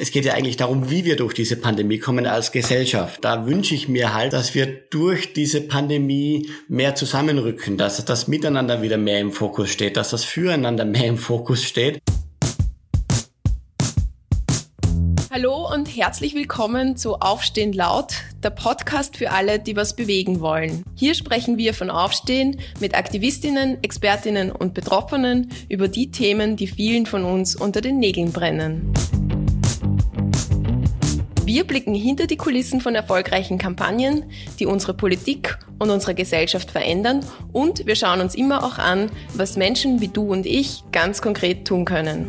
Es 0.00 0.12
geht 0.12 0.24
ja 0.24 0.34
eigentlich 0.34 0.56
darum, 0.56 0.90
wie 0.90 1.04
wir 1.04 1.16
durch 1.16 1.34
diese 1.34 1.56
Pandemie 1.56 1.98
kommen 1.98 2.24
als 2.24 2.52
Gesellschaft. 2.52 3.24
Da 3.24 3.46
wünsche 3.46 3.74
ich 3.74 3.88
mir 3.88 4.14
halt, 4.14 4.32
dass 4.32 4.54
wir 4.54 4.66
durch 4.66 5.32
diese 5.32 5.60
Pandemie 5.60 6.48
mehr 6.68 6.94
zusammenrücken, 6.94 7.76
dass 7.76 8.04
das 8.04 8.28
Miteinander 8.28 8.80
wieder 8.80 8.96
mehr 8.96 9.18
im 9.18 9.32
Fokus 9.32 9.70
steht, 9.70 9.96
dass 9.96 10.10
das 10.10 10.22
Füreinander 10.22 10.84
mehr 10.84 11.06
im 11.06 11.18
Fokus 11.18 11.64
steht. 11.64 11.98
Hallo 15.32 15.68
und 15.74 15.86
herzlich 15.86 16.36
willkommen 16.36 16.96
zu 16.96 17.16
Aufstehen 17.16 17.72
laut, 17.72 18.12
der 18.44 18.50
Podcast 18.50 19.16
für 19.16 19.32
alle, 19.32 19.58
die 19.58 19.74
was 19.74 19.96
bewegen 19.96 20.38
wollen. 20.40 20.84
Hier 20.94 21.14
sprechen 21.14 21.58
wir 21.58 21.74
von 21.74 21.90
Aufstehen 21.90 22.60
mit 22.78 22.96
Aktivistinnen, 22.96 23.82
Expertinnen 23.82 24.52
und 24.52 24.74
Betroffenen 24.74 25.50
über 25.68 25.88
die 25.88 26.12
Themen, 26.12 26.54
die 26.54 26.68
vielen 26.68 27.04
von 27.04 27.24
uns 27.24 27.56
unter 27.56 27.80
den 27.80 27.98
Nägeln 27.98 28.30
brennen. 28.30 28.92
Wir 31.48 31.64
blicken 31.64 31.94
hinter 31.94 32.26
die 32.26 32.36
Kulissen 32.36 32.82
von 32.82 32.94
erfolgreichen 32.94 33.56
Kampagnen, 33.56 34.24
die 34.58 34.66
unsere 34.66 34.92
Politik 34.92 35.58
und 35.78 35.88
unsere 35.88 36.14
Gesellschaft 36.14 36.70
verändern 36.70 37.24
und 37.54 37.86
wir 37.86 37.96
schauen 37.96 38.20
uns 38.20 38.34
immer 38.34 38.62
auch 38.62 38.76
an, 38.76 39.10
was 39.32 39.56
Menschen 39.56 40.02
wie 40.02 40.08
du 40.08 40.30
und 40.30 40.44
ich 40.44 40.84
ganz 40.92 41.22
konkret 41.22 41.66
tun 41.66 41.86
können. 41.86 42.28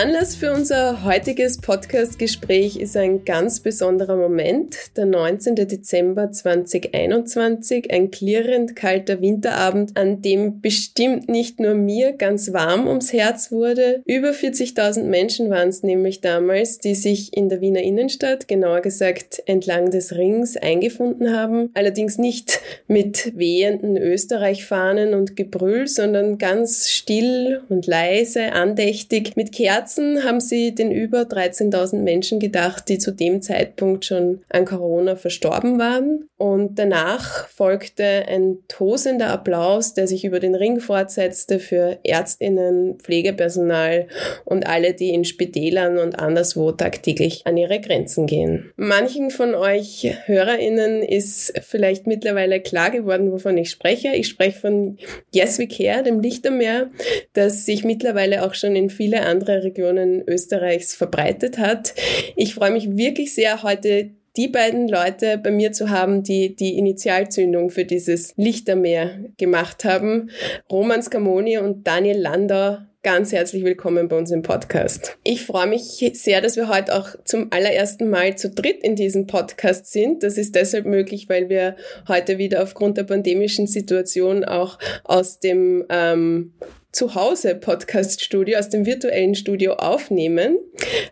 Anlass 0.00 0.36
für 0.36 0.52
unser 0.52 1.02
heutiges 1.02 1.58
Podcast-Gespräch 1.58 2.76
ist 2.76 2.96
ein 2.96 3.24
ganz 3.24 3.58
besonderer 3.58 4.14
Moment, 4.14 4.76
der 4.96 5.06
19. 5.06 5.56
Dezember 5.56 6.30
2021, 6.30 7.92
ein 7.92 8.12
klirrend 8.12 8.76
kalter 8.76 9.20
Winterabend, 9.20 9.96
an 9.96 10.22
dem 10.22 10.60
bestimmt 10.60 11.28
nicht 11.28 11.58
nur 11.58 11.74
mir 11.74 12.12
ganz 12.12 12.52
warm 12.52 12.86
ums 12.86 13.12
Herz 13.12 13.50
wurde. 13.50 14.00
Über 14.04 14.30
40.000 14.30 15.02
Menschen 15.02 15.50
waren 15.50 15.68
es 15.68 15.82
nämlich 15.82 16.20
damals, 16.20 16.78
die 16.78 16.94
sich 16.94 17.36
in 17.36 17.48
der 17.48 17.60
Wiener 17.60 17.82
Innenstadt, 17.82 18.46
genauer 18.46 18.82
gesagt 18.82 19.42
entlang 19.46 19.90
des 19.90 20.14
Rings, 20.14 20.56
eingefunden 20.56 21.36
haben. 21.36 21.70
Allerdings 21.74 22.18
nicht 22.18 22.60
mit 22.86 23.36
wehenden 23.36 23.96
Österreich-Fahnen 23.96 25.14
und 25.14 25.34
Gebrüll, 25.34 25.88
sondern 25.88 26.38
ganz 26.38 26.88
still 26.88 27.62
und 27.68 27.88
leise, 27.88 28.52
andächtig, 28.52 29.34
mit 29.34 29.50
Kerzen 29.50 29.87
Kerzen 29.88 30.22
haben 30.22 30.40
sie 30.40 30.74
den 30.74 30.92
über 30.92 31.22
13.000 31.22 32.02
Menschen 32.02 32.40
gedacht, 32.40 32.90
die 32.90 32.98
zu 32.98 33.10
dem 33.10 33.40
Zeitpunkt 33.40 34.04
schon 34.04 34.42
an 34.50 34.66
Corona 34.66 35.16
verstorben 35.16 35.78
waren. 35.78 36.28
Und 36.36 36.78
danach 36.78 37.48
folgte 37.48 38.04
ein 38.04 38.58
tosender 38.68 39.30
Applaus, 39.30 39.94
der 39.94 40.06
sich 40.06 40.26
über 40.26 40.40
den 40.40 40.54
Ring 40.54 40.80
fortsetzte 40.80 41.58
für 41.58 41.98
Ärztinnen, 42.04 42.98
Pflegepersonal 42.98 44.08
und 44.44 44.66
alle, 44.66 44.92
die 44.92 45.08
in 45.08 45.24
Spitälern 45.24 45.98
und 45.98 46.18
anderswo 46.18 46.70
tagtäglich 46.70 47.46
an 47.46 47.56
ihre 47.56 47.80
Grenzen 47.80 48.26
gehen. 48.26 48.70
Manchen 48.76 49.30
von 49.30 49.54
euch 49.54 50.06
HörerInnen 50.26 51.02
ist 51.02 51.54
vielleicht 51.66 52.06
mittlerweile 52.06 52.60
klar 52.60 52.90
geworden, 52.90 53.32
wovon 53.32 53.56
ich 53.56 53.70
spreche. 53.70 54.08
Ich 54.08 54.28
spreche 54.28 54.60
von 54.60 54.98
Yes 55.32 55.58
We 55.58 55.66
Care, 55.66 56.02
dem 56.02 56.20
Lichtermeer, 56.20 56.90
das 57.32 57.64
sich 57.64 57.84
mittlerweile 57.84 58.44
auch 58.44 58.52
schon 58.54 58.76
in 58.76 58.90
viele 58.90 59.22
andere 59.22 59.72
Regionen 59.78 60.26
Österreichs 60.26 60.94
verbreitet 60.94 61.58
hat. 61.58 61.94
Ich 62.34 62.54
freue 62.54 62.72
mich 62.72 62.96
wirklich 62.96 63.32
sehr, 63.34 63.62
heute 63.62 64.10
die 64.36 64.48
beiden 64.48 64.88
Leute 64.88 65.38
bei 65.38 65.52
mir 65.52 65.72
zu 65.72 65.88
haben, 65.88 66.22
die 66.24 66.54
die 66.54 66.76
Initialzündung 66.78 67.70
für 67.70 67.84
dieses 67.84 68.34
Lichtermeer 68.36 69.18
gemacht 69.36 69.84
haben. 69.84 70.30
Roman 70.70 71.02
Scamoni 71.02 71.58
und 71.58 71.86
Daniel 71.86 72.18
Landau 72.18 72.78
ganz 73.04 73.30
herzlich 73.30 73.64
willkommen 73.64 74.08
bei 74.08 74.18
uns 74.18 74.32
im 74.32 74.42
Podcast. 74.42 75.16
Ich 75.22 75.46
freue 75.46 75.68
mich 75.68 76.10
sehr, 76.14 76.40
dass 76.40 76.56
wir 76.56 76.68
heute 76.68 76.96
auch 76.96 77.10
zum 77.24 77.52
allerersten 77.52 78.10
Mal 78.10 78.36
zu 78.36 78.50
dritt 78.50 78.82
in 78.82 78.96
diesem 78.96 79.28
Podcast 79.28 79.86
sind. 79.86 80.24
Das 80.24 80.36
ist 80.36 80.56
deshalb 80.56 80.84
möglich, 80.84 81.28
weil 81.28 81.48
wir 81.48 81.76
heute 82.08 82.38
wieder 82.38 82.62
aufgrund 82.62 82.98
der 82.98 83.04
pandemischen 83.04 83.68
Situation 83.68 84.44
auch 84.44 84.78
aus 85.04 85.38
dem 85.38 85.84
ähm, 85.88 86.52
Zuhause 86.98 87.54
Podcast-Studio, 87.54 88.58
aus 88.58 88.70
dem 88.70 88.84
virtuellen 88.84 89.36
Studio 89.36 89.74
aufnehmen. 89.74 90.58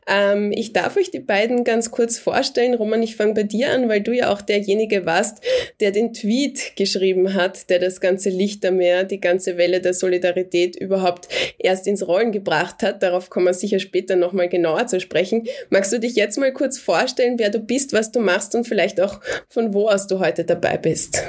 Ähm, 0.08 0.50
ich 0.50 0.72
darf 0.72 0.96
euch 0.96 1.12
die 1.12 1.20
beiden 1.20 1.62
ganz 1.62 1.92
kurz 1.92 2.18
vorstellen. 2.18 2.74
Roman, 2.74 3.04
ich 3.04 3.14
fange 3.14 3.34
bei 3.34 3.44
dir 3.44 3.70
an, 3.70 3.88
weil 3.88 4.00
du 4.00 4.10
ja 4.10 4.32
auch 4.32 4.42
derjenige 4.42 5.06
warst, 5.06 5.44
der 5.78 5.92
den 5.92 6.12
Tweet 6.12 6.74
geschrieben 6.74 7.34
hat, 7.34 7.70
der 7.70 7.78
das 7.78 8.00
ganze 8.00 8.30
Lichtermeer, 8.30 9.04
die 9.04 9.20
ganze 9.20 9.58
Welle 9.58 9.80
der 9.80 9.94
Solidarität 9.94 10.74
überhaupt 10.74 11.28
erst 11.56 11.86
ins 11.86 12.04
Rollen 12.04 12.32
gebracht 12.32 12.82
hat. 12.82 13.04
Darauf 13.04 13.30
kommen 13.30 13.46
wir 13.46 13.54
sicher 13.54 13.78
später 13.78 14.16
nochmal 14.16 14.48
genauer 14.48 14.88
zu 14.88 14.98
sprechen. 14.98 15.46
Magst 15.70 15.92
du 15.92 16.00
dich 16.00 16.16
jetzt 16.16 16.36
mal 16.36 16.52
kurz 16.52 16.78
vorstellen, 16.78 17.38
wer 17.38 17.50
du 17.50 17.60
bist, 17.60 17.92
was 17.92 18.10
du 18.10 18.18
machst 18.18 18.56
und 18.56 18.66
vielleicht 18.66 19.00
auch 19.00 19.20
von 19.48 19.72
wo 19.72 19.88
aus 19.88 20.08
du 20.08 20.18
heute 20.18 20.44
dabei 20.44 20.78
bist? 20.78 21.22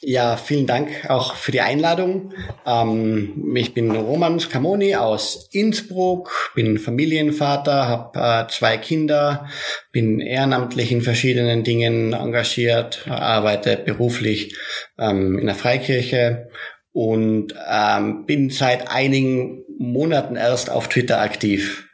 Ja, 0.00 0.36
vielen 0.36 0.66
Dank 0.66 1.10
auch 1.10 1.34
für 1.34 1.50
die 1.50 1.60
Einladung. 1.60 2.32
Ähm, 2.64 3.56
ich 3.56 3.74
bin 3.74 3.90
Roman 3.90 4.38
Scamoni 4.38 4.94
aus 4.94 5.48
Innsbruck, 5.50 6.52
bin 6.54 6.78
Familienvater, 6.78 7.88
habe 7.88 8.18
äh, 8.18 8.48
zwei 8.48 8.76
Kinder, 8.76 9.48
bin 9.90 10.20
ehrenamtlich 10.20 10.92
in 10.92 11.02
verschiedenen 11.02 11.64
Dingen 11.64 12.12
engagiert, 12.12 13.08
arbeite 13.08 13.76
beruflich 13.76 14.56
ähm, 14.98 15.36
in 15.38 15.46
der 15.46 15.56
Freikirche 15.56 16.48
und 16.92 17.54
ähm, 17.68 18.24
bin 18.24 18.50
seit 18.50 18.88
einigen 18.88 19.64
Monaten 19.78 20.36
erst 20.36 20.70
auf 20.70 20.88
Twitter 20.88 21.20
aktiv. 21.20 21.88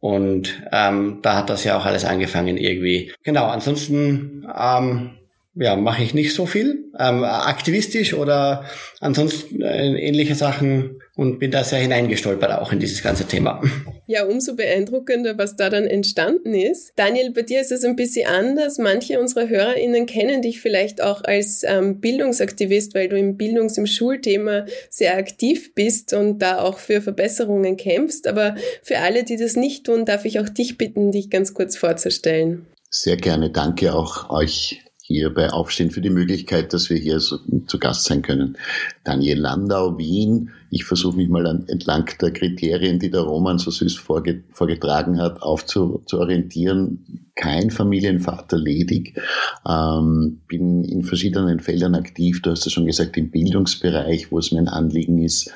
Und 0.00 0.62
ähm, 0.72 1.20
da 1.22 1.36
hat 1.36 1.50
das 1.50 1.64
ja 1.64 1.78
auch 1.78 1.86
alles 1.86 2.04
angefangen 2.04 2.56
irgendwie. 2.56 3.12
Genau, 3.22 3.46
ansonsten 3.46 4.46
ähm, 4.54 5.12
ja, 5.56 5.76
mache 5.76 6.02
ich 6.02 6.14
nicht 6.14 6.34
so 6.34 6.46
viel, 6.46 6.90
ähm, 6.98 7.22
aktivistisch 7.22 8.14
oder 8.14 8.64
ansonsten 9.00 9.62
äh, 9.62 9.98
ähnliche 10.00 10.34
Sachen 10.34 11.00
und 11.14 11.38
bin 11.38 11.52
da 11.52 11.62
sehr 11.62 11.78
hineingestolpert 11.78 12.52
auch 12.52 12.72
in 12.72 12.80
dieses 12.80 13.02
ganze 13.02 13.26
Thema. 13.26 13.62
Ja, 14.06 14.26
umso 14.26 14.54
beeindruckender, 14.54 15.38
was 15.38 15.56
da 15.56 15.70
dann 15.70 15.84
entstanden 15.84 16.52
ist. 16.52 16.92
Daniel, 16.96 17.30
bei 17.30 17.40
dir 17.40 17.62
ist 17.62 17.72
es 17.72 17.84
ein 17.84 17.96
bisschen 17.96 18.28
anders. 18.28 18.76
Manche 18.76 19.18
unserer 19.18 19.48
HörerInnen 19.48 20.04
kennen 20.04 20.42
dich 20.42 20.60
vielleicht 20.60 21.00
auch 21.00 21.24
als 21.24 21.62
ähm, 21.64 22.00
Bildungsaktivist, 22.00 22.94
weil 22.94 23.08
du 23.08 23.16
im 23.16 23.38
Bildungs-, 23.38 23.78
im 23.78 23.86
Schulthema 23.86 24.66
sehr 24.90 25.16
aktiv 25.16 25.74
bist 25.74 26.12
und 26.12 26.40
da 26.40 26.60
auch 26.60 26.78
für 26.78 27.00
Verbesserungen 27.00 27.78
kämpfst. 27.78 28.26
Aber 28.26 28.56
für 28.82 28.98
alle, 28.98 29.24
die 29.24 29.38
das 29.38 29.56
nicht 29.56 29.86
tun, 29.86 30.04
darf 30.04 30.26
ich 30.26 30.38
auch 30.38 30.50
dich 30.50 30.76
bitten, 30.76 31.10
dich 31.10 31.30
ganz 31.30 31.54
kurz 31.54 31.76
vorzustellen. 31.76 32.66
Sehr 32.90 33.16
gerne. 33.16 33.50
Danke 33.50 33.94
auch 33.94 34.28
euch 34.28 34.84
hier 35.06 35.34
bei 35.34 35.50
Aufstehen 35.50 35.90
für 35.90 36.00
die 36.00 36.08
Möglichkeit, 36.08 36.72
dass 36.72 36.88
wir 36.88 36.96
hier 36.96 37.20
so 37.20 37.36
zu 37.66 37.78
Gast 37.78 38.04
sein 38.04 38.22
können. 38.22 38.56
Daniel 39.04 39.38
Landau, 39.38 39.98
Wien. 39.98 40.48
Ich 40.70 40.84
versuche 40.84 41.18
mich 41.18 41.28
mal 41.28 41.44
entlang 41.66 42.08
der 42.22 42.32
Kriterien, 42.32 42.98
die 42.98 43.10
der 43.10 43.20
Roman 43.20 43.58
so 43.58 43.70
süß 43.70 43.96
vorgetragen 43.96 45.20
hat, 45.20 45.42
aufzuorientieren. 45.42 47.28
Kein 47.34 47.70
Familienvater 47.70 48.56
ledig. 48.56 49.20
Ähm, 49.68 50.40
bin 50.48 50.84
in 50.84 51.02
verschiedenen 51.02 51.60
Feldern 51.60 51.94
aktiv. 51.94 52.40
Du 52.40 52.50
hast 52.50 52.66
es 52.66 52.72
schon 52.72 52.86
gesagt, 52.86 53.18
im 53.18 53.30
Bildungsbereich, 53.30 54.32
wo 54.32 54.38
es 54.38 54.52
mir 54.52 54.60
ein 54.60 54.68
Anliegen 54.68 55.22
ist, 55.22 55.52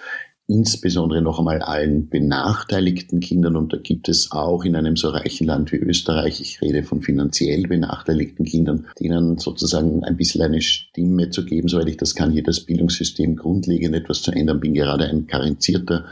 insbesondere 0.48 1.20
noch 1.20 1.38
einmal 1.38 1.60
allen 1.60 2.08
benachteiligten 2.08 3.20
Kindern, 3.20 3.54
und 3.54 3.74
da 3.74 3.76
gibt 3.76 4.08
es 4.08 4.32
auch 4.32 4.64
in 4.64 4.76
einem 4.76 4.96
so 4.96 5.10
reichen 5.10 5.46
Land 5.46 5.72
wie 5.72 5.76
Österreich, 5.76 6.40
ich 6.40 6.62
rede 6.62 6.82
von 6.82 7.02
finanziell 7.02 7.68
benachteiligten 7.68 8.46
Kindern, 8.46 8.86
denen 8.98 9.36
sozusagen 9.36 10.02
ein 10.04 10.16
bisschen 10.16 10.40
eine 10.40 10.62
Stimme 10.62 11.28
zu 11.28 11.44
geben, 11.44 11.68
soweit 11.68 11.88
ich 11.88 11.98
das 11.98 12.14
kann, 12.14 12.32
hier 12.32 12.42
das 12.42 12.60
Bildungssystem 12.60 13.36
grundlegend 13.36 13.94
etwas 13.94 14.22
zu 14.22 14.32
ändern. 14.32 14.58
Bin 14.58 14.72
gerade 14.72 15.04
ein 15.04 15.26
karenzierter 15.26 16.06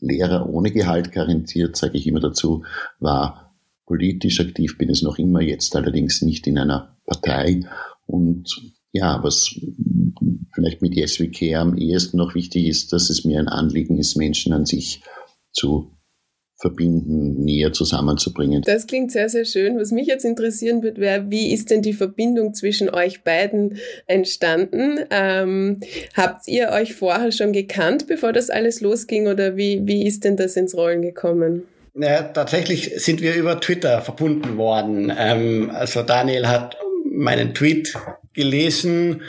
Lehrer 0.00 0.48
ohne 0.48 0.70
Gehalt 0.70 1.12
karenziert, 1.12 1.76
sage 1.76 1.98
ich 1.98 2.06
immer 2.06 2.20
dazu, 2.20 2.64
war 2.98 3.54
politisch 3.84 4.40
aktiv, 4.40 4.78
bin 4.78 4.88
es 4.88 5.02
noch 5.02 5.18
immer, 5.18 5.42
jetzt 5.42 5.76
allerdings 5.76 6.22
nicht 6.22 6.46
in 6.46 6.56
einer 6.56 6.96
Partei 7.04 7.66
und 8.06 8.72
ja, 8.92 9.22
was 9.22 9.54
vielleicht 10.62 10.82
mit 10.82 10.94
Yes 10.94 11.18
We 11.18 11.28
Care 11.28 11.60
am 11.60 11.76
ehesten 11.76 12.16
noch 12.16 12.34
wichtig 12.34 12.66
ist, 12.66 12.92
dass 12.92 13.10
es 13.10 13.24
mir 13.24 13.40
ein 13.40 13.48
Anliegen 13.48 13.98
ist, 13.98 14.16
Menschen 14.16 14.52
an 14.52 14.64
sich 14.64 15.02
zu 15.52 15.90
verbinden, 16.60 17.42
näher 17.42 17.72
zusammenzubringen. 17.72 18.62
Das 18.62 18.86
klingt 18.86 19.10
sehr, 19.10 19.28
sehr 19.28 19.44
schön. 19.44 19.80
Was 19.80 19.90
mich 19.90 20.06
jetzt 20.06 20.24
interessieren 20.24 20.84
wird, 20.84 20.98
wäre, 20.98 21.28
wie 21.28 21.52
ist 21.52 21.70
denn 21.70 21.82
die 21.82 21.92
Verbindung 21.92 22.54
zwischen 22.54 22.88
euch 22.88 23.24
beiden 23.24 23.78
entstanden? 24.06 25.00
Ähm, 25.10 25.80
habt 26.14 26.46
ihr 26.46 26.68
euch 26.68 26.94
vorher 26.94 27.32
schon 27.32 27.52
gekannt, 27.52 28.06
bevor 28.06 28.32
das 28.32 28.48
alles 28.48 28.80
losging 28.80 29.26
oder 29.26 29.56
wie, 29.56 29.80
wie 29.84 30.06
ist 30.06 30.22
denn 30.22 30.36
das 30.36 30.54
ins 30.54 30.76
Rollen 30.76 31.02
gekommen? 31.02 31.64
Ja, 31.94 32.22
tatsächlich 32.22 32.92
sind 33.02 33.20
wir 33.20 33.34
über 33.34 33.60
Twitter 33.60 34.00
verbunden 34.00 34.56
worden. 34.56 35.12
Ähm, 35.18 35.72
also 35.74 36.02
Daniel 36.02 36.46
hat 36.46 36.76
meinen 37.10 37.54
Tweet 37.54 37.92
gelesen 38.34 39.22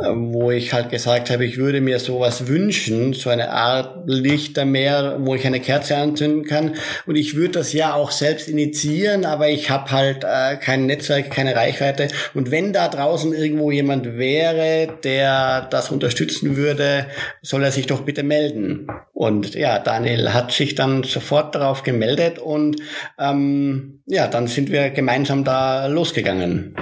wo 0.00 0.52
ich 0.52 0.72
halt 0.72 0.90
gesagt 0.90 1.28
habe, 1.28 1.44
ich 1.44 1.56
würde 1.56 1.80
mir 1.80 1.98
sowas 1.98 2.46
wünschen, 2.46 3.14
so 3.14 3.30
eine 3.30 3.50
Art 3.50 4.04
Lichtermeer, 4.06 5.16
wo 5.20 5.34
ich 5.34 5.44
eine 5.44 5.58
Kerze 5.58 5.96
anzünden 5.96 6.44
kann. 6.44 6.74
Und 7.06 7.16
ich 7.16 7.34
würde 7.34 7.54
das 7.54 7.72
ja 7.72 7.94
auch 7.94 8.12
selbst 8.12 8.48
initiieren, 8.48 9.24
aber 9.24 9.48
ich 9.48 9.70
habe 9.70 9.90
halt 9.90 10.22
äh, 10.22 10.56
kein 10.56 10.86
Netzwerk, 10.86 11.30
keine 11.30 11.56
Reichweite. 11.56 12.08
Und 12.32 12.52
wenn 12.52 12.72
da 12.72 12.86
draußen 12.86 13.34
irgendwo 13.34 13.72
jemand 13.72 14.16
wäre, 14.16 14.88
der 15.02 15.62
das 15.62 15.90
unterstützen 15.90 16.56
würde, 16.56 17.06
soll 17.42 17.64
er 17.64 17.72
sich 17.72 17.86
doch 17.86 18.02
bitte 18.02 18.22
melden. 18.22 18.86
Und 19.12 19.56
ja, 19.56 19.80
Daniel 19.80 20.32
hat 20.32 20.52
sich 20.52 20.76
dann 20.76 21.02
sofort 21.02 21.56
darauf 21.56 21.82
gemeldet 21.82 22.38
und 22.38 22.76
ähm, 23.18 24.00
ja, 24.06 24.28
dann 24.28 24.46
sind 24.46 24.70
wir 24.70 24.90
gemeinsam 24.90 25.42
da 25.42 25.86
losgegangen. 25.86 26.76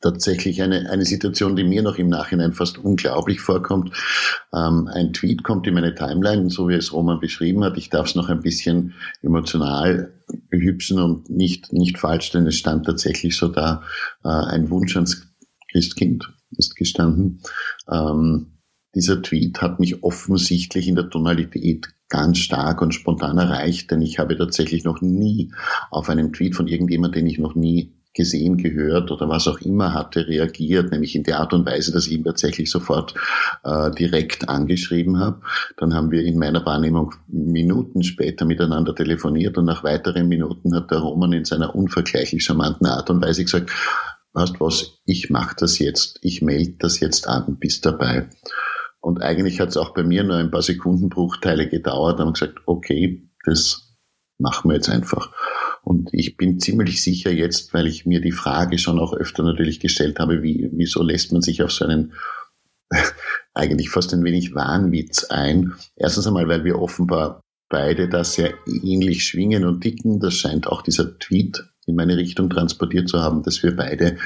Tatsächlich 0.00 0.62
eine, 0.62 0.88
eine 0.90 1.04
Situation, 1.04 1.56
die 1.56 1.64
mir 1.64 1.82
noch 1.82 1.98
im 1.98 2.08
Nachhinein 2.08 2.35
fast 2.52 2.78
unglaublich 2.78 3.40
vorkommt. 3.40 3.96
Ähm, 4.54 4.88
ein 4.92 5.12
Tweet 5.12 5.42
kommt 5.42 5.66
in 5.66 5.74
meine 5.74 5.94
Timeline, 5.94 6.50
so 6.50 6.68
wie 6.68 6.74
es 6.74 6.92
Roman 6.92 7.20
beschrieben 7.20 7.64
hat. 7.64 7.76
Ich 7.76 7.90
darf 7.90 8.06
es 8.06 8.14
noch 8.14 8.28
ein 8.28 8.40
bisschen 8.40 8.94
emotional 9.22 10.12
behübschen 10.50 10.98
und 10.98 11.30
nicht, 11.30 11.72
nicht 11.72 11.98
falsch, 11.98 12.30
denn 12.30 12.46
es 12.46 12.56
stand 12.56 12.86
tatsächlich 12.86 13.36
so 13.36 13.48
da, 13.48 13.82
äh, 14.24 14.28
ein 14.28 14.70
Wunsch 14.70 14.96
ans 14.96 15.28
Christkind 15.70 16.32
ist 16.56 16.76
gestanden. 16.76 17.42
Ähm, 17.90 18.58
dieser 18.94 19.20
Tweet 19.20 19.60
hat 19.60 19.78
mich 19.78 20.02
offensichtlich 20.02 20.88
in 20.88 20.94
der 20.94 21.10
Tonalität 21.10 21.88
ganz 22.08 22.38
stark 22.38 22.80
und 22.80 22.94
spontan 22.94 23.36
erreicht, 23.36 23.90
denn 23.90 24.00
ich 24.00 24.18
habe 24.18 24.38
tatsächlich 24.38 24.84
noch 24.84 25.00
nie 25.02 25.52
auf 25.90 26.08
einen 26.08 26.32
Tweet 26.32 26.54
von 26.54 26.68
irgendjemandem, 26.68 27.24
den 27.24 27.30
ich 27.30 27.38
noch 27.38 27.54
nie 27.54 27.95
gesehen, 28.16 28.56
gehört 28.56 29.12
oder 29.12 29.28
was 29.28 29.46
auch 29.46 29.60
immer 29.60 29.94
hatte, 29.94 30.26
reagiert, 30.26 30.90
nämlich 30.90 31.14
in 31.14 31.22
der 31.22 31.38
Art 31.38 31.52
und 31.52 31.66
Weise, 31.66 31.92
dass 31.92 32.06
ich 32.06 32.14
ihn 32.14 32.24
tatsächlich 32.24 32.70
sofort 32.70 33.14
äh, 33.62 33.90
direkt 33.92 34.48
angeschrieben 34.48 35.20
habe. 35.20 35.42
Dann 35.76 35.94
haben 35.94 36.10
wir 36.10 36.24
in 36.24 36.38
meiner 36.38 36.64
Wahrnehmung 36.66 37.14
Minuten 37.28 38.02
später 38.02 38.44
miteinander 38.44 38.94
telefoniert 38.94 39.58
und 39.58 39.66
nach 39.66 39.84
weiteren 39.84 40.26
Minuten 40.26 40.74
hat 40.74 40.90
der 40.90 40.98
Roman 40.98 41.32
in 41.32 41.44
seiner 41.44 41.76
unvergleichlich 41.76 42.42
charmanten 42.42 42.86
Art 42.86 43.10
und 43.10 43.22
Weise 43.22 43.44
gesagt, 43.44 43.70
weißt 44.32 44.58
was, 44.60 44.98
ich 45.04 45.30
mache 45.30 45.54
das 45.58 45.78
jetzt, 45.78 46.18
ich 46.22 46.42
melde 46.42 46.74
das 46.78 47.00
jetzt 47.00 47.28
an, 47.28 47.58
bis 47.58 47.80
dabei. 47.80 48.28
Und 49.00 49.22
eigentlich 49.22 49.60
hat 49.60 49.68
es 49.68 49.76
auch 49.76 49.94
bei 49.94 50.02
mir 50.02 50.24
nur 50.24 50.36
ein 50.36 50.50
paar 50.50 50.62
Sekundenbruchteile 50.62 51.68
gedauert, 51.68 52.18
haben 52.18 52.32
gesagt, 52.32 52.58
okay, 52.66 53.30
das 53.44 53.96
machen 54.38 54.70
wir 54.70 54.74
jetzt 54.74 54.90
einfach. 54.90 55.32
Und 55.86 56.08
ich 56.10 56.36
bin 56.36 56.58
ziemlich 56.58 57.00
sicher 57.00 57.30
jetzt, 57.30 57.72
weil 57.72 57.86
ich 57.86 58.06
mir 58.06 58.20
die 58.20 58.32
Frage 58.32 58.76
schon 58.76 58.98
auch 58.98 59.12
öfter 59.12 59.44
natürlich 59.44 59.78
gestellt 59.78 60.18
habe, 60.18 60.42
wie, 60.42 60.68
wieso 60.72 61.00
lässt 61.00 61.30
man 61.30 61.42
sich 61.42 61.62
auf 61.62 61.70
so 61.70 61.84
einen 61.84 62.12
eigentlich 63.54 63.88
fast 63.88 64.12
ein 64.12 64.24
wenig 64.24 64.52
Wahnwitz 64.52 65.22
ein. 65.26 65.74
Erstens 65.94 66.26
einmal, 66.26 66.48
weil 66.48 66.64
wir 66.64 66.80
offenbar 66.80 67.40
beide 67.68 68.08
da 68.08 68.24
sehr 68.24 68.54
ähnlich 68.66 69.22
schwingen 69.28 69.64
und 69.64 69.80
ticken. 69.80 70.18
Das 70.18 70.34
scheint 70.34 70.66
auch 70.66 70.82
dieser 70.82 71.20
Tweet 71.20 71.64
in 71.86 71.94
meine 71.94 72.16
Richtung 72.16 72.50
transportiert 72.50 73.08
zu 73.08 73.20
haben, 73.20 73.44
dass 73.44 73.62
wir 73.62 73.76
beide 73.76 74.16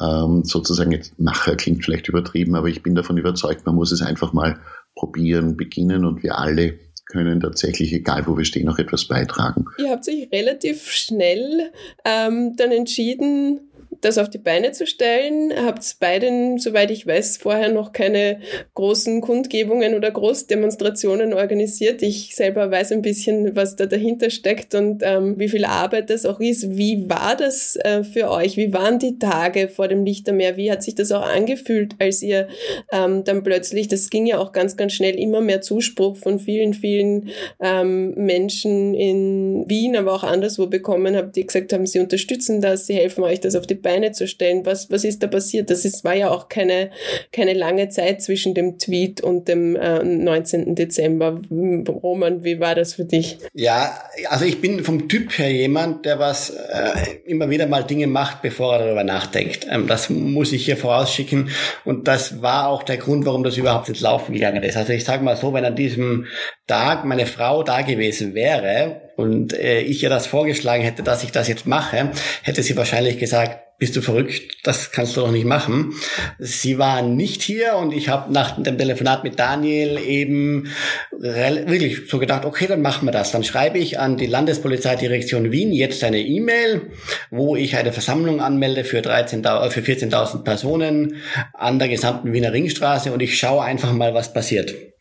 ähm, 0.00 0.44
sozusagen 0.44 0.92
jetzt 0.92 1.18
Macher 1.20 1.56
klingt 1.56 1.84
vielleicht 1.84 2.08
übertrieben, 2.08 2.54
aber 2.54 2.68
ich 2.68 2.82
bin 2.82 2.94
davon 2.94 3.18
überzeugt, 3.18 3.66
man 3.66 3.74
muss 3.74 3.92
es 3.92 4.00
einfach 4.00 4.32
mal 4.32 4.60
probieren, 4.94 5.58
beginnen 5.58 6.06
und 6.06 6.22
wir 6.22 6.38
alle 6.38 6.78
können 7.12 7.40
tatsächlich, 7.40 7.92
egal 7.92 8.26
wo 8.26 8.36
wir 8.36 8.44
stehen, 8.44 8.68
auch 8.68 8.78
etwas 8.78 9.06
beitragen. 9.06 9.66
Ihr 9.78 9.90
habt 9.90 10.04
sich 10.04 10.32
relativ 10.32 10.90
schnell 10.90 11.70
ähm, 12.04 12.56
dann 12.56 12.72
entschieden, 12.72 13.71
das 14.02 14.18
auf 14.18 14.28
die 14.28 14.38
Beine 14.38 14.72
zu 14.72 14.86
stellen. 14.86 15.52
Habt 15.64 15.82
beiden, 16.00 16.58
soweit 16.58 16.90
ich 16.90 17.06
weiß, 17.06 17.38
vorher 17.38 17.70
noch 17.70 17.92
keine 17.92 18.40
großen 18.74 19.20
Kundgebungen 19.20 19.94
oder 19.94 20.10
Großdemonstrationen 20.10 21.32
organisiert. 21.32 22.02
Ich 22.02 22.34
selber 22.34 22.70
weiß 22.70 22.92
ein 22.92 23.02
bisschen, 23.02 23.54
was 23.54 23.76
da 23.76 23.86
dahinter 23.86 24.30
steckt 24.30 24.74
und 24.74 25.02
ähm, 25.04 25.38
wie 25.38 25.48
viel 25.48 25.64
Arbeit 25.64 26.10
das 26.10 26.26
auch 26.26 26.40
ist. 26.40 26.76
Wie 26.76 27.08
war 27.08 27.36
das 27.36 27.76
äh, 27.76 28.02
für 28.02 28.30
euch? 28.30 28.56
Wie 28.56 28.72
waren 28.72 28.98
die 28.98 29.18
Tage 29.18 29.68
vor 29.68 29.86
dem 29.86 30.04
Lichtermeer? 30.04 30.56
Wie 30.56 30.70
hat 30.70 30.82
sich 30.82 30.96
das 30.96 31.12
auch 31.12 31.22
angefühlt, 31.22 31.94
als 32.00 32.22
ihr 32.22 32.48
ähm, 32.90 33.22
dann 33.22 33.44
plötzlich, 33.44 33.86
das 33.86 34.10
ging 34.10 34.26
ja 34.26 34.38
auch 34.38 34.52
ganz, 34.52 34.76
ganz 34.76 34.94
schnell, 34.94 35.14
immer 35.14 35.40
mehr 35.40 35.60
Zuspruch 35.60 36.16
von 36.16 36.40
vielen, 36.40 36.74
vielen 36.74 37.30
ähm, 37.60 38.14
Menschen 38.14 38.94
in 38.94 39.64
Wien, 39.68 39.96
aber 39.96 40.12
auch 40.12 40.24
anderswo 40.24 40.66
bekommen 40.66 41.14
habt, 41.14 41.36
die 41.36 41.46
gesagt 41.46 41.72
haben, 41.72 41.86
sie 41.86 42.00
unterstützen 42.00 42.60
das, 42.60 42.88
sie 42.88 42.94
helfen 42.94 43.22
euch, 43.22 43.38
das 43.38 43.54
auf 43.54 43.68
die 43.68 43.76
Beine 43.76 43.91
Beine 43.92 44.12
zu 44.12 44.26
stellen. 44.26 44.64
Was, 44.64 44.90
was 44.90 45.04
ist 45.04 45.22
da 45.22 45.26
passiert? 45.26 45.68
Das 45.68 45.84
ist, 45.84 46.02
war 46.02 46.14
ja 46.14 46.30
auch 46.30 46.48
keine, 46.48 46.90
keine 47.30 47.52
lange 47.52 47.90
Zeit 47.90 48.22
zwischen 48.22 48.54
dem 48.54 48.78
Tweet 48.78 49.20
und 49.20 49.48
dem 49.48 49.76
äh, 49.76 50.02
19. 50.02 50.74
Dezember. 50.74 51.40
Roman, 51.50 52.42
wie 52.42 52.58
war 52.58 52.74
das 52.74 52.94
für 52.94 53.04
dich? 53.04 53.38
Ja, 53.52 53.92
also 54.28 54.46
ich 54.46 54.60
bin 54.62 54.82
vom 54.82 55.08
Typ 55.08 55.36
her 55.38 55.52
jemand, 55.52 56.06
der 56.06 56.18
was 56.18 56.50
äh, 56.50 57.18
immer 57.26 57.50
wieder 57.50 57.66
mal 57.66 57.84
Dinge 57.84 58.06
macht, 58.06 58.40
bevor 58.40 58.74
er 58.74 58.86
darüber 58.86 59.04
nachdenkt. 59.04 59.66
Ähm, 59.70 59.86
das 59.86 60.08
muss 60.08 60.52
ich 60.52 60.64
hier 60.64 60.78
vorausschicken. 60.78 61.50
Und 61.84 62.08
das 62.08 62.40
war 62.40 62.68
auch 62.68 62.82
der 62.82 62.96
Grund, 62.96 63.26
warum 63.26 63.44
das 63.44 63.58
überhaupt 63.58 63.90
ins 63.90 64.00
Laufen 64.00 64.32
gegangen 64.32 64.62
ist. 64.62 64.76
Also 64.78 64.94
ich 64.94 65.04
sage 65.04 65.22
mal 65.22 65.36
so, 65.36 65.52
wenn 65.52 65.66
an 65.66 65.76
diesem 65.76 66.26
Tag 66.66 67.04
meine 67.04 67.26
Frau 67.26 67.62
da 67.62 67.82
gewesen 67.82 68.34
wäre 68.34 69.02
und 69.16 69.52
äh, 69.52 69.80
ich 69.80 70.02
ihr 70.02 70.08
das 70.08 70.26
vorgeschlagen 70.26 70.82
hätte, 70.82 71.02
dass 71.02 71.22
ich 71.22 71.32
das 71.32 71.48
jetzt 71.48 71.66
mache, 71.66 72.12
hätte 72.42 72.62
sie 72.62 72.76
wahrscheinlich 72.76 73.18
gesagt, 73.18 73.58
bist 73.82 73.96
du 73.96 74.00
verrückt, 74.00 74.58
das 74.62 74.92
kannst 74.92 75.16
du 75.16 75.22
doch 75.22 75.32
nicht 75.32 75.44
machen. 75.44 75.94
Sie 76.38 76.78
war 76.78 77.02
nicht 77.02 77.42
hier 77.42 77.74
und 77.74 77.92
ich 77.92 78.08
habe 78.08 78.32
nach 78.32 78.62
dem 78.62 78.78
Telefonat 78.78 79.24
mit 79.24 79.40
Daniel 79.40 79.98
eben 79.98 80.68
wirklich 81.10 82.08
so 82.08 82.20
gedacht, 82.20 82.44
okay, 82.44 82.68
dann 82.68 82.80
machen 82.80 83.08
wir 83.08 83.10
das. 83.10 83.32
Dann 83.32 83.42
schreibe 83.42 83.78
ich 83.78 83.98
an 83.98 84.16
die 84.16 84.26
Landespolizeidirektion 84.26 85.50
Wien 85.50 85.72
jetzt 85.72 86.04
eine 86.04 86.20
E-Mail, 86.20 86.92
wo 87.32 87.56
ich 87.56 87.76
eine 87.76 87.92
Versammlung 87.92 88.40
anmelde 88.40 88.84
für, 88.84 89.02
13, 89.02 89.42
für 89.42 89.80
14.000 89.80 90.44
Personen 90.44 91.16
an 91.52 91.80
der 91.80 91.88
gesamten 91.88 92.32
Wiener 92.32 92.52
Ringstraße 92.52 93.12
und 93.12 93.20
ich 93.20 93.36
schaue 93.36 93.64
einfach 93.64 93.92
mal, 93.92 94.14
was 94.14 94.32
passiert. 94.32 94.91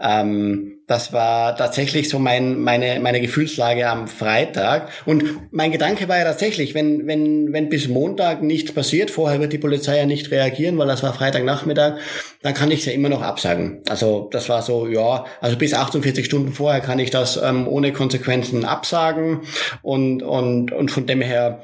Ähm, 0.00 0.78
das 0.86 1.12
war 1.12 1.56
tatsächlich 1.56 2.08
so 2.08 2.18
mein, 2.18 2.58
meine, 2.58 2.98
meine 2.98 3.20
Gefühlslage 3.20 3.88
am 3.88 4.08
Freitag. 4.08 4.88
Und 5.06 5.52
mein 5.52 5.70
Gedanke 5.70 6.08
war 6.08 6.18
ja 6.18 6.24
tatsächlich, 6.24 6.74
wenn, 6.74 7.06
wenn, 7.06 7.52
wenn 7.52 7.68
bis 7.68 7.86
Montag 7.86 8.42
nichts 8.42 8.72
passiert, 8.72 9.12
vorher 9.12 9.38
wird 9.38 9.52
die 9.52 9.58
Polizei 9.58 9.98
ja 9.98 10.06
nicht 10.06 10.32
reagieren, 10.32 10.78
weil 10.78 10.88
das 10.88 11.04
war 11.04 11.14
Freitagnachmittag, 11.14 11.98
dann 12.42 12.54
kann 12.54 12.72
ich 12.72 12.80
es 12.80 12.86
ja 12.86 12.92
immer 12.92 13.08
noch 13.08 13.22
absagen. 13.22 13.82
Also 13.88 14.28
das 14.32 14.48
war 14.48 14.62
so, 14.62 14.88
ja, 14.88 15.26
also 15.40 15.56
bis 15.56 15.74
48 15.74 16.26
Stunden 16.26 16.52
vorher 16.52 16.80
kann 16.80 16.98
ich 16.98 17.10
das 17.10 17.36
ähm, 17.36 17.68
ohne 17.68 17.92
Konsequenzen 17.92 18.64
absagen. 18.64 19.42
Und, 19.82 20.24
und, 20.24 20.72
und 20.72 20.90
von 20.90 21.06
dem 21.06 21.20
her 21.20 21.62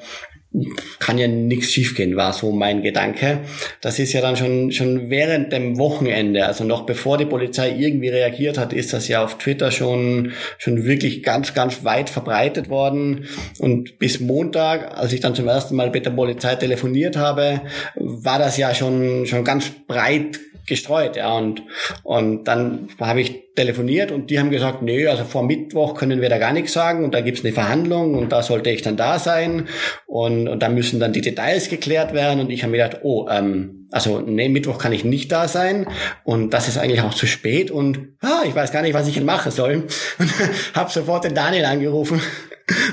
kann 0.98 1.18
ja 1.18 1.28
nichts 1.28 1.72
schiefgehen, 1.72 2.16
war 2.16 2.32
so 2.32 2.52
mein 2.52 2.82
Gedanke. 2.82 3.40
Das 3.80 3.98
ist 3.98 4.12
ja 4.12 4.20
dann 4.20 4.36
schon, 4.36 4.72
schon 4.72 5.10
während 5.10 5.52
dem 5.52 5.78
Wochenende, 5.78 6.46
also 6.46 6.64
noch 6.64 6.86
bevor 6.86 7.18
die 7.18 7.26
Polizei 7.26 7.75
irgendwie 7.76 8.08
reagiert 8.08 8.58
hat, 8.58 8.72
ist 8.72 8.92
das 8.92 9.08
ja 9.08 9.22
auf 9.22 9.38
Twitter 9.38 9.70
schon, 9.70 10.32
schon 10.58 10.84
wirklich 10.84 11.22
ganz, 11.22 11.54
ganz 11.54 11.84
weit 11.84 12.10
verbreitet 12.10 12.68
worden. 12.68 13.26
Und 13.58 13.98
bis 13.98 14.20
Montag, 14.20 14.96
als 14.96 15.12
ich 15.12 15.20
dann 15.20 15.34
zum 15.34 15.48
ersten 15.48 15.76
Mal 15.76 15.90
mit 15.90 16.06
der 16.06 16.10
Polizei 16.10 16.54
telefoniert 16.54 17.16
habe, 17.16 17.60
war 17.94 18.38
das 18.38 18.56
ja 18.56 18.75
schon, 18.75 19.26
schon 19.26 19.44
ganz 19.44 19.70
breit 19.86 20.40
gestreut, 20.66 21.16
ja. 21.16 21.32
Und, 21.32 21.62
und 22.02 22.44
dann 22.44 22.88
habe 23.00 23.20
ich 23.20 23.54
telefoniert 23.54 24.12
und 24.12 24.30
die 24.30 24.38
haben 24.38 24.50
gesagt, 24.50 24.82
nee, 24.82 25.06
also 25.06 25.25
vor 25.25 25.42
Mittwoch 25.42 25.94
können 25.94 26.20
wir 26.20 26.28
da 26.28 26.38
gar 26.38 26.52
nichts 26.52 26.73
sagen 26.73 27.04
und 27.04 27.14
da 27.14 27.20
gibt's 27.23 27.44
eine 27.44 27.52
Verhandlung 27.52 28.14
und 28.14 28.30
da 28.30 28.42
sollte 28.42 28.70
ich 28.70 28.82
dann 28.82 28.96
da 28.96 29.18
sein. 29.18 29.68
Und, 30.06 30.49
und 30.49 30.62
da 30.62 30.68
müssen 30.68 31.00
dann 31.00 31.12
die 31.12 31.23
Details 31.23 31.68
geklärt 31.68 32.12
werden 32.12 32.40
und 32.40 32.50
ich 32.50 32.62
habe 32.62 32.73
mir 32.73 32.85
gedacht, 32.85 33.00
oh, 33.02 33.28
ähm, 33.30 33.87
also 33.90 34.20
nee, 34.20 34.49
Mittwoch 34.49 34.78
kann 34.78 34.92
ich 34.92 35.04
nicht 35.04 35.32
da 35.32 35.49
sein 35.49 35.87
und 36.25 36.50
das 36.50 36.68
ist 36.68 36.76
eigentlich 36.76 37.02
auch 37.02 37.14
zu 37.14 37.26
spät 37.26 37.70
und 37.70 37.99
ah, 38.20 38.42
ich 38.46 38.54
weiß 38.54 38.73
gar 38.73 38.82
nicht, 38.82 38.94
was 38.94 39.08
ich 39.08 39.20
machen 39.23 39.52
soll. 39.52 39.66
Und 40.18 40.32
habe 40.75 40.90
sofort 40.90 41.25
den 41.25 41.35
Daniel 41.35 41.64
angerufen 41.64 42.20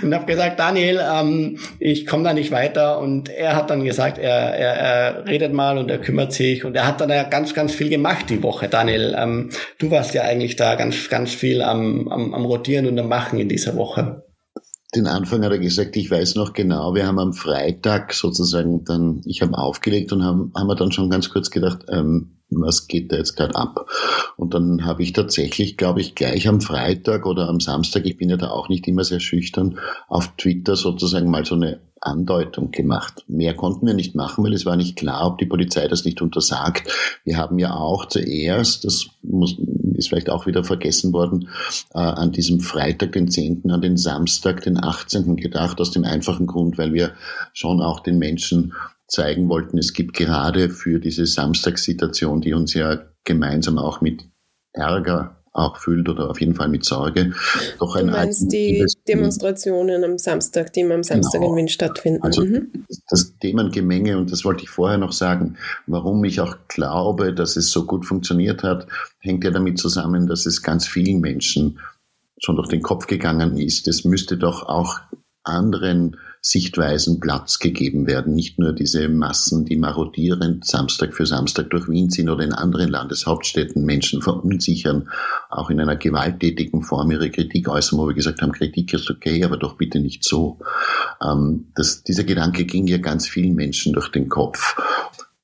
und 0.03 0.13
habe 0.13 0.25
gesagt, 0.25 0.59
Daniel, 0.59 1.01
ähm, 1.01 1.57
ich 1.79 2.05
komme 2.05 2.23
da 2.23 2.33
nicht 2.33 2.51
weiter. 2.51 2.99
Und 2.99 3.29
er 3.29 3.55
hat 3.55 3.69
dann 3.69 3.83
gesagt, 3.83 4.17
er, 4.17 4.31
er, 4.31 4.73
er 4.73 5.25
redet 5.25 5.53
mal 5.53 5.77
und 5.77 5.89
er 5.89 5.97
kümmert 5.97 6.33
sich. 6.33 6.63
Und 6.63 6.75
er 6.75 6.85
hat 6.85 7.01
dann 7.01 7.09
ja 7.09 7.23
ganz, 7.23 7.53
ganz 7.53 7.73
viel 7.73 7.89
gemacht 7.89 8.29
die 8.29 8.43
Woche. 8.43 8.67
Daniel, 8.69 9.15
ähm, 9.17 9.49
du 9.79 9.89
warst 9.89 10.13
ja 10.13 10.23
eigentlich 10.23 10.55
da 10.55 10.75
ganz, 10.75 11.09
ganz 11.09 11.33
viel 11.33 11.61
am, 11.61 12.07
am, 12.07 12.33
am 12.33 12.45
Rotieren 12.45 12.87
und 12.87 12.99
am 12.99 13.07
Machen 13.07 13.39
in 13.39 13.49
dieser 13.49 13.75
Woche. 13.75 14.23
Den 14.95 15.07
Anfang 15.07 15.43
hat 15.43 15.51
er 15.51 15.59
gesagt, 15.59 15.95
ich 15.97 16.11
weiß 16.11 16.35
noch 16.35 16.53
genau, 16.53 16.93
wir 16.93 17.07
haben 17.07 17.19
am 17.19 17.33
Freitag 17.33 18.13
sozusagen 18.13 18.83
dann, 18.83 19.21
ich 19.25 19.41
habe 19.41 19.57
aufgelegt 19.57 20.11
und 20.13 20.23
haben, 20.23 20.51
haben 20.55 20.67
wir 20.67 20.75
dann 20.75 20.91
schon 20.91 21.09
ganz 21.09 21.29
kurz 21.29 21.49
gedacht, 21.49 21.85
ähm, 21.89 22.37
was 22.49 22.87
geht 22.87 23.11
da 23.11 23.17
jetzt 23.17 23.35
gerade 23.35 23.55
ab? 23.55 23.89
Und 24.37 24.53
dann 24.53 24.85
habe 24.85 25.01
ich 25.01 25.13
tatsächlich, 25.13 25.77
glaube 25.77 26.01
ich, 26.01 26.13
gleich 26.13 26.47
am 26.47 26.61
Freitag 26.61 27.25
oder 27.25 27.49
am 27.49 27.59
Samstag, 27.59 28.05
ich 28.05 28.17
bin 28.17 28.29
ja 28.29 28.37
da 28.37 28.51
auch 28.51 28.69
nicht 28.69 28.87
immer 28.87 29.03
sehr 29.03 29.19
schüchtern, 29.19 29.79
auf 30.07 30.35
Twitter 30.37 30.75
sozusagen 30.75 31.31
mal 31.31 31.45
so 31.45 31.55
eine 31.55 31.79
Andeutung 31.99 32.71
gemacht. 32.71 33.23
Mehr 33.27 33.55
konnten 33.55 33.87
wir 33.87 33.93
nicht 33.93 34.13
machen, 34.13 34.43
weil 34.43 34.53
es 34.53 34.65
war 34.65 34.75
nicht 34.75 34.97
klar, 34.97 35.25
ob 35.25 35.37
die 35.37 35.45
Polizei 35.45 35.87
das 35.87 36.05
nicht 36.05 36.21
untersagt. 36.21 36.91
Wir 37.23 37.37
haben 37.37 37.59
ja 37.59 37.75
auch 37.75 38.05
zuerst, 38.05 38.83
das 38.83 39.07
muss, 39.21 39.55
ist 39.95 40.09
vielleicht 40.09 40.29
auch 40.29 40.45
wieder 40.45 40.63
vergessen 40.63 41.13
worden, 41.13 41.49
äh, 41.93 41.99
an 41.99 42.31
diesem 42.31 42.59
Freitag, 42.59 43.13
den 43.13 43.29
10., 43.29 43.69
an 43.71 43.81
den 43.81 43.97
Samstag, 43.97 44.61
den 44.61 44.81
18. 44.81 45.35
gedacht, 45.35 45.79
aus 45.79 45.91
dem 45.91 46.03
einfachen 46.03 46.47
Grund, 46.47 46.77
weil 46.77 46.93
wir 46.93 47.13
schon 47.53 47.81
auch 47.81 47.99
den 47.99 48.17
Menschen 48.17 48.73
zeigen 49.07 49.49
wollten, 49.49 49.77
es 49.77 49.93
gibt 49.93 50.15
gerade 50.15 50.69
für 50.69 50.99
diese 50.99 51.25
Samstagssituation, 51.25 52.41
die 52.41 52.53
uns 52.53 52.73
ja 52.73 52.99
gemeinsam 53.23 53.77
auch 53.77 54.01
mit 54.01 54.25
Ärger 54.73 55.42
auch 55.53 55.77
füllt 55.77 56.09
oder 56.09 56.29
auf 56.29 56.41
jeden 56.41 56.55
Fall 56.55 56.67
mit 56.67 56.83
Sorge. 56.83 57.33
Doch 57.79 57.95
ein 57.95 58.07
du 58.07 58.11
meinst 58.11 58.51
die 58.51 58.85
Demonstrationen 59.07 60.03
am 60.03 60.17
Samstag, 60.17 60.73
die 60.73 60.81
immer 60.81 60.95
am 60.95 61.03
Samstag 61.03 61.39
genau. 61.39 61.51
in 61.51 61.57
Wien 61.57 61.67
stattfinden. 61.67 62.23
Also 62.23 62.43
mhm. 62.43 62.85
das 63.09 63.37
Themengemenge, 63.37 64.17
und 64.17 64.31
das 64.31 64.43
wollte 64.43 64.63
ich 64.63 64.69
vorher 64.69 64.97
noch 64.97 65.11
sagen, 65.11 65.57
warum 65.85 66.23
ich 66.23 66.41
auch 66.41 66.57
glaube, 66.67 67.33
dass 67.33 67.55
es 67.55 67.71
so 67.71 67.85
gut 67.85 68.05
funktioniert 68.05 68.63
hat, 68.63 68.87
hängt 69.19 69.43
ja 69.43 69.51
damit 69.51 69.77
zusammen, 69.77 70.27
dass 70.27 70.45
es 70.47 70.63
ganz 70.63 70.87
vielen 70.87 71.21
Menschen 71.21 71.79
schon 72.39 72.55
durch 72.55 72.67
den 72.67 72.81
Kopf 72.81 73.07
gegangen 73.07 73.57
ist. 73.57 73.87
Es 73.87 74.03
müsste 74.03 74.37
doch 74.37 74.63
auch 74.63 74.99
anderen 75.43 76.17
Sichtweisen 76.45 77.21
Platz 77.21 77.57
gegeben 77.57 78.05
werden. 78.05 78.35
Nicht 78.35 78.59
nur 78.59 78.73
diese 78.73 79.07
Massen, 79.07 79.63
die 79.63 79.77
marodierend 79.77 80.67
Samstag 80.67 81.13
für 81.13 81.25
Samstag 81.25 81.69
durch 81.69 81.87
Wien 81.87 82.09
ziehen 82.09 82.27
oder 82.27 82.43
in 82.43 82.51
anderen 82.51 82.89
Landeshauptstädten 82.89 83.85
Menschen 83.85 84.21
verunsichern, 84.21 85.09
auch 85.49 85.69
in 85.69 85.79
einer 85.79 85.95
gewalttätigen 85.95 86.81
Form 86.81 87.11
ihre 87.11 87.31
Kritik 87.31 87.69
äußern, 87.69 87.97
wo 87.97 88.07
wir 88.07 88.13
gesagt 88.13 88.41
haben, 88.41 88.51
Kritik 88.51 88.93
ist 88.93 89.09
okay, 89.09 89.41
aber 89.45 89.55
doch 89.55 89.77
bitte 89.77 90.01
nicht 90.01 90.25
so. 90.25 90.59
Ähm, 91.23 91.71
das, 91.75 92.03
dieser 92.03 92.25
Gedanke 92.25 92.65
ging 92.65 92.87
ja 92.87 92.97
ganz 92.97 93.25
vielen 93.25 93.55
Menschen 93.55 93.93
durch 93.93 94.09
den 94.09 94.27
Kopf. 94.27 94.75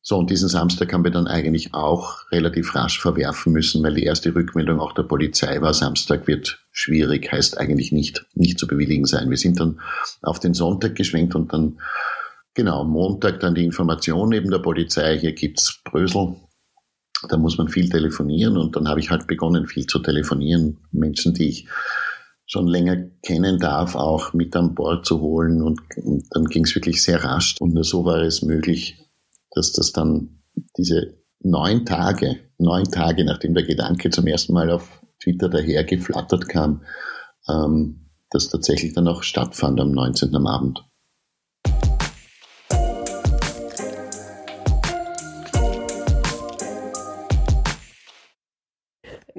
So, 0.01 0.17
und 0.17 0.29
diesen 0.29 0.49
Samstag 0.49 0.91
haben 0.91 1.05
wir 1.05 1.11
dann 1.11 1.27
eigentlich 1.27 1.73
auch 1.73 2.29
relativ 2.31 2.75
rasch 2.75 2.99
verwerfen 2.99 3.53
müssen, 3.53 3.83
weil 3.83 3.93
die 3.93 4.03
erste 4.03 4.35
Rückmeldung 4.35 4.81
auch 4.81 4.93
der 4.93 5.03
Polizei 5.03 5.61
war, 5.61 5.73
Samstag 5.73 6.27
wird 6.27 6.59
schwierig, 6.79 7.31
heißt 7.31 7.57
eigentlich 7.57 7.91
nicht, 7.91 8.25
nicht 8.33 8.57
zu 8.57 8.65
bewilligen 8.65 9.05
sein. 9.05 9.29
Wir 9.29 9.37
sind 9.37 9.59
dann 9.59 9.81
auf 10.21 10.39
den 10.39 10.53
Sonntag 10.53 10.95
geschwenkt 10.95 11.35
und 11.35 11.51
dann, 11.51 11.79
genau, 12.53 12.85
Montag 12.85 13.39
dann 13.41 13.55
die 13.55 13.65
Information 13.65 14.29
neben 14.29 14.49
der 14.49 14.59
Polizei, 14.59 15.19
hier 15.19 15.33
gibt's 15.33 15.81
Brösel, 15.83 16.35
da 17.27 17.37
muss 17.37 17.57
man 17.57 17.67
viel 17.67 17.89
telefonieren 17.89 18.57
und 18.57 18.77
dann 18.77 18.87
habe 18.87 19.01
ich 19.01 19.09
halt 19.09 19.27
begonnen, 19.27 19.67
viel 19.67 19.85
zu 19.85 19.99
telefonieren. 19.99 20.77
Menschen, 20.91 21.33
die 21.33 21.49
ich 21.49 21.67
schon 22.45 22.65
länger 22.65 22.95
kennen 23.23 23.59
darf, 23.59 23.95
auch 23.95 24.33
mit 24.33 24.55
an 24.55 24.73
Bord 24.73 25.05
zu 25.05 25.19
holen 25.19 25.61
und, 25.61 25.81
und 25.97 26.23
dann 26.31 26.45
ging 26.45 26.63
es 26.63 26.73
wirklich 26.73 27.03
sehr 27.03 27.23
rasch 27.23 27.55
und 27.59 27.73
nur 27.73 27.83
so 27.83 28.05
war 28.05 28.21
es 28.21 28.41
möglich, 28.41 28.97
dass 29.51 29.73
das 29.73 29.91
dann 29.91 30.41
diese 30.77 31.17
neun 31.41 31.85
Tage, 31.85 32.39
neun 32.57 32.85
Tage, 32.85 33.25
nachdem 33.25 33.53
der 33.53 33.65
Gedanke 33.65 34.09
zum 34.11 34.25
ersten 34.27 34.53
Mal 34.53 34.71
auf 34.71 35.01
Twitter 35.21 35.49
daher 35.49 35.83
geflattert 35.83 36.49
kam, 36.49 36.83
ähm, 37.47 38.09
das 38.29 38.49
tatsächlich 38.49 38.93
dann 38.93 39.07
auch 39.07 39.23
stattfand 39.23 39.79
am 39.79 39.91
19. 39.91 40.35
am 40.35 40.47
Abend. 40.47 40.88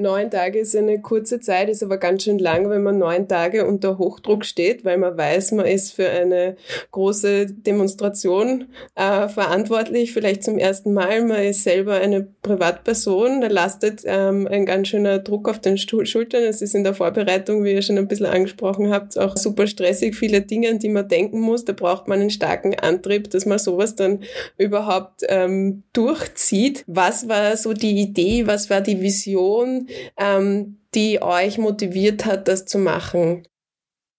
Neun 0.01 0.31
Tage 0.31 0.61
ist 0.61 0.75
eine 0.75 0.99
kurze 1.03 1.41
Zeit, 1.41 1.69
ist 1.69 1.83
aber 1.83 1.99
ganz 1.99 2.25
schön 2.25 2.39
lang, 2.39 2.71
wenn 2.71 2.83
man 2.83 2.97
neun 2.97 3.29
Tage 3.29 3.67
unter 3.67 3.99
Hochdruck 3.99 4.47
steht, 4.47 4.83
weil 4.83 4.97
man 4.97 5.19
weiß, 5.19 5.53
man 5.53 5.67
ist 5.67 5.93
für 5.93 6.09
eine 6.09 6.57
große 6.91 7.47
Demonstration 7.47 8.69
äh, 8.95 9.29
verantwortlich, 9.29 10.13
vielleicht 10.13 10.43
zum 10.43 10.57
ersten 10.57 10.95
Mal. 10.95 11.23
Man 11.27 11.43
ist 11.43 11.65
selber 11.65 11.97
eine 11.97 12.27
Privatperson, 12.41 13.43
da 13.43 13.49
lastet 13.49 14.01
ähm, 14.07 14.49
ein 14.51 14.65
ganz 14.65 14.89
schöner 14.89 15.19
Druck 15.19 15.51
auf 15.51 15.59
den 15.59 15.77
Schultern. 15.77 16.45
Es 16.45 16.63
ist 16.63 16.75
in 16.75 16.83
der 16.83 16.95
Vorbereitung, 16.95 17.63
wie 17.65 17.73
ihr 17.73 17.83
schon 17.83 17.99
ein 17.99 18.09
bisschen 18.09 18.27
angesprochen 18.27 18.91
habt, 18.91 19.19
auch 19.19 19.37
super 19.37 19.67
stressig, 19.67 20.17
viele 20.17 20.41
Dinge, 20.41 20.71
an 20.71 20.79
die 20.79 20.89
man 20.89 21.09
denken 21.09 21.41
muss. 21.41 21.67
Da 21.67 21.75
braucht 21.75 22.09
man 22.09 22.21
einen 22.21 22.31
starken 22.31 22.75
Antrieb, 22.75 23.29
dass 23.31 23.45
man 23.45 23.59
sowas 23.59 23.97
dann 23.97 24.21
überhaupt 24.57 25.25
ähm, 25.29 25.83
durchzieht. 25.93 26.85
Was 26.87 27.29
war 27.29 27.55
so 27.59 27.75
die 27.75 28.01
Idee, 28.01 28.47
was 28.47 28.71
war 28.71 28.81
die 28.81 29.03
Vision? 29.03 29.89
Ähm, 30.17 30.79
die 30.95 31.23
euch 31.23 31.59
motiviert 31.59 32.25
hat, 32.25 32.49
das 32.49 32.65
zu 32.65 32.79
machen? 32.79 33.45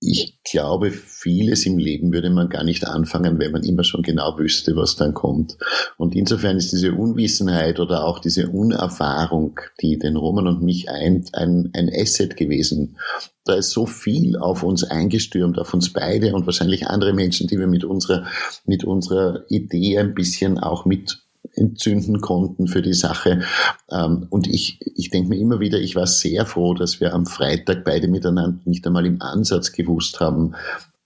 Ich 0.04 0.40
glaube, 0.44 0.90
vieles 0.90 1.68
im 1.68 1.78
Leben 1.78 2.12
würde 2.12 2.32
man 2.32 2.50
gar 2.50 2.64
nicht 2.64 2.88
anfangen, 2.88 3.38
wenn 3.38 3.52
man 3.52 3.64
immer 3.64 3.84
schon 3.84 4.02
genau 4.02 4.40
wüsste, 4.40 4.76
was 4.76 4.96
dann 4.96 5.14
kommt. 5.14 5.60
Und 5.96 6.16
insofern 6.16 6.58
ist 6.58 6.72
diese 6.72 6.94
Unwissenheit 6.94 7.80
oder 7.80 8.04
auch 8.04 8.18
diese 8.18 8.50
Unerfahrung, 8.50 9.60
die 9.80 10.00
den 10.00 10.16
Roman 10.16 10.48
und 10.48 10.64
mich 10.64 10.90
eint, 10.90 11.36
ein, 11.36 11.70
ein 11.76 11.92
Asset 11.94 12.36
gewesen. 12.36 12.98
Da 13.46 13.54
ist 13.54 13.70
so 13.70 13.86
viel 13.86 14.38
auf 14.38 14.64
uns 14.64 14.84
eingestürmt, 14.84 15.60
auf 15.60 15.72
uns 15.72 15.94
beide 15.94 16.34
und 16.34 16.48
wahrscheinlich 16.48 16.88
andere 16.88 17.14
Menschen, 17.14 17.46
die 17.46 17.60
wir 17.60 17.68
mit 17.68 17.84
unserer, 17.84 18.26
mit 18.66 18.84
unserer 18.84 19.46
Idee 19.50 20.00
ein 20.00 20.16
bisschen 20.16 20.58
auch 20.58 20.84
mit 20.84 21.20
entzünden 21.54 22.22
konnten 22.22 22.68
für 22.68 22.82
die 22.82 22.94
Sache. 22.94 23.42
Ähm, 23.90 24.28
und 24.30 24.48
ich, 24.48 24.80
ich 24.96 25.10
denke 25.10 25.30
mir 25.30 25.40
immer 25.40 25.60
wieder, 25.60 25.80
ich 25.80 25.96
war 25.96 26.08
sehr 26.08 26.46
froh, 26.46 26.74
dass 26.74 27.00
wir 27.00 27.14
am 27.14 27.26
Freitag 27.26 27.84
beide 27.84 28.08
miteinander 28.08 28.60
nicht 28.66 28.86
einmal 28.86 29.06
im 29.06 29.22
Ansatz 29.22 29.72
gewusst 29.72 30.20
haben, 30.20 30.56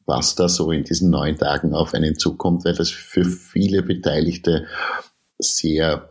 was 0.06 0.36
da 0.36 0.48
so 0.48 0.72
in 0.72 0.84
diesen 0.84 1.10
neun 1.10 1.38
Tagen 1.38 1.74
auf 1.74 1.94
einen 1.94 2.18
zukommt, 2.18 2.64
weil 2.66 2.76
das 2.76 2.90
für 2.90 3.26
viele 3.26 3.82
Beteiligte 3.82 4.66
sehr, 5.40 6.10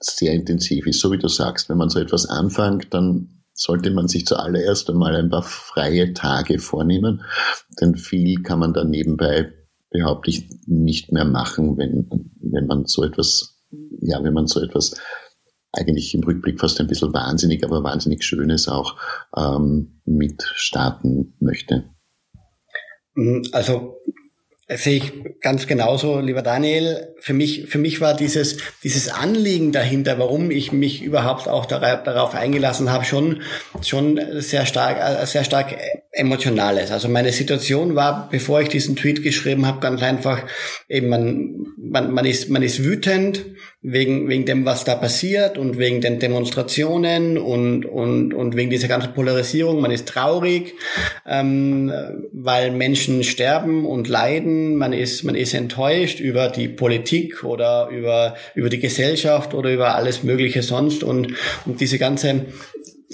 sehr 0.00 0.32
intensiv 0.32 0.86
ist. 0.86 1.00
So 1.00 1.12
wie 1.12 1.18
du 1.18 1.28
sagst, 1.28 1.68
wenn 1.68 1.78
man 1.78 1.90
so 1.90 2.00
etwas 2.00 2.26
anfängt, 2.26 2.92
dann 2.92 3.44
sollte 3.54 3.90
man 3.92 4.08
sich 4.08 4.26
zuallererst 4.26 4.90
einmal 4.90 5.14
ein 5.14 5.30
paar 5.30 5.44
freie 5.44 6.12
Tage 6.12 6.58
vornehmen, 6.58 7.22
denn 7.80 7.94
viel 7.94 8.42
kann 8.42 8.58
man 8.58 8.74
dann 8.74 8.90
nebenbei 8.90 9.52
behaupte 9.94 10.28
ich, 10.28 10.50
nicht 10.66 11.12
mehr 11.12 11.24
machen, 11.24 11.78
wenn, 11.78 12.10
wenn 12.40 12.66
man 12.66 12.84
so 12.84 13.04
etwas, 13.04 13.62
ja, 14.00 14.22
wenn 14.22 14.34
man 14.34 14.48
so 14.48 14.60
etwas 14.60 15.00
eigentlich 15.72 16.12
im 16.14 16.24
Rückblick 16.24 16.58
fast 16.58 16.80
ein 16.80 16.88
bisschen 16.88 17.14
wahnsinnig, 17.14 17.64
aber 17.64 17.82
wahnsinnig 17.84 18.24
Schönes 18.24 18.68
auch 18.68 18.96
ähm, 19.36 20.00
mit 20.04 20.42
starten 20.54 21.36
möchte. 21.38 21.84
Mhm, 23.14 23.44
also 24.66 24.82
sehe 24.82 24.96
ich 24.96 25.40
ganz 25.40 25.66
genauso, 25.66 26.20
lieber 26.20 26.40
Daniel. 26.40 27.14
Für 27.20 27.34
mich, 27.34 27.66
für 27.68 27.78
mich 27.78 28.00
war 28.00 28.14
dieses, 28.16 28.56
dieses 28.82 29.10
Anliegen 29.10 29.72
dahinter, 29.72 30.18
warum 30.18 30.50
ich 30.50 30.72
mich 30.72 31.02
überhaupt 31.02 31.48
auch 31.48 31.66
darauf 31.66 32.34
eingelassen 32.34 32.90
habe, 32.90 33.04
schon, 33.04 33.42
schon 33.82 34.18
sehr 34.40 34.64
stark, 34.64 34.98
äh, 34.98 35.26
sehr 35.26 35.44
stark 35.44 35.76
emotionales. 36.12 36.90
Also 36.90 37.08
meine 37.08 37.32
Situation 37.32 37.94
war, 37.94 38.28
bevor 38.30 38.62
ich 38.62 38.68
diesen 38.68 38.96
Tweet 38.96 39.22
geschrieben 39.22 39.66
habe, 39.66 39.80
ganz 39.80 40.02
einfach, 40.02 40.42
eben 40.88 41.08
man, 41.10 41.66
man, 41.76 42.10
man 42.10 42.24
ist, 42.24 42.48
man 42.48 42.62
ist 42.62 42.82
wütend 42.82 43.44
wegen, 43.86 44.28
wegen 44.28 44.46
dem, 44.46 44.64
was 44.64 44.84
da 44.84 44.94
passiert 44.94 45.58
und 45.58 45.76
wegen 45.76 46.00
den 46.00 46.18
Demonstrationen 46.18 47.36
und, 47.36 47.84
und, 47.84 48.32
und 48.32 48.56
wegen 48.56 48.70
dieser 48.70 48.88
ganzen 48.88 49.12
Polarisierung. 49.12 49.82
Man 49.82 49.90
ist 49.90 50.08
traurig, 50.08 50.74
ähm, 51.26 51.92
weil 52.32 52.70
Menschen 52.70 53.22
sterben 53.22 53.84
und 53.84 54.08
leiden. 54.08 54.76
Man 54.76 54.94
ist, 54.94 55.22
man 55.22 55.34
ist 55.34 55.52
enttäuscht 55.52 56.18
über 56.18 56.48
die 56.48 56.68
Politik 56.68 57.44
oder 57.44 57.88
über, 57.88 58.36
über 58.54 58.70
die 58.70 58.80
Gesellschaft 58.80 59.52
oder 59.52 59.70
über 59.70 59.94
alles 59.94 60.22
Mögliche 60.22 60.62
sonst 60.62 61.04
und, 61.04 61.34
und 61.66 61.80
diese 61.82 61.98
ganze 61.98 62.46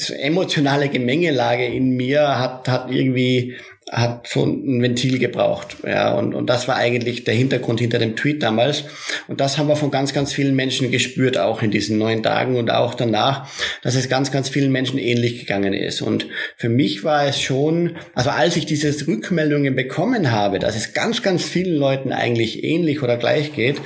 emotionale 0.09 0.89
Gemengelage 0.89 1.67
in 1.67 1.97
mir 1.97 2.39
hat, 2.39 2.69
hat 2.69 2.91
irgendwie 2.91 3.57
hat 3.91 4.29
so 4.29 4.45
ein 4.45 4.81
Ventil 4.81 5.19
gebraucht. 5.19 5.79
Ja, 5.85 6.15
und, 6.15 6.35
und 6.35 6.47
das 6.47 6.69
war 6.69 6.77
eigentlich 6.77 7.25
der 7.25 7.35
Hintergrund 7.35 7.81
hinter 7.81 7.99
dem 7.99 8.15
Tweet 8.15 8.43
damals. 8.43 8.85
Und 9.27 9.41
das 9.41 9.59
haben 9.59 9.69
wir 9.69 9.77
von 9.77 9.91
ganz, 9.91 10.13
ganz 10.13 10.33
vielen 10.33 10.55
Menschen 10.55 10.91
gespürt, 10.91 11.39
auch 11.39 11.63
in 11.63 11.73
diesen 11.73 11.99
neun 11.99 12.23
Tagen 12.23 12.57
und 12.57 12.71
auch 12.71 12.95
danach, 12.95 13.49
dass 13.83 13.97
es 13.97 14.09
ganz, 14.09 14.31
ganz 14.31 14.49
vielen 14.49 14.71
Menschen 14.71 14.99
ähnlich 14.99 15.41
gegangen 15.41 15.75
ist. 15.75 16.03
Und 16.03 16.27
für 16.57 16.69
mich 16.69 17.03
war 17.03 17.27
es 17.27 17.41
schon, 17.41 17.97
also 18.15 18.31
als 18.31 18.57
ich 18.57 18.65
diese 18.65 18.91
Rückmeldungen 19.07 19.75
bekommen 19.75 20.31
habe, 20.31 20.61
dass 20.61 20.77
es 20.77 20.95
ganz, 20.95 21.23
ganz 21.23 21.45
vielen 21.45 21.75
Leuten 21.75 22.13
eigentlich 22.13 22.63
ähnlich 22.63 23.03
oder 23.03 23.17
gleich 23.17 23.55
geht, 23.55 23.81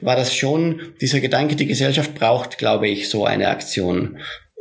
war 0.00 0.16
das 0.16 0.34
schon 0.34 0.80
dieser 1.02 1.20
Gedanke, 1.20 1.56
die 1.56 1.66
Gesellschaft 1.66 2.14
braucht, 2.14 2.56
glaube 2.56 2.88
ich, 2.88 3.10
so 3.10 3.26
eine 3.26 3.48
Aktion. 3.48 4.16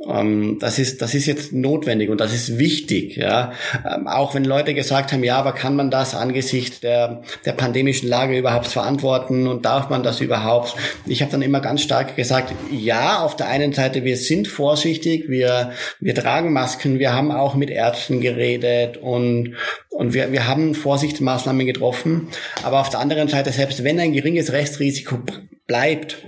Ähm, 0.07 0.57
das 0.59 0.79
ist, 0.79 1.01
das 1.01 1.13
ist 1.13 1.25
jetzt 1.25 1.51
notwendig 1.51 2.09
und 2.09 2.21
das 2.21 2.33
ist 2.33 2.57
wichtig, 2.57 3.17
ja. 3.17 3.51
Ähm, 3.85 4.07
auch 4.07 4.33
wenn 4.33 4.45
Leute 4.45 4.73
gesagt 4.73 5.11
haben, 5.11 5.23
ja, 5.23 5.37
aber 5.37 5.51
kann 5.51 5.75
man 5.75 5.91
das 5.91 6.15
angesichts 6.15 6.79
der, 6.79 7.21
der 7.45 7.51
pandemischen 7.51 8.07
Lage 8.07 8.37
überhaupt 8.37 8.67
verantworten 8.67 9.45
und 9.47 9.65
darf 9.65 9.89
man 9.89 10.01
das 10.01 10.21
überhaupt? 10.21 10.75
Ich 11.05 11.21
habe 11.21 11.31
dann 11.31 11.41
immer 11.41 11.59
ganz 11.59 11.81
stark 11.81 12.15
gesagt, 12.15 12.53
ja, 12.71 13.19
auf 13.19 13.35
der 13.35 13.49
einen 13.49 13.73
Seite, 13.73 14.05
wir 14.05 14.15
sind 14.15 14.47
vorsichtig, 14.47 15.27
wir, 15.27 15.73
wir 15.99 16.15
tragen 16.15 16.53
Masken, 16.53 16.97
wir 16.99 17.13
haben 17.13 17.31
auch 17.31 17.55
mit 17.55 17.69
Ärzten 17.69 18.21
geredet 18.21 18.97
und, 18.97 19.55
und 19.89 20.13
wir, 20.13 20.31
wir 20.31 20.47
haben 20.47 20.75
Vorsichtsmaßnahmen 20.75 21.65
getroffen. 21.65 22.29
Aber 22.63 22.79
auf 22.79 22.89
der 22.89 23.01
anderen 23.01 23.27
Seite, 23.27 23.51
selbst 23.51 23.83
wenn 23.83 23.99
ein 23.99 24.13
geringes 24.13 24.53
Rechtsrisiko 24.53 25.19
bleibt, 25.67 26.19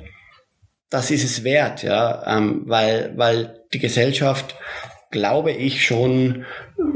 das 0.89 1.09
ist 1.09 1.23
es 1.23 1.45
wert, 1.45 1.83
ja, 1.83 2.37
ähm, 2.37 2.63
weil, 2.65 3.13
weil 3.15 3.60
die 3.73 3.79
Gesellschaft, 3.79 4.55
glaube 5.11 5.51
ich, 5.51 5.85
schon 5.85 6.45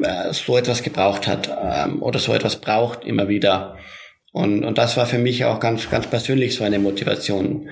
äh, 0.04 0.34
so 0.34 0.58
etwas 0.58 0.84
gebraucht 0.84 1.28
hat 1.28 1.50
ähm, 1.50 2.02
oder 2.02 2.20
so 2.20 2.34
etwas 2.34 2.58
braucht 2.58 3.04
immer 3.04 3.28
wieder. 3.28 3.78
Und, 4.32 4.66
und 4.66 4.78
das 4.78 4.98
war 4.98 5.06
für 5.06 5.18
mich 5.18 5.46
auch 5.46 5.60
ganz, 5.60 5.90
ganz 5.90 6.08
persönlich 6.08 6.56
so 6.56 6.64
eine 6.64 6.80
Motivation. 6.80 7.70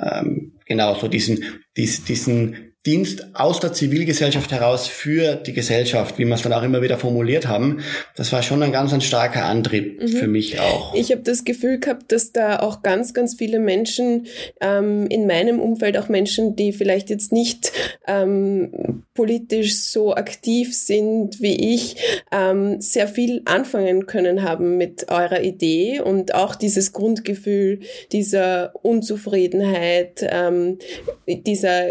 Ähm, 0.00 0.52
genau, 0.66 0.94
so 0.94 1.08
diesen, 1.08 1.44
dies, 1.76 2.04
diesen 2.04 2.71
Dienst 2.84 3.26
aus 3.34 3.60
der 3.60 3.72
Zivilgesellschaft 3.72 4.50
heraus 4.50 4.88
für 4.88 5.36
die 5.36 5.52
Gesellschaft, 5.52 6.18
wie 6.18 6.24
wir 6.24 6.34
es 6.34 6.42
dann 6.42 6.52
auch 6.52 6.64
immer 6.64 6.82
wieder 6.82 6.98
formuliert 6.98 7.46
haben, 7.46 7.78
das 8.16 8.32
war 8.32 8.42
schon 8.42 8.60
ein 8.62 8.72
ganz 8.72 8.92
ein 8.92 9.00
starker 9.00 9.44
Antrieb 9.44 10.02
mhm. 10.02 10.08
für 10.08 10.26
mich 10.26 10.58
auch. 10.58 10.92
Ich 10.94 11.12
habe 11.12 11.22
das 11.22 11.44
Gefühl 11.44 11.78
gehabt, 11.78 12.10
dass 12.10 12.32
da 12.32 12.58
auch 12.58 12.82
ganz, 12.82 13.14
ganz 13.14 13.34
viele 13.34 13.60
Menschen 13.60 14.26
ähm, 14.60 15.06
in 15.06 15.28
meinem 15.28 15.60
Umfeld, 15.60 15.96
auch 15.96 16.08
Menschen, 16.08 16.56
die 16.56 16.72
vielleicht 16.72 17.08
jetzt 17.08 17.30
nicht 17.30 17.72
ähm, 18.08 19.04
politisch 19.14 19.76
so 19.76 20.14
aktiv 20.14 20.74
sind 20.76 21.40
wie 21.40 21.74
ich, 21.74 21.96
ähm, 22.32 22.80
sehr 22.80 23.06
viel 23.06 23.42
anfangen 23.44 24.06
können 24.06 24.42
haben 24.42 24.78
mit 24.78 25.08
eurer 25.08 25.42
Idee 25.42 26.00
und 26.00 26.34
auch 26.34 26.54
dieses 26.54 26.92
Grundgefühl 26.92 27.80
dieser 28.10 28.72
Unzufriedenheit, 28.82 30.26
ähm, 30.28 30.78
dieser 31.26 31.88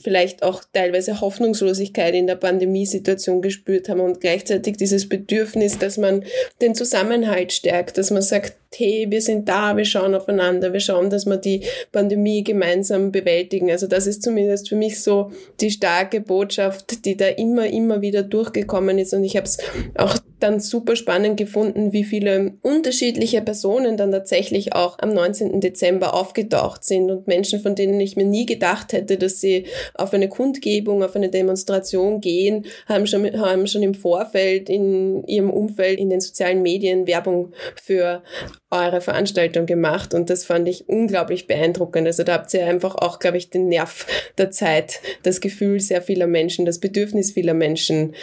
vielleicht 0.00 0.29
vielleicht 0.30 0.42
auch 0.42 0.62
teilweise 0.72 1.20
Hoffnungslosigkeit 1.20 2.14
in 2.14 2.26
der 2.26 2.36
Pandemiesituation 2.36 3.42
gespürt 3.42 3.88
haben 3.88 4.00
und 4.00 4.20
gleichzeitig 4.20 4.76
dieses 4.76 5.08
Bedürfnis, 5.08 5.78
dass 5.78 5.98
man 5.98 6.24
den 6.60 6.74
Zusammenhalt 6.74 7.52
stärkt, 7.52 7.98
dass 7.98 8.10
man 8.10 8.22
sagt, 8.22 8.54
hey, 8.74 9.06
wir 9.08 9.20
sind 9.20 9.48
da, 9.48 9.76
wir 9.76 9.84
schauen 9.84 10.14
aufeinander, 10.14 10.72
wir 10.72 10.80
schauen, 10.80 11.10
dass 11.10 11.26
wir 11.26 11.36
die 11.36 11.62
Pandemie 11.92 12.44
gemeinsam 12.44 13.12
bewältigen. 13.12 13.70
Also 13.70 13.86
das 13.86 14.06
ist 14.06 14.22
zumindest 14.22 14.68
für 14.68 14.76
mich 14.76 15.02
so 15.02 15.32
die 15.60 15.70
starke 15.70 16.20
Botschaft, 16.20 17.04
die 17.04 17.16
da 17.16 17.26
immer, 17.26 17.66
immer 17.66 18.00
wieder 18.00 18.22
durchgekommen 18.22 18.98
ist. 18.98 19.12
Und 19.12 19.24
ich 19.24 19.36
habe 19.36 19.46
es 19.46 19.58
auch 19.96 20.16
dann 20.40 20.60
super 20.60 20.96
spannend 20.96 21.36
gefunden, 21.36 21.92
wie 21.92 22.04
viele 22.04 22.54
unterschiedliche 22.62 23.42
Personen 23.42 23.96
dann 23.96 24.10
tatsächlich 24.10 24.74
auch 24.74 24.98
am 24.98 25.12
19. 25.12 25.60
Dezember 25.60 26.14
aufgetaucht 26.14 26.84
sind 26.84 27.10
und 27.10 27.26
Menschen, 27.26 27.60
von 27.60 27.74
denen 27.74 28.00
ich 28.00 28.16
mir 28.16 28.24
nie 28.24 28.46
gedacht 28.46 28.92
hätte, 28.92 29.16
dass 29.16 29.40
sie 29.40 29.66
auf 29.94 30.12
eine 30.14 30.28
Kundgebung, 30.28 31.02
auf 31.02 31.14
eine 31.14 31.28
Demonstration 31.28 32.20
gehen, 32.20 32.66
haben 32.86 33.06
schon, 33.06 33.38
haben 33.38 33.66
schon 33.66 33.82
im 33.82 33.94
Vorfeld 33.94 34.68
in 34.68 35.24
ihrem 35.24 35.50
Umfeld 35.50 35.98
in 35.98 36.10
den 36.10 36.20
sozialen 36.20 36.62
Medien 36.62 37.06
Werbung 37.06 37.52
für 37.80 38.22
eure 38.70 39.00
Veranstaltung 39.00 39.66
gemacht 39.66 40.14
und 40.14 40.30
das 40.30 40.44
fand 40.44 40.68
ich 40.68 40.88
unglaublich 40.88 41.46
beeindruckend. 41.46 42.06
Also 42.06 42.22
da 42.22 42.34
habt 42.34 42.54
ihr 42.54 42.66
einfach 42.66 42.94
auch, 42.94 43.18
glaube 43.18 43.36
ich, 43.36 43.50
den 43.50 43.68
Nerv 43.68 44.06
der 44.38 44.50
Zeit, 44.50 45.00
das 45.22 45.40
Gefühl 45.40 45.80
sehr 45.80 46.02
vieler 46.02 46.26
Menschen, 46.26 46.66
das 46.66 46.78
Bedürfnis 46.78 47.32
vieler 47.32 47.54
Menschen 47.54 48.14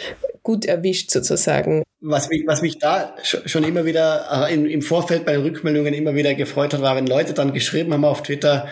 gut 0.42 0.64
erwischt 0.64 1.10
sozusagen. 1.10 1.82
Was 2.00 2.28
mich, 2.28 2.44
was 2.46 2.62
mich 2.62 2.78
da 2.78 3.14
schon 3.22 3.64
immer 3.64 3.84
wieder 3.84 4.48
äh, 4.48 4.54
im 4.54 4.82
Vorfeld 4.82 5.26
bei 5.26 5.36
Rückmeldungen 5.36 5.92
immer 5.92 6.14
wieder 6.14 6.34
gefreut 6.34 6.72
hat, 6.72 6.80
war, 6.80 6.96
wenn 6.96 7.08
Leute 7.08 7.34
dann 7.34 7.52
geschrieben 7.52 7.92
haben 7.92 8.04
auf 8.04 8.22
Twitter, 8.22 8.68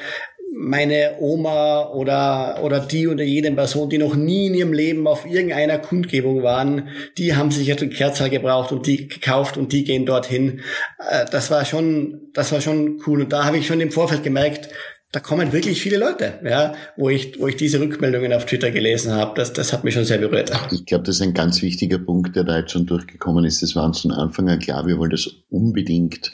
meine 0.54 1.16
Oma 1.20 1.90
oder, 1.90 2.62
oder 2.62 2.80
die 2.80 3.08
oder 3.08 3.24
jede 3.24 3.50
Person, 3.52 3.90
die 3.90 3.98
noch 3.98 4.14
nie 4.14 4.46
in 4.46 4.54
ihrem 4.54 4.72
Leben 4.72 5.06
auf 5.06 5.26
irgendeiner 5.26 5.78
Kundgebung 5.78 6.42
waren, 6.42 6.88
die 7.18 7.34
haben 7.34 7.50
sich 7.50 7.66
jetzt 7.66 7.82
ein 7.82 7.90
Kerzal 7.90 8.30
gebraucht 8.30 8.72
und 8.72 8.86
die 8.86 9.08
gekauft 9.08 9.56
und 9.56 9.72
die 9.72 9.84
gehen 9.84 10.06
dorthin. 10.06 10.60
Äh, 11.10 11.26
das 11.30 11.50
war 11.50 11.64
schon, 11.64 12.30
das 12.32 12.52
war 12.52 12.60
schon 12.60 13.00
cool. 13.06 13.22
Und 13.22 13.32
da 13.32 13.44
habe 13.44 13.58
ich 13.58 13.66
schon 13.66 13.80
im 13.80 13.90
Vorfeld 13.90 14.22
gemerkt, 14.22 14.68
da 15.12 15.20
kommen 15.20 15.52
wirklich 15.52 15.80
viele 15.80 15.96
Leute, 15.96 16.40
ja, 16.44 16.74
wo 16.96 17.08
ich, 17.08 17.40
wo 17.40 17.46
ich 17.46 17.56
diese 17.56 17.80
Rückmeldungen 17.80 18.32
auf 18.32 18.44
Twitter 18.44 18.70
gelesen 18.70 19.12
habe. 19.12 19.32
Das, 19.36 19.52
das 19.52 19.72
hat 19.72 19.84
mich 19.84 19.94
schon 19.94 20.04
sehr 20.04 20.18
berührt. 20.18 20.52
Ich 20.72 20.84
glaube, 20.84 21.04
das 21.04 21.16
ist 21.16 21.22
ein 21.22 21.32
ganz 21.32 21.62
wichtiger 21.62 21.98
Punkt, 21.98 22.36
der 22.36 22.44
da 22.44 22.58
jetzt 22.58 22.72
schon 22.72 22.86
durchgekommen 22.86 23.44
ist. 23.44 23.62
Das 23.62 23.74
war 23.76 23.84
uns 23.84 24.00
von 24.00 24.12
Anfang 24.12 24.48
an 24.48 24.58
klar, 24.58 24.86
wir 24.86 24.98
wollen 24.98 25.10
das 25.10 25.26
unbedingt 25.48 26.32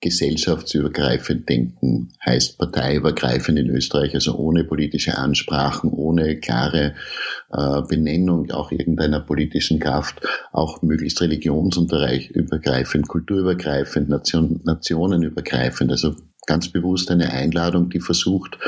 gesellschaftsübergreifend 0.00 1.48
denken, 1.48 2.12
heißt 2.24 2.58
parteiübergreifend 2.58 3.58
in 3.58 3.70
Österreich, 3.70 4.14
also 4.14 4.36
ohne 4.36 4.64
politische 4.64 5.16
Ansprachen, 5.16 5.90
ohne 5.90 6.38
klare 6.38 6.94
äh, 7.50 7.82
Benennung 7.88 8.50
auch 8.50 8.72
irgendeiner 8.72 9.20
politischen 9.20 9.80
Kraft, 9.80 10.20
auch 10.52 10.82
möglichst 10.82 11.20
religionsübergreifend, 11.22 13.08
kulturübergreifend, 13.08 14.08
Nation, 14.10 14.60
nationenübergreifend, 14.64 15.90
also 15.90 16.14
ganz 16.46 16.68
bewusst 16.68 17.10
eine 17.10 17.32
Einladung, 17.32 17.88
die 17.88 18.00
versucht, 18.00 18.58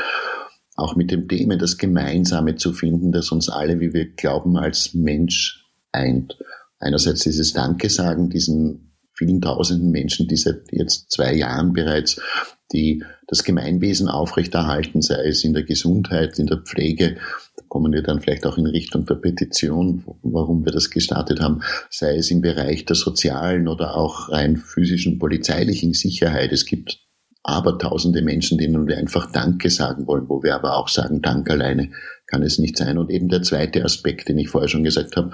auch 0.75 0.95
mit 0.95 1.11
dem 1.11 1.27
Thema 1.27 1.57
das 1.57 1.77
Gemeinsame 1.77 2.55
zu 2.55 2.73
finden, 2.73 3.11
das 3.11 3.31
uns 3.31 3.49
alle, 3.49 3.79
wie 3.79 3.93
wir 3.93 4.09
glauben, 4.13 4.57
als 4.57 4.93
Mensch 4.93 5.65
eint. 5.91 6.37
Einerseits 6.79 7.21
dieses 7.21 7.53
Danke 7.53 7.89
sagen, 7.89 8.29
diesen 8.29 8.88
vielen 9.19 9.41
tausenden 9.41 9.91
Menschen, 9.91 10.27
die 10.27 10.37
seit 10.37 10.71
jetzt 10.71 11.11
zwei 11.11 11.35
Jahren 11.35 11.73
bereits 11.73 12.19
die 12.71 13.03
das 13.27 13.43
Gemeinwesen 13.43 14.07
aufrechterhalten, 14.07 15.01
sei 15.01 15.27
es 15.27 15.43
in 15.43 15.53
der 15.53 15.63
Gesundheit, 15.63 16.39
in 16.39 16.47
der 16.47 16.57
Pflege, 16.57 17.15
da 17.55 17.63
kommen 17.67 17.91
wir 17.91 18.03
dann 18.03 18.21
vielleicht 18.21 18.45
auch 18.45 18.57
in 18.57 18.67
Richtung 18.67 19.05
der 19.05 19.15
Petition, 19.15 20.03
warum 20.21 20.65
wir 20.65 20.71
das 20.71 20.89
gestartet 20.89 21.39
haben, 21.39 21.61
sei 21.89 22.15
es 22.15 22.31
im 22.31 22.41
Bereich 22.41 22.85
der 22.85 22.95
sozialen 22.95 23.67
oder 23.67 23.95
auch 23.95 24.29
rein 24.29 24.57
physischen, 24.57 25.19
polizeilichen 25.19 25.93
Sicherheit. 25.93 26.51
Es 26.51 26.65
gibt 26.65 26.99
aber 27.41 27.77
tausende 27.79 28.21
Menschen, 28.21 28.57
denen 28.57 28.87
wir 28.87 28.97
einfach 28.97 29.31
Danke 29.31 29.69
sagen 29.69 30.05
wollen, 30.05 30.29
wo 30.29 30.43
wir 30.43 30.55
aber 30.55 30.75
auch 30.75 30.89
sagen, 30.89 31.21
Dank 31.21 31.49
alleine 31.49 31.91
kann 32.27 32.43
es 32.43 32.59
nicht 32.59 32.77
sein. 32.77 32.97
Und 32.97 33.09
eben 33.09 33.29
der 33.29 33.41
zweite 33.41 33.83
Aspekt, 33.83 34.29
den 34.29 34.37
ich 34.37 34.49
vorher 34.49 34.67
schon 34.67 34.83
gesagt 34.83 35.15
habe, 35.15 35.31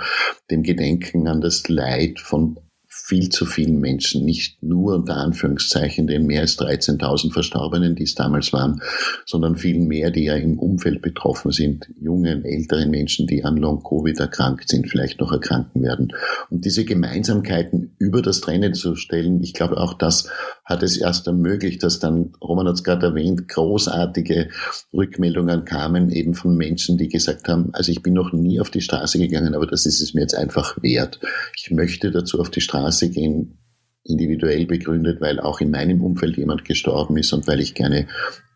dem 0.49 0.63
Gedenken 0.63 1.27
an 1.27 1.41
das 1.41 1.67
Leid 1.67 2.19
von 2.19 2.57
viel 3.05 3.29
zu 3.29 3.45
vielen 3.45 3.79
Menschen, 3.79 4.25
nicht 4.25 4.63
nur 4.63 4.95
unter 4.95 5.17
Anführungszeichen 5.17 6.07
den 6.07 6.25
mehr 6.25 6.41
als 6.41 6.57
13.000 6.57 7.31
Verstorbenen, 7.31 7.93
die 7.93 8.01
es 8.01 8.15
damals 8.15 8.51
waren, 8.51 8.81
sondern 9.27 9.57
viel 9.57 9.79
mehr, 9.79 10.09
die 10.09 10.23
ja 10.23 10.35
im 10.35 10.57
Umfeld 10.57 11.03
betroffen 11.03 11.51
sind, 11.51 11.87
jungen, 12.01 12.43
älteren 12.43 12.89
Menschen, 12.89 13.27
die 13.27 13.43
an 13.43 13.57
Long-Covid 13.57 14.19
erkrankt 14.19 14.69
sind, 14.69 14.89
vielleicht 14.89 15.19
noch 15.19 15.31
erkranken 15.31 15.83
werden. 15.83 16.13
Und 16.49 16.65
diese 16.65 16.83
Gemeinsamkeiten 16.83 17.84
über 17.97 18.21
das 18.21 18.41
Trennen 18.41 18.73
zu 18.73 18.95
stellen, 18.95 19.41
ich 19.41 19.53
glaube 19.53 19.77
auch 19.77 19.93
das 19.93 20.29
hat 20.63 20.83
es 20.83 20.97
erst 20.97 21.27
ermöglicht, 21.27 21.83
dass 21.83 21.99
dann, 21.99 22.33
Roman 22.41 22.67
hat 22.67 22.75
es 22.75 22.83
gerade 22.83 23.07
erwähnt, 23.07 23.47
großartige 23.47 24.49
Rückmeldungen 24.93 25.65
kamen 25.65 26.09
eben 26.09 26.33
von 26.33 26.55
Menschen, 26.55 26.97
die 26.97 27.07
gesagt 27.07 27.47
haben, 27.47 27.69
also 27.73 27.91
ich 27.91 28.01
bin 28.01 28.13
noch 28.13 28.33
nie 28.33 28.59
auf 28.59 28.69
die 28.69 28.81
Straße 28.81 29.19
gegangen, 29.19 29.55
aber 29.55 29.67
das 29.67 29.85
ist 29.85 30.01
es 30.01 30.13
mir 30.13 30.21
jetzt 30.21 30.35
einfach 30.35 30.81
wert. 30.81 31.19
Ich 31.55 31.71
möchte 31.71 32.11
dazu 32.11 32.39
auf 32.39 32.49
die 32.49 32.61
Straße 32.61 33.09
gehen, 33.09 33.59
individuell 34.05 34.67
begründet, 34.67 35.19
weil 35.19 35.39
auch 35.39 35.61
in 35.61 35.71
meinem 35.71 36.01
Umfeld 36.01 36.37
jemand 36.37 36.63
gestorben 36.63 37.17
ist 37.17 37.33
und 37.33 37.47
weil 37.47 37.59
ich 37.59 37.73
gerne 37.73 38.07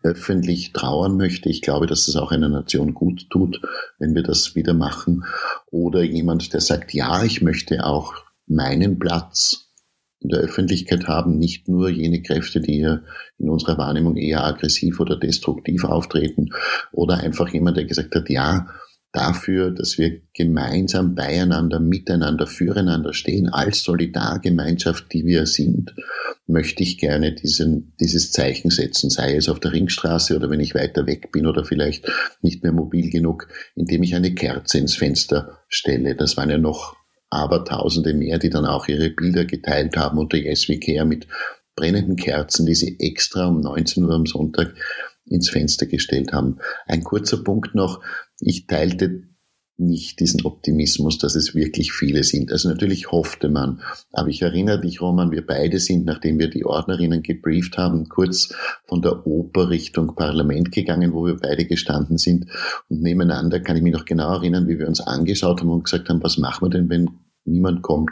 öffentlich 0.02 0.72
trauern 0.72 1.16
möchte. 1.16 1.48
Ich 1.48 1.60
glaube, 1.60 1.86
dass 1.86 2.08
es 2.08 2.16
auch 2.16 2.30
einer 2.30 2.48
Nation 2.48 2.94
gut 2.94 3.28
tut, 3.30 3.60
wenn 3.98 4.14
wir 4.14 4.22
das 4.22 4.54
wieder 4.54 4.74
machen. 4.74 5.24
Oder 5.70 6.02
jemand, 6.02 6.52
der 6.52 6.60
sagt, 6.60 6.94
ja, 6.94 7.24
ich 7.24 7.42
möchte 7.42 7.84
auch 7.84 8.14
meinen 8.50 8.98
Platz 8.98 9.68
in 10.20 10.28
der 10.28 10.40
Öffentlichkeit 10.40 11.08
haben, 11.08 11.38
nicht 11.38 11.68
nur 11.68 11.88
jene 11.88 12.20
Kräfte, 12.22 12.60
die 12.60 12.80
in 13.38 13.48
unserer 13.48 13.78
Wahrnehmung 13.78 14.16
eher 14.16 14.44
aggressiv 14.44 15.00
oder 15.00 15.16
destruktiv 15.16 15.84
auftreten. 15.84 16.50
Oder 16.92 17.18
einfach 17.18 17.48
jemand, 17.48 17.78
der 17.78 17.86
gesagt 17.86 18.14
hat, 18.14 18.28
ja, 18.28 18.68
dafür, 19.12 19.70
dass 19.70 19.98
wir 19.98 20.20
gemeinsam 20.34 21.14
beieinander, 21.14 21.80
miteinander, 21.80 22.46
füreinander 22.46 23.12
stehen, 23.12 23.48
als 23.48 23.82
Solidargemeinschaft, 23.82 25.12
die 25.12 25.24
wir 25.24 25.46
sind, 25.46 25.94
möchte 26.46 26.82
ich 26.82 26.98
gerne 26.98 27.32
diesen, 27.32 27.94
dieses 27.98 28.30
Zeichen 28.30 28.70
setzen, 28.70 29.10
sei 29.10 29.34
es 29.34 29.48
auf 29.48 29.58
der 29.58 29.72
Ringstraße 29.72 30.36
oder 30.36 30.50
wenn 30.50 30.60
ich 30.60 30.74
weiter 30.74 31.06
weg 31.06 31.32
bin 31.32 31.46
oder 31.46 31.64
vielleicht 31.64 32.10
nicht 32.42 32.62
mehr 32.62 32.72
mobil 32.72 33.10
genug, 33.10 33.48
indem 33.74 34.02
ich 34.02 34.14
eine 34.14 34.34
Kerze 34.34 34.78
ins 34.78 34.94
Fenster 34.94 35.58
stelle. 35.68 36.14
Das 36.14 36.36
waren 36.36 36.50
ja 36.50 36.58
noch 36.58 36.99
aber 37.30 37.64
Tausende 37.64 38.12
mehr, 38.12 38.38
die 38.38 38.50
dann 38.50 38.66
auch 38.66 38.88
ihre 38.88 39.10
Bilder 39.10 39.44
geteilt 39.44 39.96
haben 39.96 40.18
unter 40.18 40.36
Yes 40.36 40.68
We 40.68 40.78
Care 40.78 41.06
mit 41.06 41.28
brennenden 41.76 42.16
Kerzen, 42.16 42.66
die 42.66 42.74
sie 42.74 42.98
extra 42.98 43.46
um 43.46 43.60
19 43.60 44.04
Uhr 44.04 44.14
am 44.14 44.26
Sonntag 44.26 44.74
ins 45.24 45.48
Fenster 45.48 45.86
gestellt 45.86 46.32
haben. 46.32 46.58
Ein 46.86 47.04
kurzer 47.04 47.42
Punkt 47.42 47.74
noch. 47.74 48.02
Ich 48.40 48.66
teilte 48.66 49.22
nicht 49.80 50.20
diesen 50.20 50.44
Optimismus, 50.44 51.18
dass 51.18 51.34
es 51.34 51.54
wirklich 51.54 51.92
viele 51.92 52.22
sind. 52.22 52.52
Also 52.52 52.68
natürlich 52.68 53.10
hoffte 53.10 53.48
man. 53.48 53.80
Aber 54.12 54.28
ich 54.28 54.42
erinnere 54.42 54.80
dich, 54.80 55.00
Roman, 55.00 55.32
wir 55.32 55.46
beide 55.46 55.78
sind, 55.78 56.04
nachdem 56.04 56.38
wir 56.38 56.48
die 56.48 56.64
Ordnerinnen 56.64 57.22
gebrieft 57.22 57.78
haben, 57.78 58.08
kurz 58.08 58.54
von 58.84 59.02
der 59.02 59.26
Oper 59.26 59.70
Richtung 59.70 60.14
Parlament 60.14 60.70
gegangen, 60.70 61.12
wo 61.12 61.26
wir 61.26 61.36
beide 61.36 61.66
gestanden 61.66 62.18
sind. 62.18 62.46
Und 62.88 63.02
nebeneinander 63.02 63.60
kann 63.60 63.76
ich 63.76 63.82
mich 63.82 63.92
noch 63.92 64.04
genau 64.04 64.34
erinnern, 64.34 64.68
wie 64.68 64.78
wir 64.78 64.86
uns 64.86 65.00
angeschaut 65.00 65.60
haben 65.60 65.70
und 65.70 65.84
gesagt 65.84 66.08
haben, 66.08 66.22
was 66.22 66.38
machen 66.38 66.66
wir 66.66 66.70
denn, 66.70 66.88
wenn 66.88 67.10
niemand 67.44 67.82
kommt? 67.82 68.10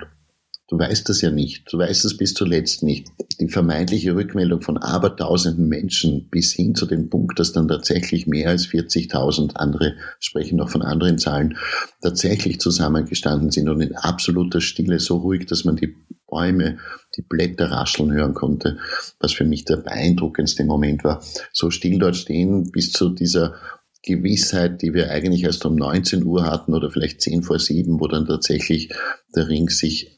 Du 0.68 0.78
weißt 0.78 1.08
das 1.08 1.22
ja 1.22 1.30
nicht. 1.30 1.72
Du 1.72 1.78
weißt 1.78 2.04
es 2.04 2.18
bis 2.18 2.34
zuletzt 2.34 2.82
nicht. 2.82 3.08
Die 3.40 3.48
vermeintliche 3.48 4.14
Rückmeldung 4.14 4.60
von 4.60 4.76
abertausenden 4.76 5.66
Menschen 5.66 6.28
bis 6.28 6.52
hin 6.52 6.74
zu 6.74 6.84
dem 6.84 7.08
Punkt, 7.08 7.38
dass 7.38 7.52
dann 7.52 7.68
tatsächlich 7.68 8.26
mehr 8.26 8.50
als 8.50 8.66
40.000 8.66 9.56
andere 9.56 9.94
sprechen 10.20 10.56
noch 10.56 10.68
von 10.68 10.82
anderen 10.82 11.16
Zahlen 11.16 11.56
tatsächlich 12.02 12.60
zusammengestanden 12.60 13.50
sind 13.50 13.70
und 13.70 13.80
in 13.80 13.96
absoluter 13.96 14.60
Stille 14.60 15.00
so 15.00 15.16
ruhig, 15.16 15.46
dass 15.46 15.64
man 15.64 15.76
die 15.76 15.96
Bäume, 16.26 16.76
die 17.16 17.22
Blätter 17.22 17.70
rascheln 17.70 18.12
hören 18.12 18.34
konnte, 18.34 18.76
was 19.20 19.32
für 19.32 19.44
mich 19.44 19.64
der 19.64 19.78
beeindruckendste 19.78 20.64
Moment 20.64 21.02
war. 21.02 21.24
So 21.50 21.70
still 21.70 21.98
dort 21.98 22.16
stehen 22.16 22.70
bis 22.70 22.92
zu 22.92 23.08
dieser 23.08 23.54
Gewissheit, 24.02 24.82
die 24.82 24.92
wir 24.92 25.10
eigentlich 25.10 25.44
erst 25.44 25.64
um 25.64 25.76
19 25.76 26.24
Uhr 26.24 26.44
hatten 26.44 26.74
oder 26.74 26.90
vielleicht 26.90 27.22
10 27.22 27.42
vor 27.42 27.58
7, 27.58 27.98
wo 28.00 28.06
dann 28.06 28.26
tatsächlich 28.26 28.92
der 29.34 29.48
Ring 29.48 29.70
sich 29.70 30.17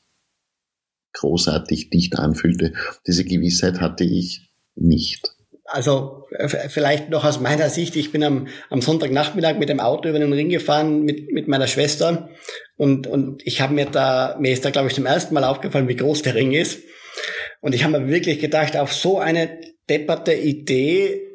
großartig 1.12 1.90
dicht 1.90 2.18
anfühlte. 2.18 2.72
Diese 3.06 3.24
Gewissheit 3.24 3.80
hatte 3.80 4.04
ich 4.04 4.50
nicht. 4.74 5.30
Also 5.64 6.24
vielleicht 6.68 7.10
noch 7.10 7.24
aus 7.24 7.38
meiner 7.38 7.70
Sicht, 7.70 7.94
ich 7.94 8.10
bin 8.10 8.24
am, 8.24 8.48
am 8.70 8.82
Sonntagnachmittag 8.82 9.56
mit 9.56 9.68
dem 9.68 9.78
Auto 9.78 10.08
über 10.08 10.18
den 10.18 10.32
Ring 10.32 10.48
gefahren 10.48 11.04
mit, 11.04 11.30
mit 11.30 11.46
meiner 11.46 11.68
Schwester 11.68 12.28
und, 12.76 13.06
und 13.06 13.46
ich 13.46 13.60
habe 13.60 13.74
mir 13.74 13.86
da, 13.86 14.36
mir 14.40 14.52
ist 14.52 14.64
da 14.64 14.70
glaube 14.70 14.88
ich 14.88 14.94
zum 14.94 15.06
ersten 15.06 15.32
Mal 15.32 15.44
aufgefallen, 15.44 15.86
wie 15.86 15.96
groß 15.96 16.22
der 16.22 16.34
Ring 16.34 16.52
ist. 16.52 16.80
Und 17.60 17.74
ich 17.74 17.84
habe 17.84 18.00
mir 18.00 18.08
wirklich 18.08 18.40
gedacht, 18.40 18.76
auf 18.76 18.92
so 18.92 19.18
eine 19.20 19.60
depperte 19.88 20.32
Idee 20.34 21.29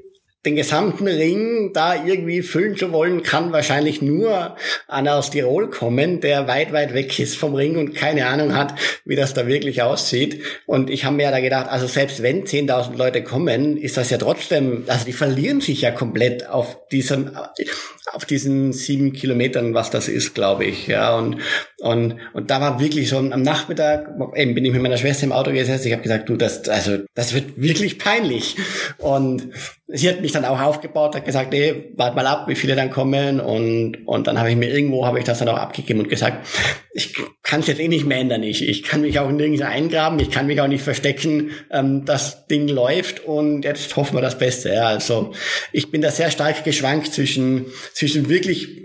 den 0.45 0.55
gesamten 0.55 1.08
Ring 1.08 1.73
da 1.73 2.05
irgendwie 2.05 2.41
füllen 2.41 2.77
zu 2.77 2.91
wollen, 2.91 3.23
kann 3.23 3.51
wahrscheinlich 3.51 4.01
nur 4.01 4.55
einer 4.88 5.15
aus 5.15 5.31
Tirol 5.31 5.69
kommen, 5.69 6.21
der 6.21 6.47
weit, 6.47 6.71
weit 6.71 6.93
weg 6.93 7.17
ist 7.19 7.36
vom 7.36 7.55
Ring 7.55 7.77
und 7.77 7.95
keine 7.95 8.27
Ahnung 8.27 8.55
hat, 8.55 8.75
wie 9.05 9.15
das 9.15 9.34
da 9.34 9.47
wirklich 9.47 9.81
aussieht. 9.81 10.43
Und 10.65 10.89
ich 10.89 11.05
habe 11.05 11.15
mir 11.15 11.23
ja 11.23 11.31
da 11.31 11.39
gedacht, 11.39 11.67
also 11.69 11.88
selbst 11.88 12.21
wenn 12.21 12.45
10.000 12.45 12.95
Leute 12.95 13.23
kommen, 13.23 13.77
ist 13.77 13.97
das 13.97 14.10
ja 14.10 14.17
trotzdem, 14.17 14.84
also 14.88 15.05
die 15.05 15.13
verlieren 15.13 15.62
sich 15.62 15.81
ja 15.81 15.91
komplett 15.91 16.47
auf 16.47 16.88
diesem, 16.89 17.31
auf 18.13 18.25
diesen 18.25 18.71
sieben 18.71 19.13
Kilometern, 19.13 19.73
was 19.73 19.89
das 19.89 20.08
ist, 20.08 20.36
glaube 20.36 20.65
ich. 20.65 20.88
Ja, 20.88 21.17
und, 21.17 21.38
und, 21.81 22.15
und 22.33 22.49
da 22.49 22.61
war 22.61 22.79
wirklich 22.79 23.09
so 23.09 23.17
am 23.17 23.41
Nachmittag, 23.41 24.09
eben 24.35 24.55
bin 24.55 24.63
ich 24.63 24.71
mit 24.71 24.81
meiner 24.81 24.97
Schwester 24.97 25.25
im 25.25 25.33
Auto 25.33 25.51
gesessen, 25.51 25.88
ich 25.88 25.93
habe 25.93 26.03
gesagt, 26.03 26.29
du, 26.29 26.38
das, 26.38 26.69
also, 26.69 26.99
das 27.15 27.33
wird 27.33 27.61
wirklich 27.61 27.99
peinlich. 27.99 28.55
Und 28.97 29.49
sie 29.88 30.07
hat 30.09 30.21
mich 30.21 30.31
dann 30.31 30.45
auch 30.45 30.61
aufgebaut, 30.61 31.15
hat 31.15 31.25
gesagt, 31.25 31.53
ey, 31.53 31.91
warte 31.97 32.15
mal 32.15 32.27
ab, 32.27 32.47
wie 32.47 32.55
viele 32.55 32.75
dann 32.75 32.91
kommen. 32.91 33.41
Und, 33.41 34.07
und 34.07 34.25
dann 34.25 34.39
habe 34.39 34.49
ich 34.49 34.55
mir 34.55 34.69
irgendwo, 34.69 35.05
habe 35.05 35.19
ich 35.19 35.25
das 35.25 35.39
dann 35.39 35.49
auch 35.49 35.57
abgegeben 35.57 35.99
und 35.99 36.09
gesagt, 36.09 36.47
ich 36.93 37.13
kann 37.43 37.59
es 37.59 37.67
jetzt 37.67 37.81
eh 37.81 37.89
nicht 37.89 38.05
mehr 38.05 38.19
ändern, 38.19 38.43
ich, 38.43 38.67
ich 38.67 38.83
kann 38.83 39.01
mich 39.01 39.19
auch 39.19 39.29
nirgends 39.29 39.61
eingraben, 39.61 40.17
ich 40.19 40.31
kann 40.31 40.47
mich 40.47 40.61
auch 40.61 40.67
nicht 40.67 40.83
verstecken, 40.83 41.51
ähm, 41.71 42.05
das 42.05 42.47
Ding 42.47 42.69
läuft. 42.69 43.25
Und 43.25 43.65
jetzt 43.65 43.93
hoffen 43.97 44.15
wir 44.15 44.21
das 44.21 44.38
Beste. 44.38 44.73
Ja, 44.73 44.88
also 44.88 45.33
ich 45.73 45.91
bin 45.91 46.01
da 46.01 46.09
sehr 46.09 46.31
stark 46.31 46.63
geschwankt 46.63 47.13
zwischen, 47.13 47.65
zwischen 47.93 48.29
wirklich 48.29 48.81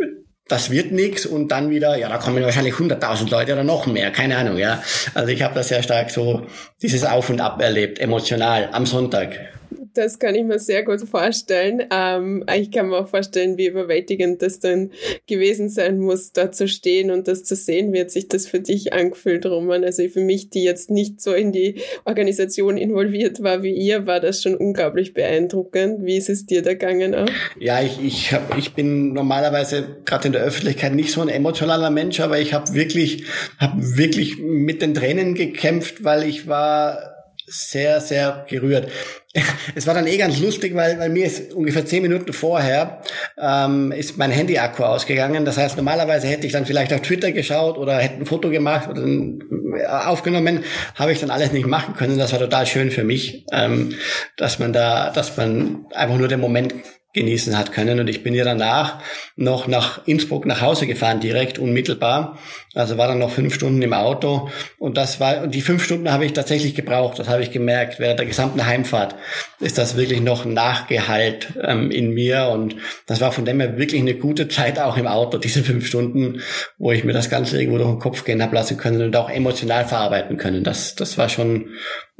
das 0.50 0.70
wird 0.70 0.92
nix 0.92 1.26
und 1.26 1.48
dann 1.48 1.70
wieder, 1.70 1.96
ja, 1.96 2.08
da 2.08 2.18
kommen 2.18 2.42
wahrscheinlich 2.42 2.74
100.000 2.74 3.30
Leute 3.30 3.52
oder 3.52 3.64
noch 3.64 3.86
mehr, 3.86 4.10
keine 4.10 4.36
Ahnung, 4.36 4.58
ja. 4.58 4.82
Also 5.14 5.28
ich 5.28 5.42
habe 5.42 5.54
da 5.54 5.62
sehr 5.62 5.82
stark 5.82 6.10
so 6.10 6.46
dieses 6.82 7.04
Auf 7.04 7.30
und 7.30 7.40
Ab 7.40 7.62
erlebt, 7.62 7.98
emotional, 7.98 8.68
am 8.72 8.86
Sonntag. 8.86 9.59
Das 9.94 10.18
kann 10.18 10.34
ich 10.34 10.44
mir 10.44 10.58
sehr 10.58 10.84
gut 10.84 11.00
vorstellen. 11.00 11.84
Ähm, 11.90 12.44
ich 12.54 12.70
kann 12.70 12.88
mir 12.88 12.98
auch 12.98 13.08
vorstellen, 13.08 13.58
wie 13.58 13.66
überwältigend 13.66 14.42
das 14.42 14.60
dann 14.60 14.90
gewesen 15.26 15.68
sein 15.68 15.98
muss, 15.98 16.32
da 16.32 16.52
zu 16.52 16.68
stehen 16.68 17.10
und 17.10 17.28
das 17.28 17.44
zu 17.44 17.56
sehen. 17.56 17.92
Wie 17.92 18.00
hat 18.00 18.10
sich 18.10 18.28
das 18.28 18.46
für 18.46 18.60
dich 18.60 18.92
angefühlt, 18.92 19.46
Roman? 19.46 19.84
Also 19.84 20.06
für 20.08 20.20
mich, 20.20 20.50
die 20.50 20.62
jetzt 20.62 20.90
nicht 20.90 21.20
so 21.20 21.32
in 21.32 21.52
die 21.52 21.80
Organisation 22.04 22.76
involviert 22.76 23.42
war 23.42 23.62
wie 23.62 23.72
ihr, 23.72 24.06
war 24.06 24.20
das 24.20 24.42
schon 24.42 24.54
unglaublich 24.54 25.14
beeindruckend. 25.14 26.04
Wie 26.04 26.16
ist 26.16 26.28
es 26.28 26.46
dir 26.46 26.62
da 26.62 26.72
gegangen 26.72 27.14
auch? 27.14 27.28
Ja, 27.58 27.82
ich, 27.82 28.02
ich, 28.02 28.32
hab, 28.32 28.56
ich 28.56 28.74
bin 28.74 29.12
normalerweise 29.12 29.96
gerade 30.04 30.28
in 30.28 30.32
der 30.32 30.42
Öffentlichkeit 30.42 30.94
nicht 30.94 31.12
so 31.12 31.20
ein 31.20 31.28
emotionaler 31.28 31.90
Mensch, 31.90 32.20
aber 32.20 32.38
ich 32.38 32.54
habe 32.54 32.74
wirklich, 32.74 33.24
hab 33.58 33.74
wirklich 33.76 34.38
mit 34.38 34.82
den 34.82 34.94
Tränen 34.94 35.34
gekämpft, 35.34 36.04
weil 36.04 36.28
ich 36.28 36.46
war 36.46 37.09
sehr, 37.50 38.00
sehr 38.00 38.46
gerührt. 38.48 38.90
Es 39.76 39.86
war 39.86 39.94
dann 39.94 40.08
eh 40.08 40.16
ganz 40.16 40.40
lustig, 40.40 40.74
weil, 40.74 40.98
weil 40.98 41.08
mir 41.08 41.24
ist 41.24 41.52
ungefähr 41.52 41.86
zehn 41.86 42.02
Minuten 42.02 42.32
vorher 42.32 43.02
ähm, 43.40 43.92
ist 43.92 44.18
mein 44.18 44.32
Handy-Akku 44.32 44.82
ausgegangen. 44.82 45.44
Das 45.44 45.56
heißt, 45.56 45.76
normalerweise 45.76 46.26
hätte 46.26 46.48
ich 46.48 46.52
dann 46.52 46.66
vielleicht 46.66 46.92
auf 46.92 47.02
Twitter 47.02 47.30
geschaut 47.30 47.78
oder 47.78 47.98
hätte 47.98 48.16
ein 48.16 48.26
Foto 48.26 48.50
gemacht 48.50 48.88
oder 48.88 49.06
äh, 49.06 49.86
aufgenommen, 49.86 50.64
habe 50.96 51.12
ich 51.12 51.20
dann 51.20 51.30
alles 51.30 51.52
nicht 51.52 51.66
machen 51.66 51.94
können. 51.94 52.18
Das 52.18 52.32
war 52.32 52.40
total 52.40 52.66
schön 52.66 52.90
für 52.90 53.04
mich, 53.04 53.46
ähm, 53.52 53.94
dass 54.36 54.58
man 54.58 54.72
da, 54.72 55.10
dass 55.10 55.36
man 55.36 55.86
einfach 55.92 56.16
nur 56.16 56.26
den 56.26 56.40
Moment 56.40 56.74
genießen 57.12 57.58
hat 57.58 57.72
können. 57.72 57.98
Und 57.98 58.08
ich 58.08 58.22
bin 58.22 58.34
ja 58.34 58.44
danach 58.44 59.00
noch 59.36 59.66
nach 59.66 60.06
Innsbruck 60.06 60.46
nach 60.46 60.60
Hause 60.60 60.86
gefahren, 60.86 61.20
direkt 61.20 61.58
unmittelbar. 61.58 62.38
Also 62.74 62.98
war 62.98 63.08
dann 63.08 63.18
noch 63.18 63.32
fünf 63.32 63.54
Stunden 63.54 63.82
im 63.82 63.92
Auto. 63.92 64.48
Und 64.78 64.96
das 64.96 65.18
war, 65.18 65.42
und 65.42 65.54
die 65.54 65.60
fünf 65.60 65.82
Stunden 65.82 66.12
habe 66.12 66.24
ich 66.24 66.34
tatsächlich 66.34 66.76
gebraucht. 66.76 67.18
Das 67.18 67.28
habe 67.28 67.42
ich 67.42 67.50
gemerkt. 67.50 67.98
Während 67.98 68.20
der 68.20 68.26
gesamten 68.26 68.64
Heimfahrt 68.64 69.16
ist 69.58 69.76
das 69.76 69.96
wirklich 69.96 70.20
noch 70.20 70.44
nachgehalt 70.44 71.52
ähm, 71.62 71.90
in 71.90 72.14
mir. 72.14 72.48
Und 72.52 72.76
das 73.06 73.20
war 73.20 73.32
von 73.32 73.44
dem 73.44 73.58
her 73.58 73.76
wirklich 73.76 74.00
eine 74.00 74.14
gute 74.14 74.46
Zeit 74.46 74.78
auch 74.78 74.96
im 74.96 75.08
Auto, 75.08 75.38
diese 75.38 75.64
fünf 75.64 75.86
Stunden, 75.86 76.42
wo 76.78 76.92
ich 76.92 77.02
mir 77.02 77.12
das 77.12 77.28
Ganze 77.28 77.58
irgendwo 77.58 77.78
durch 77.78 77.90
den 77.90 77.98
Kopf 77.98 78.24
gehen 78.24 78.42
habe 78.42 78.54
lassen 78.54 78.76
können 78.76 79.02
und 79.02 79.16
auch 79.16 79.30
emotional 79.30 79.84
verarbeiten 79.84 80.36
können. 80.36 80.62
Das, 80.62 80.94
das 80.94 81.18
war 81.18 81.28
schon 81.28 81.70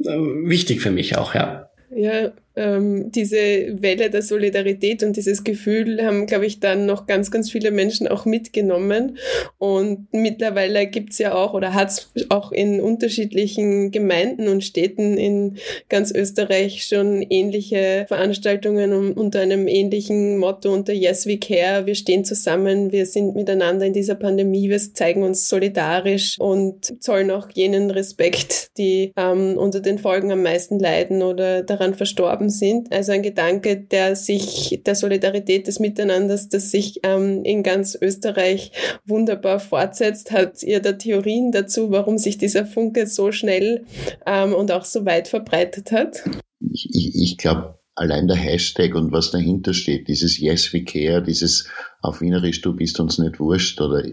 äh, 0.03 0.09
wichtig 0.09 0.81
für 0.81 0.91
mich 0.91 1.17
auch, 1.17 1.33
ja. 1.33 1.69
Ja, 1.93 2.31
ähm, 2.55 3.11
diese 3.11 3.37
Welle 3.37 4.09
der 4.09 4.21
Solidarität 4.21 5.03
und 5.03 5.15
dieses 5.15 5.43
Gefühl 5.43 6.03
haben, 6.03 6.25
glaube 6.25 6.45
ich, 6.45 6.59
dann 6.59 6.85
noch 6.85 7.07
ganz, 7.07 7.31
ganz 7.31 7.49
viele 7.51 7.71
Menschen 7.71 8.07
auch 8.07 8.25
mitgenommen. 8.25 9.17
Und 9.57 10.07
mittlerweile 10.11 10.87
gibt's 10.87 11.17
ja 11.17 11.33
auch 11.33 11.53
oder 11.53 11.73
hat's 11.73 12.11
auch 12.29 12.51
in 12.51 12.81
unterschiedlichen 12.81 13.91
Gemeinden 13.91 14.47
und 14.47 14.63
Städten 14.63 15.17
in 15.17 15.57
ganz 15.89 16.11
Österreich 16.11 16.83
schon 16.83 17.21
ähnliche 17.21 18.05
Veranstaltungen 18.07 19.13
unter 19.13 19.39
einem 19.39 19.67
ähnlichen 19.67 20.37
Motto, 20.37 20.73
unter 20.73 20.93
Yes 20.93 21.25
We 21.25 21.37
Care. 21.37 21.85
Wir 21.85 21.95
stehen 21.95 22.25
zusammen, 22.25 22.91
wir 22.91 23.05
sind 23.05 23.35
miteinander 23.35 23.85
in 23.85 23.93
dieser 23.93 24.15
Pandemie, 24.15 24.69
wir 24.69 24.79
zeigen 24.79 25.23
uns 25.23 25.47
solidarisch 25.47 26.39
und 26.39 27.01
zollen 27.01 27.31
auch 27.31 27.49
jenen 27.53 27.91
Respekt, 27.91 28.71
die 28.77 29.13
ähm, 29.15 29.57
unter 29.57 29.79
den 29.79 29.99
Folgen 29.99 30.31
am 30.31 30.43
meisten 30.43 30.79
leiden 30.79 31.21
oder 31.21 31.63
daran 31.63 31.93
verstorben 31.93 32.40
gestorben 32.41 32.49
sind. 32.49 32.91
Also 32.91 33.11
ein 33.11 33.21
Gedanke, 33.21 33.77
der 33.77 34.15
sich 34.15 34.81
der 34.85 34.95
Solidarität 34.95 35.67
des 35.67 35.79
Miteinanders, 35.79 36.49
das 36.49 36.71
sich 36.71 36.99
ähm, 37.03 37.43
in 37.43 37.63
ganz 37.63 37.97
Österreich 37.99 38.71
wunderbar 39.05 39.59
fortsetzt. 39.59 40.31
Hat 40.31 40.63
ihr 40.63 40.81
da 40.81 40.93
Theorien 40.93 41.51
dazu, 41.51 41.91
warum 41.91 42.17
sich 42.17 42.37
dieser 42.37 42.65
Funke 42.65 43.07
so 43.07 43.31
schnell 43.31 43.85
ähm, 44.25 44.53
und 44.53 44.71
auch 44.71 44.85
so 44.85 45.05
weit 45.05 45.27
verbreitet 45.27 45.91
hat? 45.91 46.23
Ich, 46.59 46.89
ich, 46.93 47.15
ich 47.15 47.37
glaube, 47.37 47.79
allein 47.95 48.27
der 48.27 48.37
Hashtag 48.37 48.95
und 48.95 49.11
was 49.11 49.31
dahinter 49.31 49.73
steht, 49.73 50.07
dieses 50.07 50.39
Yes 50.39 50.73
we 50.73 50.83
care, 50.83 51.21
dieses 51.21 51.67
auf 52.01 52.21
Wienerisch, 52.21 52.61
du 52.61 52.73
bist 52.73 52.99
uns 52.99 53.17
nicht 53.17 53.39
wurscht 53.39 53.79
oder 53.81 54.03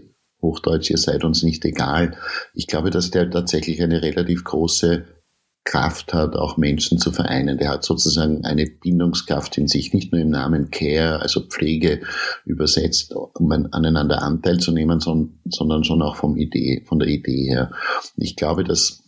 Hochdeutsch, 0.41 0.89
ihr 0.89 0.97
seid 0.97 1.25
uns 1.25 1.43
nicht 1.43 1.65
egal. 1.65 2.15
Ich 2.53 2.67
glaube, 2.67 2.91
dass 2.91 3.11
der 3.11 3.29
tatsächlich 3.29 3.81
eine 3.81 4.01
relativ 4.01 4.45
große 4.45 5.05
Kraft 5.65 6.13
hat, 6.13 6.35
auch 6.35 6.57
Menschen 6.57 6.97
zu 6.97 7.11
vereinen. 7.11 7.57
Der 7.57 7.69
hat 7.69 7.83
sozusagen 7.83 8.43
eine 8.43 8.65
Bindungskraft 8.65 9.57
in 9.57 9.67
sich, 9.67 9.93
nicht 9.93 10.11
nur 10.11 10.21
im 10.21 10.29
Namen 10.29 10.71
Care, 10.71 11.21
also 11.21 11.41
Pflege 11.41 12.01
übersetzt, 12.45 13.13
um 13.13 13.51
aneinander 13.51 14.23
Anteil 14.23 14.59
zu 14.59 14.71
nehmen, 14.71 14.99
sondern 14.99 15.83
schon 15.83 16.01
auch 16.01 16.15
vom 16.15 16.37
Idee, 16.37 16.83
von 16.87 16.99
der 16.99 17.07
Idee 17.07 17.45
her. 17.49 17.71
Ich 18.17 18.35
glaube, 18.35 18.63
dass 18.63 19.03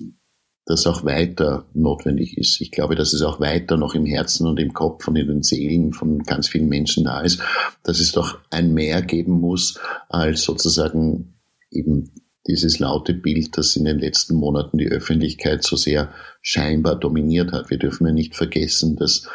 das 0.65 0.85
auch 0.85 1.03
weiter 1.03 1.65
notwendig 1.73 2.37
ist. 2.37 2.61
Ich 2.61 2.69
glaube, 2.69 2.95
dass 2.95 3.13
es 3.13 3.23
auch 3.23 3.39
weiter 3.39 3.77
noch 3.77 3.95
im 3.95 4.05
Herzen 4.05 4.45
und 4.45 4.59
im 4.59 4.73
Kopf 4.73 5.07
und 5.07 5.15
in 5.15 5.27
den 5.27 5.41
Seelen 5.43 5.91
von 5.91 6.19
ganz 6.19 6.47
vielen 6.47 6.69
Menschen 6.69 7.05
da 7.05 7.21
ist, 7.21 7.41
dass 7.83 7.99
es 7.99 8.11
doch 8.11 8.37
ein 8.51 8.73
Mehr 8.73 9.01
geben 9.01 9.39
muss 9.39 9.79
als 10.09 10.43
sozusagen 10.43 11.39
eben 11.71 12.11
dieses 12.47 12.79
laute 12.79 13.13
Bild, 13.13 13.57
das 13.57 13.75
in 13.75 13.85
den 13.85 13.99
letzten 13.99 14.35
Monaten 14.35 14.77
die 14.77 14.89
Öffentlichkeit 14.89 15.63
so 15.63 15.75
sehr 15.75 16.11
scheinbar 16.41 16.95
dominiert 16.95 17.51
hat. 17.51 17.69
Wir 17.69 17.77
dürfen 17.77 18.07
ja 18.07 18.13
nicht 18.13 18.35
vergessen, 18.35 18.95
dass 18.95 19.27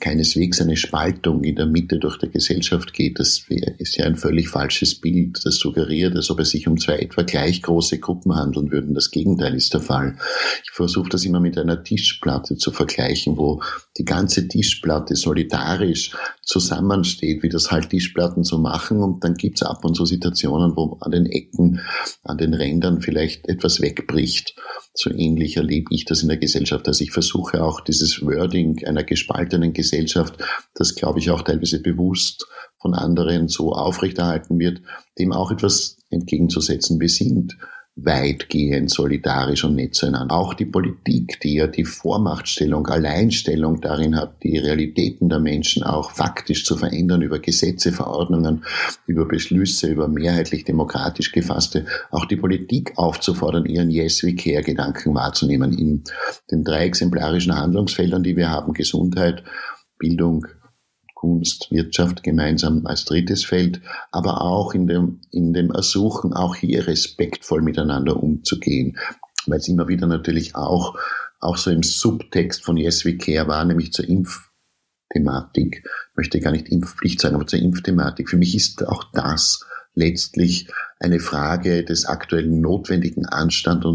keineswegs 0.00 0.60
eine 0.60 0.76
Spaltung 0.76 1.44
in 1.44 1.56
der 1.56 1.66
Mitte 1.66 1.98
durch 1.98 2.18
die 2.18 2.30
Gesellschaft 2.30 2.92
geht. 2.94 3.18
Das 3.18 3.44
ist 3.78 3.96
ja 3.96 4.06
ein 4.06 4.16
völlig 4.16 4.48
falsches 4.48 4.94
Bild, 4.94 5.40
das 5.44 5.56
suggeriert, 5.56 6.16
als 6.16 6.30
ob 6.30 6.40
es 6.40 6.50
sich 6.50 6.66
um 6.66 6.78
zwei 6.78 6.96
etwa 6.98 7.22
gleich 7.22 7.62
große 7.62 7.98
Gruppen 7.98 8.34
handeln 8.34 8.72
würden. 8.72 8.94
Das 8.94 9.10
Gegenteil 9.10 9.54
ist 9.54 9.74
der 9.74 9.80
Fall. 9.80 10.16
Ich 10.64 10.70
versuche 10.70 11.10
das 11.10 11.24
immer 11.24 11.40
mit 11.40 11.58
einer 11.58 11.84
Tischplatte 11.84 12.56
zu 12.56 12.72
vergleichen, 12.72 13.36
wo 13.36 13.62
die 13.98 14.04
ganze 14.04 14.48
Tischplatte 14.48 15.14
solidarisch 15.14 16.12
zusammensteht, 16.42 17.42
wie 17.42 17.48
das 17.48 17.70
halt 17.70 17.90
Tischplatten 17.90 18.42
so 18.42 18.58
machen. 18.58 19.02
Und 19.02 19.22
dann 19.22 19.34
gibt 19.34 19.60
es 19.60 19.62
ab 19.62 19.84
und 19.84 19.94
zu 19.94 20.06
Situationen, 20.06 20.74
wo 20.76 20.96
an 21.00 21.10
den 21.10 21.26
Ecken, 21.26 21.80
an 22.24 22.38
den 22.38 22.54
Rändern 22.54 23.02
vielleicht 23.02 23.48
etwas 23.48 23.80
wegbricht. 23.80 24.56
So 24.92 25.10
ähnlich 25.10 25.56
erlebe 25.56 25.94
ich 25.94 26.04
das 26.04 26.22
in 26.22 26.28
der 26.28 26.36
Gesellschaft. 26.36 26.86
Also 26.88 27.04
ich 27.04 27.12
versuche 27.12 27.62
auch 27.62 27.80
dieses 27.80 28.22
Wording 28.22 28.84
einer 28.84 29.04
gespaltenen 29.04 29.72
Gesellschaft, 29.72 30.36
das 30.74 30.94
glaube 30.94 31.20
ich 31.20 31.30
auch 31.30 31.42
teilweise 31.42 31.80
bewusst 31.80 32.46
von 32.80 32.94
anderen 32.94 33.48
so 33.48 33.72
aufrechterhalten 33.72 34.58
wird, 34.58 34.82
dem 35.18 35.32
auch 35.32 35.50
etwas 35.50 35.98
entgegenzusetzen. 36.10 37.00
Wir 37.00 37.08
sind 37.08 37.56
weitgehend 37.96 38.90
solidarisch 38.90 39.64
und 39.64 39.74
nett 39.74 39.94
zueinander. 39.94 40.34
Auch 40.34 40.54
die 40.54 40.64
Politik, 40.64 41.40
die 41.40 41.54
ja 41.54 41.66
die 41.66 41.84
Vormachtstellung, 41.84 42.86
Alleinstellung 42.86 43.80
darin 43.80 44.16
hat, 44.16 44.42
die 44.42 44.58
Realitäten 44.58 45.28
der 45.28 45.40
Menschen 45.40 45.82
auch 45.82 46.10
faktisch 46.10 46.64
zu 46.64 46.76
verändern 46.76 47.22
über 47.22 47.38
Gesetze, 47.40 47.92
Verordnungen, 47.92 48.64
über 49.06 49.26
Beschlüsse, 49.26 49.88
über 49.88 50.08
mehrheitlich 50.08 50.64
demokratisch 50.64 51.32
gefasste, 51.32 51.84
auch 52.10 52.24
die 52.24 52.36
Politik 52.36 52.92
aufzufordern, 52.96 53.66
ihren 53.66 53.90
Yes-We-Care-Gedanken 53.90 55.14
wahrzunehmen 55.14 55.72
in 55.72 56.04
den 56.50 56.64
drei 56.64 56.86
exemplarischen 56.86 57.56
Handlungsfeldern, 57.56 58.22
die 58.22 58.36
wir 58.36 58.50
haben, 58.50 58.72
Gesundheit, 58.72 59.42
Bildung, 59.98 60.46
Kunst, 61.20 61.70
Wirtschaft 61.70 62.22
gemeinsam 62.22 62.86
als 62.86 63.04
drittes 63.04 63.44
Feld, 63.44 63.82
aber 64.10 64.40
auch 64.40 64.72
in 64.72 64.86
dem, 64.86 65.20
in 65.30 65.52
dem 65.52 65.70
Ersuchen, 65.70 66.32
auch 66.32 66.56
hier 66.56 66.86
respektvoll 66.86 67.60
miteinander 67.60 68.16
umzugehen, 68.16 68.96
weil 69.46 69.58
es 69.58 69.68
immer 69.68 69.86
wieder 69.86 70.06
natürlich 70.06 70.54
auch, 70.54 70.98
auch 71.38 71.58
so 71.58 71.70
im 71.70 71.82
Subtext 71.82 72.64
von 72.64 72.78
Yes 72.78 73.04
We 73.04 73.18
Care 73.18 73.48
war, 73.48 73.66
nämlich 73.66 73.92
zur 73.92 74.08
Impfthematik, 74.08 75.86
möchte 76.16 76.40
gar 76.40 76.52
nicht 76.52 76.70
Impfpflicht 76.70 77.20
sagen, 77.20 77.34
aber 77.34 77.46
zur 77.46 77.58
Impfthematik. 77.58 78.30
Für 78.30 78.38
mich 78.38 78.54
ist 78.54 78.86
auch 78.88 79.04
das 79.12 79.66
letztlich 79.94 80.68
eine 80.98 81.18
Frage 81.18 81.84
des 81.84 82.04
aktuellen 82.04 82.60
notwendigen 82.60 83.26
Anstands 83.26 83.86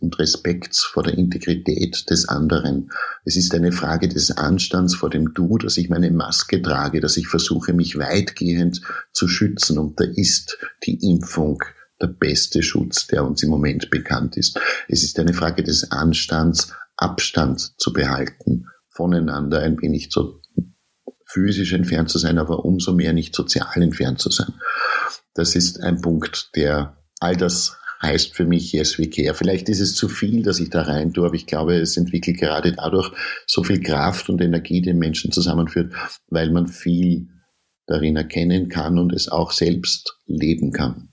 und 0.00 0.18
Respekts 0.18 0.84
vor 0.84 1.02
der 1.02 1.18
Integrität 1.18 2.08
des 2.10 2.28
anderen. 2.28 2.90
Es 3.24 3.36
ist 3.36 3.54
eine 3.54 3.72
Frage 3.72 4.08
des 4.08 4.30
Anstands 4.30 4.94
vor 4.94 5.10
dem 5.10 5.34
Du, 5.34 5.58
dass 5.58 5.76
ich 5.76 5.90
meine 5.90 6.10
Maske 6.10 6.62
trage, 6.62 7.00
dass 7.00 7.16
ich 7.16 7.28
versuche, 7.28 7.72
mich 7.72 7.98
weitgehend 7.98 8.80
zu 9.12 9.28
schützen. 9.28 9.78
Und 9.78 10.00
da 10.00 10.04
ist 10.04 10.58
die 10.84 10.98
Impfung 11.10 11.62
der 12.00 12.08
beste 12.08 12.62
Schutz, 12.62 13.06
der 13.06 13.24
uns 13.24 13.42
im 13.42 13.50
Moment 13.50 13.90
bekannt 13.90 14.36
ist. 14.36 14.58
Es 14.88 15.02
ist 15.02 15.18
eine 15.18 15.34
Frage 15.34 15.62
des 15.62 15.90
Anstands, 15.90 16.72
Abstand 16.96 17.78
zu 17.78 17.92
behalten, 17.92 18.66
voneinander 18.88 19.60
ein 19.60 19.80
wenig 19.80 20.08
so 20.10 20.40
physisch 21.26 21.72
entfernt 21.72 22.08
zu 22.08 22.18
sein, 22.18 22.38
aber 22.38 22.64
umso 22.64 22.94
mehr 22.94 23.12
nicht 23.12 23.34
sozial 23.34 23.82
entfernt 23.82 24.20
zu 24.20 24.30
sein. 24.30 24.54
Das 25.34 25.54
ist 25.54 25.82
ein 25.82 26.00
Punkt, 26.00 26.50
der 26.54 26.96
all 27.20 27.36
das 27.36 27.76
heißt 28.02 28.34
für 28.34 28.44
mich 28.44 28.72
Care. 28.72 29.34
Vielleicht 29.34 29.68
ist 29.68 29.80
es 29.80 29.94
zu 29.94 30.08
viel, 30.08 30.42
dass 30.42 30.60
ich 30.60 30.70
da 30.70 30.82
rein 30.82 31.12
tue, 31.12 31.26
aber 31.26 31.34
ich 31.34 31.46
glaube, 31.46 31.76
es 31.76 31.96
entwickelt 31.96 32.38
gerade 32.38 32.72
dadurch 32.72 33.10
so 33.46 33.62
viel 33.62 33.80
Kraft 33.80 34.28
und 34.28 34.40
Energie, 34.40 34.82
den 34.82 34.98
Menschen 34.98 35.32
zusammenführt, 35.32 35.94
weil 36.28 36.50
man 36.50 36.68
viel 36.68 37.28
darin 37.86 38.16
erkennen 38.16 38.68
kann 38.68 38.98
und 38.98 39.12
es 39.12 39.28
auch 39.28 39.52
selbst 39.52 40.18
leben 40.26 40.72
kann. 40.72 41.10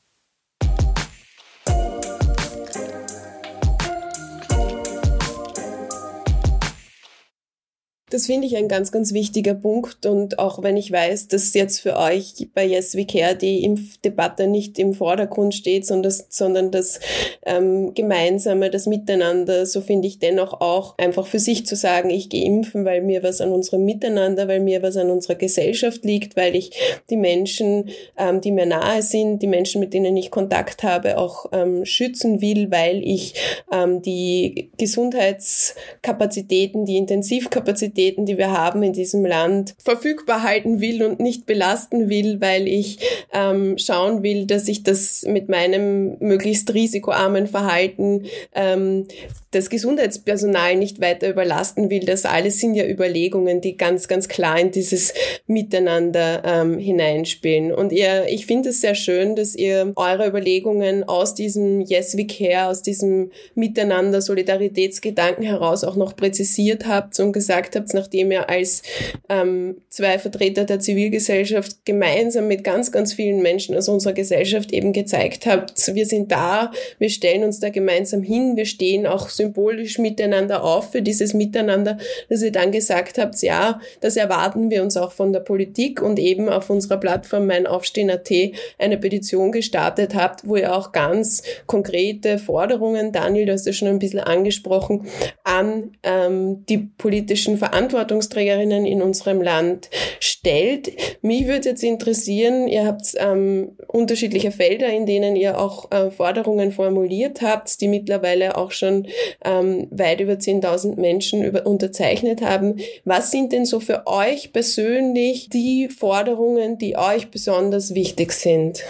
Das 8.14 8.28
finde 8.28 8.46
ich 8.46 8.56
ein 8.56 8.68
ganz, 8.68 8.92
ganz 8.92 9.12
wichtiger 9.12 9.56
Punkt. 9.56 10.06
Und 10.06 10.38
auch 10.38 10.62
wenn 10.62 10.78
ich 10.78 10.92
weiß, 10.92 11.30
dass 11.30 11.56
jetzt 11.56 11.80
für 11.80 11.98
euch 11.98 12.48
bei 12.54 12.64
Yes 12.64 12.96
We 12.96 13.08
Care 13.08 13.36
die 13.36 13.64
Impfdebatte 13.64 14.46
nicht 14.46 14.78
im 14.78 14.94
Vordergrund 14.94 15.56
steht, 15.56 15.88
sondern, 15.88 16.14
sondern 16.30 16.70
das 16.70 17.00
ähm, 17.44 17.96
Gemeinsame, 17.96 18.70
das 18.70 18.86
Miteinander, 18.86 19.66
so 19.66 19.82
finde 19.82 20.08
ich 20.08 20.20
dennoch 20.20 20.62
auch 20.62 20.96
einfach 21.00 21.26
für 21.26 21.40
sich 21.40 21.66
zu 21.66 21.76
sagen, 21.76 22.12
ich 22.12 22.30
gehe 22.30 22.46
impfen, 22.46 22.86
weil 22.86 23.02
mir 23.02 23.24
was 23.24 23.42
an 23.42 23.52
unserem 23.52 23.84
Miteinander, 23.84 24.48
weil 24.48 24.60
mir 24.60 24.84
was 24.84 24.96
an 24.96 25.10
unserer 25.10 25.34
Gesellschaft 25.34 26.06
liegt, 26.06 26.38
weil 26.38 26.56
ich 26.56 26.70
die 27.10 27.18
Menschen, 27.18 27.90
ähm, 28.16 28.42
die 28.42 28.52
mir 28.52 28.68
nahe 28.68 29.02
sind, 29.02 29.42
die 29.42 29.48
Menschen, 29.48 29.80
mit 29.80 29.96
denen 29.96 30.16
ich 30.16 30.30
Kontakt 30.30 30.84
habe, 30.84 31.18
auch 31.18 31.48
ähm, 31.52 31.84
schützen 31.84 32.42
will, 32.42 32.70
weil 32.70 33.02
ich 33.04 33.34
ähm, 33.72 34.04
die 34.04 34.70
Gesundheitskapazitäten, 34.78 36.86
die 36.86 36.98
Intensivkapazitäten, 36.98 38.03
Kapazitäten, 38.04 38.26
die 38.26 38.38
wir 38.38 38.52
haben 38.52 38.84
in 38.84 38.94
diesem 38.94 39.26
Land, 39.26 39.76
verfügbar 39.84 40.44
halten 40.44 40.82
will 40.82 41.04
und 41.04 41.20
nicht 41.20 41.46
belasten 41.46 42.10
will, 42.10 42.42
weil 42.42 42.68
ich 42.68 43.00
ähm, 43.32 43.78
schauen 43.78 44.24
will, 44.24 44.46
dass 44.46 44.68
ich 44.68 44.84
das 44.84 45.24
mit 45.24 45.50
meinem 45.50 46.18
möglichst 46.20 46.74
risikoarmen 46.74 47.48
Verhalten 47.48 48.26
ähm, 48.54 49.08
das 49.54 49.70
Gesundheitspersonal 49.70 50.76
nicht 50.76 51.00
weiter 51.02 51.30
überlasten 51.30 51.90
will. 51.90 52.06
Das 52.06 52.26
alles 52.26 52.60
sind 52.60 52.76
ja 52.76 52.86
Überlegungen, 52.86 53.62
die 53.62 53.78
ganz, 53.78 54.08
ganz 54.08 54.28
klar 54.28 54.60
in 54.60 54.72
dieses 54.72 55.14
Miteinander 55.48 56.44
ähm, 56.46 56.78
hineinspielen. 56.78 57.74
Und 57.74 57.92
ihr, 57.92 58.26
ich 58.28 58.46
finde 58.46 58.70
es 58.70 58.82
sehr 58.82 58.96
schön, 58.96 59.36
dass 59.36 59.56
ihr 59.56 59.94
eure 59.96 60.28
Überlegungen 60.28 61.04
aus 61.04 61.36
diesem 61.36 61.82
Yes 61.82 62.18
We 62.18 62.26
Care, 62.26 62.68
aus 62.68 62.82
diesem 62.82 63.32
Miteinander, 63.56 64.22
Solidaritätsgedanken 64.22 65.44
heraus 65.44 65.84
auch 65.84 65.96
noch 65.96 66.16
präzisiert 66.16 66.88
habt 66.88 67.20
und 67.20 67.34
gesagt 67.34 67.76
habt, 67.76 67.94
nachdem 67.94 68.32
ihr 68.32 68.50
als 68.50 68.82
ähm, 69.30 69.78
zwei 69.90 70.20
Vertreter 70.20 70.66
der 70.66 70.80
Zivilgesellschaft 70.80 71.86
gemeinsam 71.86 72.48
mit 72.48 72.64
ganz, 72.64 72.92
ganz 72.92 73.14
vielen 73.14 73.42
Menschen 73.42 73.76
aus 73.76 73.90
unserer 73.90 74.14
Gesellschaft 74.14 74.72
eben 74.72 74.94
gezeigt 74.94 75.46
habt, 75.46 75.94
wir 75.94 76.06
sind 76.06 76.32
da, 76.32 76.72
wir 77.00 77.10
stellen 77.10 77.44
uns 77.44 77.60
da 77.60 77.70
gemeinsam 77.70 78.24
hin, 78.24 78.56
wir 78.56 78.66
stehen 78.66 79.06
auch 79.06 79.30
symbolisch 79.44 79.98
miteinander 80.00 80.64
auf 80.64 80.92
für 80.92 81.02
dieses 81.02 81.34
Miteinander, 81.34 81.98
dass 82.30 82.42
ihr 82.42 82.52
dann 82.52 82.72
gesagt 82.72 83.18
habt, 83.18 83.42
ja, 83.42 83.80
das 84.02 84.16
erwarten 84.16 84.70
wir 84.70 84.84
uns 84.84 84.96
auch 84.96 85.12
von 85.12 85.34
der 85.34 85.42
Politik 85.42 86.02
und 86.02 86.18
eben 86.20 86.50
auf 86.50 86.70
unserer 86.70 86.98
Plattform 86.98 87.48
Mein 87.48 87.68
Aufstehen.at 87.68 88.30
eine 88.78 88.98
Petition 88.98 89.52
gestartet 89.52 90.16
habt, 90.16 90.48
wo 90.48 90.56
ihr 90.56 90.74
auch 90.74 90.92
ganz 90.92 91.44
konkrete 91.68 92.38
Forderungen, 92.38 93.12
Daniel, 93.12 93.46
du 93.48 93.54
hast 93.54 93.66
ja 93.66 93.74
schon 93.74 93.88
ein 93.90 94.00
bisschen 94.00 94.20
angesprochen, 94.20 95.08
an 95.44 95.92
ähm, 96.04 96.66
die 96.68 96.78
politischen 96.78 97.58
Verantwortungsträgerinnen 97.58 98.86
in 98.86 99.02
unserem 99.02 99.42
Land 99.42 99.90
stellt. 100.20 100.92
Mich 101.22 101.48
würde 101.48 101.70
jetzt 101.70 101.84
interessieren, 101.84 102.68
ihr 102.68 102.86
habt 102.86 103.14
ähm, 103.18 103.74
unterschiedliche 103.88 104.52
Felder, 104.52 104.88
in 104.88 105.06
denen 105.06 105.36
ihr 105.36 105.60
auch 105.60 105.92
äh, 105.92 106.12
Forderungen 106.12 106.72
formuliert 106.72 107.42
habt, 107.42 107.82
die 107.82 107.88
mittlerweile 107.88 108.58
auch 108.58 108.72
schon 108.72 109.08
ähm, 109.44 109.88
weit 109.92 110.20
über 110.20 110.34
10.000 110.34 111.00
Menschen 111.00 111.44
über, 111.44 111.66
unterzeichnet 111.66 112.42
haben. 112.42 112.78
Was 113.06 113.32
sind 113.32 113.52
denn 113.52 113.66
so 113.66 113.80
für 113.80 114.08
euch 114.08 114.54
persönlich 114.54 115.50
die 115.50 115.90
Forderungen, 115.90 116.78
die 116.78 116.98
euch 116.98 117.30
besonders 117.30 117.94
wichtig 117.94 118.34
sind? 118.34 118.84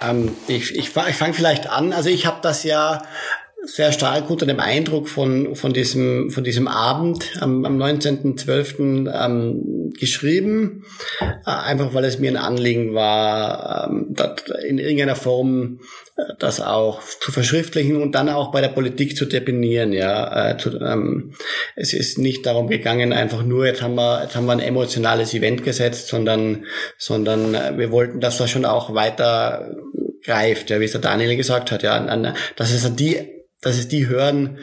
Ähm, 0.00 0.34
ich 0.48 0.74
ich, 0.74 0.88
ich 0.96 1.16
fange 1.16 1.34
vielleicht 1.34 1.68
an. 1.68 1.92
Also 1.92 2.08
ich 2.08 2.26
habe 2.26 2.38
das 2.42 2.64
ja 2.64 3.02
sehr 3.64 3.92
stark 3.92 4.30
unter 4.30 4.46
dem 4.46 4.60
Eindruck 4.60 5.08
von, 5.08 5.54
von, 5.54 5.72
diesem, 5.72 6.30
von 6.30 6.44
diesem 6.44 6.66
Abend 6.66 7.30
am, 7.40 7.64
am 7.64 7.76
19.12. 7.76 9.10
Ähm, 9.12 9.80
geschrieben, 9.98 10.84
äh, 11.20 11.24
einfach 11.44 11.94
weil 11.94 12.04
es 12.04 12.18
mir 12.18 12.30
ein 12.30 12.36
Anliegen 12.36 12.94
war, 12.94 13.88
ähm, 13.90 14.14
in 14.66 14.78
irgendeiner 14.78 15.16
Form 15.16 15.80
das 16.38 16.60
auch 16.60 17.02
zu 17.02 17.32
verschriftlichen 17.32 18.00
und 18.00 18.14
dann 18.14 18.28
auch 18.28 18.50
bei 18.50 18.60
der 18.60 18.68
Politik 18.68 19.16
zu 19.16 19.26
definieren. 19.26 19.92
Ja, 19.92 20.50
äh, 20.50 20.58
zu, 20.58 20.78
ähm, 20.80 21.34
es 21.76 21.92
ist 21.92 22.18
nicht 22.18 22.46
darum 22.46 22.68
gegangen, 22.68 23.12
einfach 23.12 23.42
nur 23.42 23.66
jetzt 23.66 23.82
haben 23.82 23.94
wir 23.94 24.22
jetzt 24.22 24.36
haben 24.36 24.46
wir 24.46 24.52
ein 24.52 24.60
emotionales 24.60 25.34
Event 25.34 25.64
gesetzt, 25.64 26.08
sondern 26.08 26.64
sondern 26.98 27.54
äh, 27.54 27.76
wir 27.76 27.90
wollten, 27.90 28.20
dass 28.20 28.38
das 28.38 28.50
schon 28.50 28.64
auch 28.64 28.94
weiter 28.94 29.74
greift, 30.24 30.70
ja, 30.70 30.80
wie 30.80 30.84
es 30.84 30.92
der 30.92 31.00
Daniel 31.00 31.36
gesagt 31.36 31.72
hat, 31.72 31.82
ja, 31.82 32.00
dass 32.56 32.72
es 32.72 32.84
an 32.84 32.96
die 32.96 33.39
dass 33.60 33.78
es 33.78 33.88
die 33.88 34.08
hören, 34.08 34.58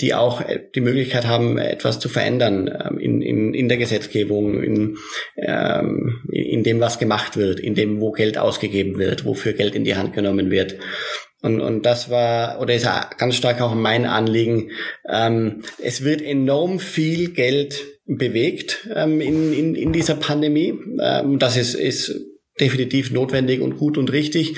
die 0.00 0.14
auch 0.14 0.42
die 0.74 0.80
Möglichkeit 0.80 1.26
haben, 1.26 1.58
etwas 1.58 1.98
zu 1.98 2.08
verändern 2.08 2.68
ähm, 2.68 2.98
in, 2.98 3.22
in, 3.22 3.54
in 3.54 3.68
der 3.68 3.78
Gesetzgebung, 3.78 4.62
in, 4.62 4.96
ähm, 5.36 6.22
in 6.30 6.62
dem, 6.62 6.80
was 6.80 6.98
gemacht 6.98 7.36
wird, 7.36 7.58
in 7.58 7.74
dem, 7.74 8.00
wo 8.00 8.12
Geld 8.12 8.38
ausgegeben 8.38 8.98
wird, 8.98 9.24
wofür 9.24 9.52
Geld 9.52 9.74
in 9.74 9.84
die 9.84 9.96
Hand 9.96 10.14
genommen 10.14 10.50
wird. 10.50 10.76
Und, 11.40 11.60
und 11.60 11.86
das 11.86 12.10
war, 12.10 12.60
oder 12.60 12.74
ist 12.74 12.88
ganz 13.16 13.36
stark 13.36 13.60
auch 13.60 13.74
mein 13.74 14.06
Anliegen. 14.06 14.70
Ähm, 15.08 15.62
es 15.82 16.02
wird 16.02 16.20
enorm 16.20 16.80
viel 16.80 17.30
Geld 17.30 17.84
bewegt 18.06 18.88
ähm, 18.94 19.20
in, 19.20 19.52
in, 19.52 19.74
in 19.74 19.92
dieser 19.92 20.16
Pandemie. 20.16 20.74
Ähm, 21.00 21.38
das 21.38 21.56
ist, 21.56 21.74
ist 21.74 22.12
definitiv 22.60 23.10
notwendig 23.10 23.60
und 23.60 23.78
gut 23.78 23.98
und 23.98 24.12
richtig. 24.12 24.56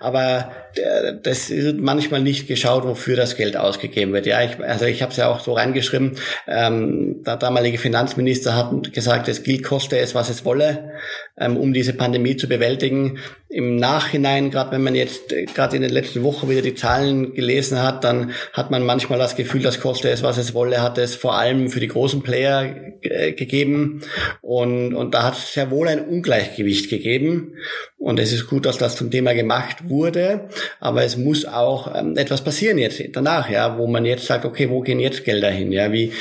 Aber 0.00 0.52
äh, 0.74 1.14
das 1.22 1.50
ist 1.50 1.78
manchmal 1.78 2.20
nicht 2.20 2.46
geschaut, 2.46 2.84
wofür 2.84 3.16
das 3.16 3.36
Geld 3.36 3.56
ausgegeben 3.56 4.12
wird. 4.12 4.26
Ja, 4.26 4.42
ich, 4.42 4.58
also 4.60 4.84
ich 4.84 5.02
habe 5.02 5.12
es 5.12 5.18
ja 5.18 5.28
auch 5.28 5.40
so 5.40 5.52
reingeschrieben. 5.52 6.16
Ähm, 6.46 7.22
der 7.24 7.36
damalige 7.36 7.78
Finanzminister 7.78 8.54
hat 8.54 8.92
gesagt, 8.92 9.28
es 9.28 9.42
gilt, 9.42 9.64
koste 9.64 9.98
es, 9.98 10.14
was 10.14 10.28
es 10.28 10.44
wolle, 10.44 10.92
ähm, 11.38 11.56
um 11.56 11.72
diese 11.72 11.92
Pandemie 11.92 12.36
zu 12.36 12.48
bewältigen. 12.48 13.18
Im 13.50 13.76
Nachhinein, 13.76 14.50
gerade 14.50 14.72
wenn 14.72 14.82
man 14.82 14.94
jetzt 14.94 15.32
äh, 15.32 15.46
gerade 15.46 15.76
in 15.76 15.82
den 15.82 15.90
letzten 15.90 16.22
Wochen 16.22 16.48
wieder 16.48 16.62
die 16.62 16.74
Zahlen 16.74 17.34
gelesen 17.34 17.82
hat, 17.82 18.04
dann 18.04 18.32
hat 18.52 18.70
man 18.70 18.84
manchmal 18.84 19.18
das 19.18 19.36
Gefühl, 19.36 19.62
das 19.62 19.80
koste 19.80 20.10
es, 20.10 20.22
was 20.22 20.38
es 20.38 20.54
wolle, 20.54 20.82
hat 20.82 20.98
es 20.98 21.14
vor 21.14 21.36
allem 21.36 21.70
für 21.70 21.80
die 21.80 21.88
großen 21.88 22.22
Player 22.22 22.74
äh, 23.00 23.32
gegeben. 23.32 24.02
Und, 24.42 24.94
und 24.94 25.14
da 25.14 25.24
hat 25.24 25.38
es 25.38 25.54
sehr 25.54 25.70
wohl 25.70 25.88
ein 25.88 26.06
Ungleichgewicht 26.06 26.90
gegeben. 26.90 27.37
Und 27.98 28.20
es 28.20 28.32
ist 28.32 28.46
gut, 28.46 28.64
dass 28.64 28.78
das 28.78 28.96
zum 28.96 29.10
Thema 29.10 29.34
gemacht 29.34 29.88
wurde. 29.88 30.48
Aber 30.80 31.02
es 31.04 31.16
muss 31.16 31.44
auch 31.44 31.94
ähm, 31.94 32.16
etwas 32.16 32.42
passieren 32.42 32.78
jetzt 32.78 33.02
danach, 33.12 33.50
ja, 33.50 33.76
wo 33.76 33.86
man 33.86 34.04
jetzt 34.04 34.26
sagt, 34.26 34.44
okay, 34.44 34.70
wo 34.70 34.80
gehen 34.80 35.00
jetzt 35.00 35.24
Gelder 35.24 35.50
hin? 35.50 35.72
Ja, 35.72 35.92
wie, 35.92 36.12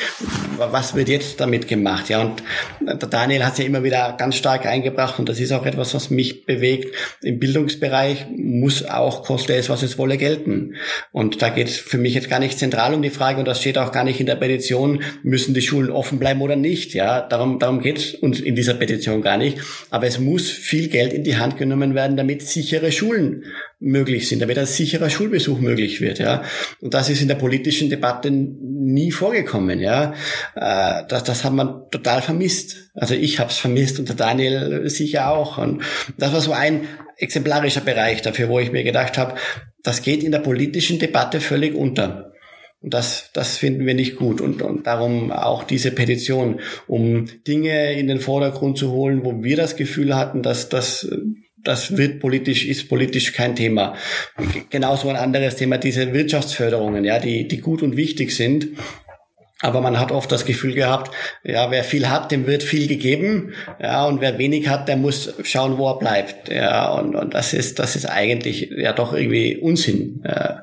was 0.57 0.95
wird 0.95 1.09
jetzt 1.09 1.39
damit 1.39 1.67
gemacht? 1.67 2.09
Ja, 2.09 2.21
und 2.21 2.43
der 2.81 2.95
Daniel 2.95 3.45
hat 3.45 3.53
es 3.53 3.59
ja 3.59 3.65
immer 3.65 3.83
wieder 3.83 4.15
ganz 4.17 4.35
stark 4.35 4.65
eingebracht 4.65 5.19
und 5.19 5.29
das 5.29 5.39
ist 5.39 5.51
auch 5.51 5.65
etwas, 5.65 5.93
was 5.93 6.09
mich 6.09 6.45
bewegt. 6.45 6.95
Im 7.21 7.39
Bildungsbereich 7.39 8.25
muss 8.35 8.83
auch 8.83 9.23
koste 9.23 9.53
es, 9.55 9.69
was 9.69 9.83
es 9.83 9.97
wolle, 9.97 10.17
gelten. 10.17 10.75
Und 11.11 11.41
da 11.41 11.49
geht 11.49 11.67
es 11.67 11.77
für 11.77 11.97
mich 11.97 12.15
jetzt 12.15 12.29
gar 12.29 12.39
nicht 12.39 12.57
zentral 12.57 12.93
um 12.93 13.01
die 13.01 13.09
Frage 13.09 13.39
und 13.39 13.45
das 13.45 13.61
steht 13.61 13.77
auch 13.77 13.91
gar 13.91 14.03
nicht 14.03 14.19
in 14.19 14.25
der 14.25 14.35
Petition, 14.35 15.03
müssen 15.23 15.53
die 15.53 15.61
Schulen 15.61 15.91
offen 15.91 16.19
bleiben 16.19 16.41
oder 16.41 16.55
nicht? 16.55 16.93
Ja, 16.93 17.21
darum, 17.21 17.59
darum 17.59 17.81
geht 17.81 17.97
es 17.97 18.15
uns 18.15 18.39
in 18.39 18.55
dieser 18.55 18.73
Petition 18.73 19.21
gar 19.21 19.37
nicht. 19.37 19.59
Aber 19.89 20.07
es 20.07 20.19
muss 20.19 20.49
viel 20.49 20.87
Geld 20.87 21.06
in 21.13 21.23
die 21.23 21.37
Hand 21.37 21.57
genommen 21.57 21.95
werden, 21.95 22.17
damit 22.17 22.41
sichere 22.41 22.91
Schulen 22.91 23.43
möglich 23.79 24.27
sind, 24.27 24.41
damit 24.41 24.57
ein 24.57 24.65
sicherer 24.65 25.09
Schulbesuch 25.09 25.59
möglich 25.59 26.01
wird, 26.01 26.19
ja. 26.19 26.43
Und 26.81 26.93
das 26.93 27.09
ist 27.09 27.21
in 27.21 27.27
der 27.27 27.35
politischen 27.35 27.89
Debatte 27.89 28.31
nie 28.31 29.11
vorgekommen, 29.11 29.79
ja. 29.79 30.13
Äh, 30.55 31.03
das, 31.07 31.23
das 31.23 31.43
hat 31.43 31.53
man 31.53 31.89
total 31.91 32.21
vermisst. 32.21 32.91
Also 32.93 33.13
ich 33.13 33.39
habe 33.39 33.51
es 33.51 33.57
vermisst 33.57 33.99
und 33.99 34.09
der 34.09 34.15
Daniel 34.15 34.89
sicher 34.89 35.29
auch. 35.29 35.57
Und 35.57 35.83
das 36.17 36.33
war 36.33 36.41
so 36.41 36.53
ein 36.53 36.87
exemplarischer 37.17 37.81
Bereich 37.81 38.21
dafür, 38.21 38.49
wo 38.49 38.59
ich 38.59 38.71
mir 38.71 38.83
gedacht 38.83 39.17
habe, 39.17 39.35
das 39.83 40.01
geht 40.01 40.23
in 40.23 40.31
der 40.31 40.39
politischen 40.39 40.99
Debatte 40.99 41.39
völlig 41.39 41.75
unter. 41.75 42.33
Und 42.81 42.93
das, 42.93 43.31
das 43.33 43.57
finden 43.57 43.85
wir 43.85 43.95
nicht 43.95 44.15
gut. 44.15 44.39
Und, 44.39 44.61
und 44.61 44.85
darum 44.85 45.31
auch 45.31 45.63
diese 45.63 45.91
Petition, 45.91 46.59
um 46.87 47.25
Dinge 47.47 47.93
in 47.93 48.07
den 48.07 48.19
Vordergrund 48.19 48.77
zu 48.77 48.91
holen, 48.91 49.25
wo 49.25 49.43
wir 49.43 49.57
das 49.57 49.75
Gefühl 49.75 50.15
hatten, 50.15 50.43
dass 50.43 50.69
das 50.69 51.09
das 51.63 51.97
wird 51.97 52.19
politisch, 52.19 52.65
ist 52.65 52.87
politisch 52.87 53.33
kein 53.33 53.55
Thema. 53.55 53.95
Genauso 54.69 55.09
ein 55.09 55.17
anderes 55.17 55.57
Thema, 55.57 55.77
diese 55.77 56.13
Wirtschaftsförderungen, 56.13 57.03
ja, 57.03 57.19
die, 57.19 57.47
die 57.47 57.59
gut 57.59 57.81
und 57.81 57.97
wichtig 57.97 58.33
sind. 58.33 58.69
Aber 59.61 59.81
man 59.81 59.99
hat 59.99 60.11
oft 60.11 60.31
das 60.31 60.45
Gefühl 60.45 60.75
gehabt, 60.75 61.11
ja, 61.43 61.71
wer 61.71 61.83
viel 61.83 62.09
hat, 62.09 62.31
dem 62.31 62.45
wird 62.45 62.61
viel 62.61 62.87
gegeben, 62.87 63.53
ja, 63.81 64.05
und 64.05 64.21
wer 64.21 64.37
wenig 64.37 64.69
hat, 64.69 64.87
der 64.87 64.97
muss 64.97 65.33
schauen, 65.43 65.79
wo 65.79 65.89
er 65.89 65.97
bleibt, 65.97 66.49
ja, 66.49 66.91
und, 66.91 67.15
und 67.15 67.33
das 67.33 67.53
ist, 67.53 67.79
das 67.79 67.95
ist 67.95 68.05
eigentlich 68.05 68.69
ja 68.77 68.93
doch 68.93 69.13
irgendwie 69.13 69.57
Unsinn. 69.57 70.23
Äh, 70.23 70.57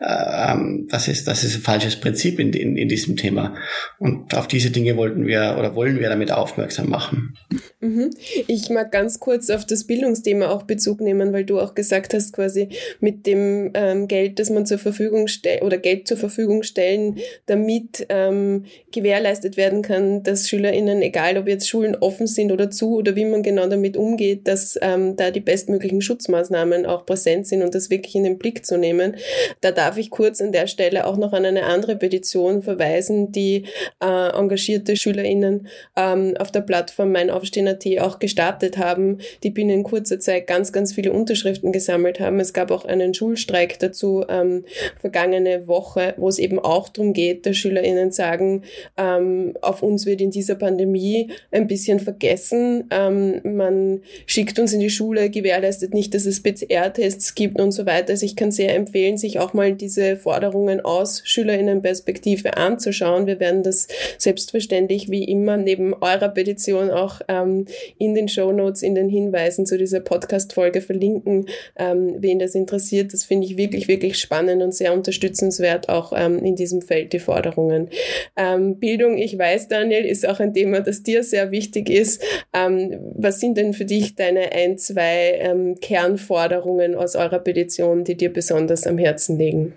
äh, 0.00 0.56
das 0.88 1.06
ist, 1.06 1.28
das 1.28 1.44
ist 1.44 1.54
ein 1.54 1.62
falsches 1.62 2.00
Prinzip 2.00 2.40
in, 2.40 2.52
in, 2.52 2.76
in 2.76 2.88
diesem 2.88 3.16
Thema. 3.16 3.54
Und 4.00 4.34
auf 4.34 4.48
diese 4.48 4.70
Dinge 4.70 4.96
wollten 4.96 5.26
wir 5.28 5.56
oder 5.56 5.76
wollen 5.76 6.00
wir 6.00 6.08
damit 6.08 6.32
aufmerksam 6.32 6.88
machen. 6.88 7.36
Mhm. 7.78 8.10
Ich 8.48 8.68
mag 8.68 8.90
ganz 8.90 9.20
kurz 9.20 9.48
auf 9.50 9.64
das 9.64 9.84
Bildungsthema 9.84 10.48
auch 10.48 10.64
Bezug 10.64 11.00
nehmen, 11.00 11.32
weil 11.32 11.44
du 11.44 11.60
auch 11.60 11.76
gesagt 11.76 12.14
hast, 12.14 12.32
quasi 12.32 12.68
mit 12.98 13.26
dem 13.26 13.70
ähm, 13.74 14.08
Geld, 14.08 14.40
das 14.40 14.50
man 14.50 14.66
zur 14.66 14.78
Verfügung 14.78 15.28
stellt 15.28 15.62
oder 15.62 15.78
Geld 15.78 16.08
zur 16.08 16.16
Verfügung 16.16 16.64
stellen, 16.64 17.18
damit 17.46 18.06
ähm, 18.08 18.39
ähm, 18.40 18.64
gewährleistet 18.92 19.56
werden 19.56 19.82
kann, 19.82 20.22
dass 20.22 20.48
SchülerInnen, 20.48 21.02
egal 21.02 21.38
ob 21.38 21.48
jetzt 21.48 21.68
Schulen 21.68 21.96
offen 21.96 22.26
sind 22.26 22.52
oder 22.52 22.70
zu 22.70 22.96
oder 22.96 23.16
wie 23.16 23.24
man 23.24 23.42
genau 23.42 23.66
damit 23.68 23.96
umgeht, 23.96 24.48
dass 24.48 24.78
ähm, 24.82 25.16
da 25.16 25.30
die 25.30 25.40
bestmöglichen 25.40 26.02
Schutzmaßnahmen 26.02 26.86
auch 26.86 27.06
präsent 27.06 27.46
sind 27.46 27.62
und 27.62 27.74
das 27.74 27.90
wirklich 27.90 28.14
in 28.14 28.24
den 28.24 28.38
Blick 28.38 28.66
zu 28.66 28.76
nehmen. 28.76 29.16
Da 29.60 29.70
darf 29.70 29.96
ich 29.96 30.10
kurz 30.10 30.40
an 30.40 30.52
der 30.52 30.66
Stelle 30.66 31.06
auch 31.06 31.16
noch 31.16 31.32
an 31.32 31.44
eine 31.44 31.64
andere 31.64 31.96
Petition 31.96 32.62
verweisen, 32.62 33.32
die 33.32 33.66
äh, 34.02 34.30
engagierte 34.36 34.96
SchülerInnen 34.96 35.68
ähm, 35.96 36.34
auf 36.38 36.50
der 36.50 36.60
Plattform 36.60 37.12
meinaufstehen.at 37.12 37.86
auch 38.00 38.18
gestartet 38.18 38.78
haben, 38.78 39.18
die 39.42 39.50
binnen 39.50 39.82
kurzer 39.84 40.18
Zeit 40.18 40.46
ganz, 40.46 40.72
ganz 40.72 40.92
viele 40.92 41.12
Unterschriften 41.12 41.72
gesammelt 41.72 42.20
haben. 42.20 42.40
Es 42.40 42.52
gab 42.52 42.70
auch 42.70 42.84
einen 42.84 43.14
Schulstreik 43.14 43.78
dazu 43.78 44.24
ähm, 44.28 44.64
vergangene 45.00 45.66
Woche, 45.66 46.14
wo 46.16 46.28
es 46.28 46.38
eben 46.38 46.58
auch 46.58 46.88
darum 46.88 47.12
geht, 47.12 47.46
dass 47.46 47.56
SchülerInnen 47.56 48.10
sagen, 48.10 48.29
sagen, 48.30 48.62
ähm, 48.96 49.54
auf 49.60 49.82
uns 49.82 50.06
wird 50.06 50.20
in 50.20 50.30
dieser 50.30 50.54
Pandemie 50.54 51.30
ein 51.50 51.66
bisschen 51.66 52.00
vergessen. 52.00 52.84
Ähm, 52.90 53.40
man 53.44 54.02
schickt 54.26 54.58
uns 54.58 54.72
in 54.72 54.80
die 54.80 54.90
Schule, 54.90 55.30
gewährleistet 55.30 55.94
nicht, 55.94 56.14
dass 56.14 56.26
es 56.26 56.42
PCR-Tests 56.42 57.34
gibt 57.34 57.60
und 57.60 57.72
so 57.72 57.86
weiter. 57.86 58.10
Also 58.10 58.26
ich 58.26 58.36
kann 58.36 58.50
sehr 58.50 58.74
empfehlen, 58.74 59.18
sich 59.18 59.38
auch 59.38 59.52
mal 59.52 59.72
diese 59.72 60.16
Forderungen 60.16 60.80
aus 60.80 61.22
Schülerinnenperspektive 61.24 62.56
anzuschauen. 62.56 63.26
Wir 63.26 63.40
werden 63.40 63.62
das 63.62 63.88
selbstverständlich 64.18 65.10
wie 65.10 65.24
immer 65.24 65.56
neben 65.56 65.94
eurer 65.94 66.28
Petition 66.28 66.90
auch 66.90 67.20
ähm, 67.28 67.66
in 67.98 68.14
den 68.14 68.28
Show 68.28 68.52
Notes, 68.52 68.82
in 68.82 68.94
den 68.94 69.08
Hinweisen 69.08 69.66
zu 69.66 69.78
dieser 69.78 70.00
Podcast-Folge 70.00 70.80
verlinken, 70.80 71.46
ähm, 71.76 72.16
wen 72.18 72.38
das 72.38 72.54
interessiert. 72.54 73.12
Das 73.12 73.24
finde 73.24 73.46
ich 73.46 73.56
wirklich, 73.56 73.88
wirklich 73.88 74.18
spannend 74.18 74.62
und 74.62 74.74
sehr 74.74 74.92
unterstützenswert 74.92 75.88
auch 75.88 76.12
ähm, 76.14 76.38
in 76.44 76.56
diesem 76.56 76.82
Feld 76.82 77.12
die 77.12 77.18
Forderungen. 77.18 77.88
Ähm, 78.36 78.78
Bildung, 78.78 79.18
ich 79.18 79.38
weiß, 79.38 79.68
Daniel, 79.68 80.04
ist 80.04 80.26
auch 80.26 80.40
ein 80.40 80.54
Thema, 80.54 80.80
das 80.80 81.02
dir 81.02 81.22
sehr 81.22 81.50
wichtig 81.50 81.90
ist. 81.90 82.22
Ähm, 82.52 82.98
was 83.14 83.40
sind 83.40 83.56
denn 83.56 83.72
für 83.72 83.84
dich 83.84 84.14
deine 84.14 84.52
ein, 84.52 84.78
zwei 84.78 85.38
ähm, 85.40 85.76
Kernforderungen 85.80 86.94
aus 86.94 87.16
eurer 87.16 87.38
Petition, 87.38 88.04
die 88.04 88.16
dir 88.16 88.32
besonders 88.32 88.86
am 88.86 88.98
Herzen 88.98 89.38
liegen? 89.38 89.74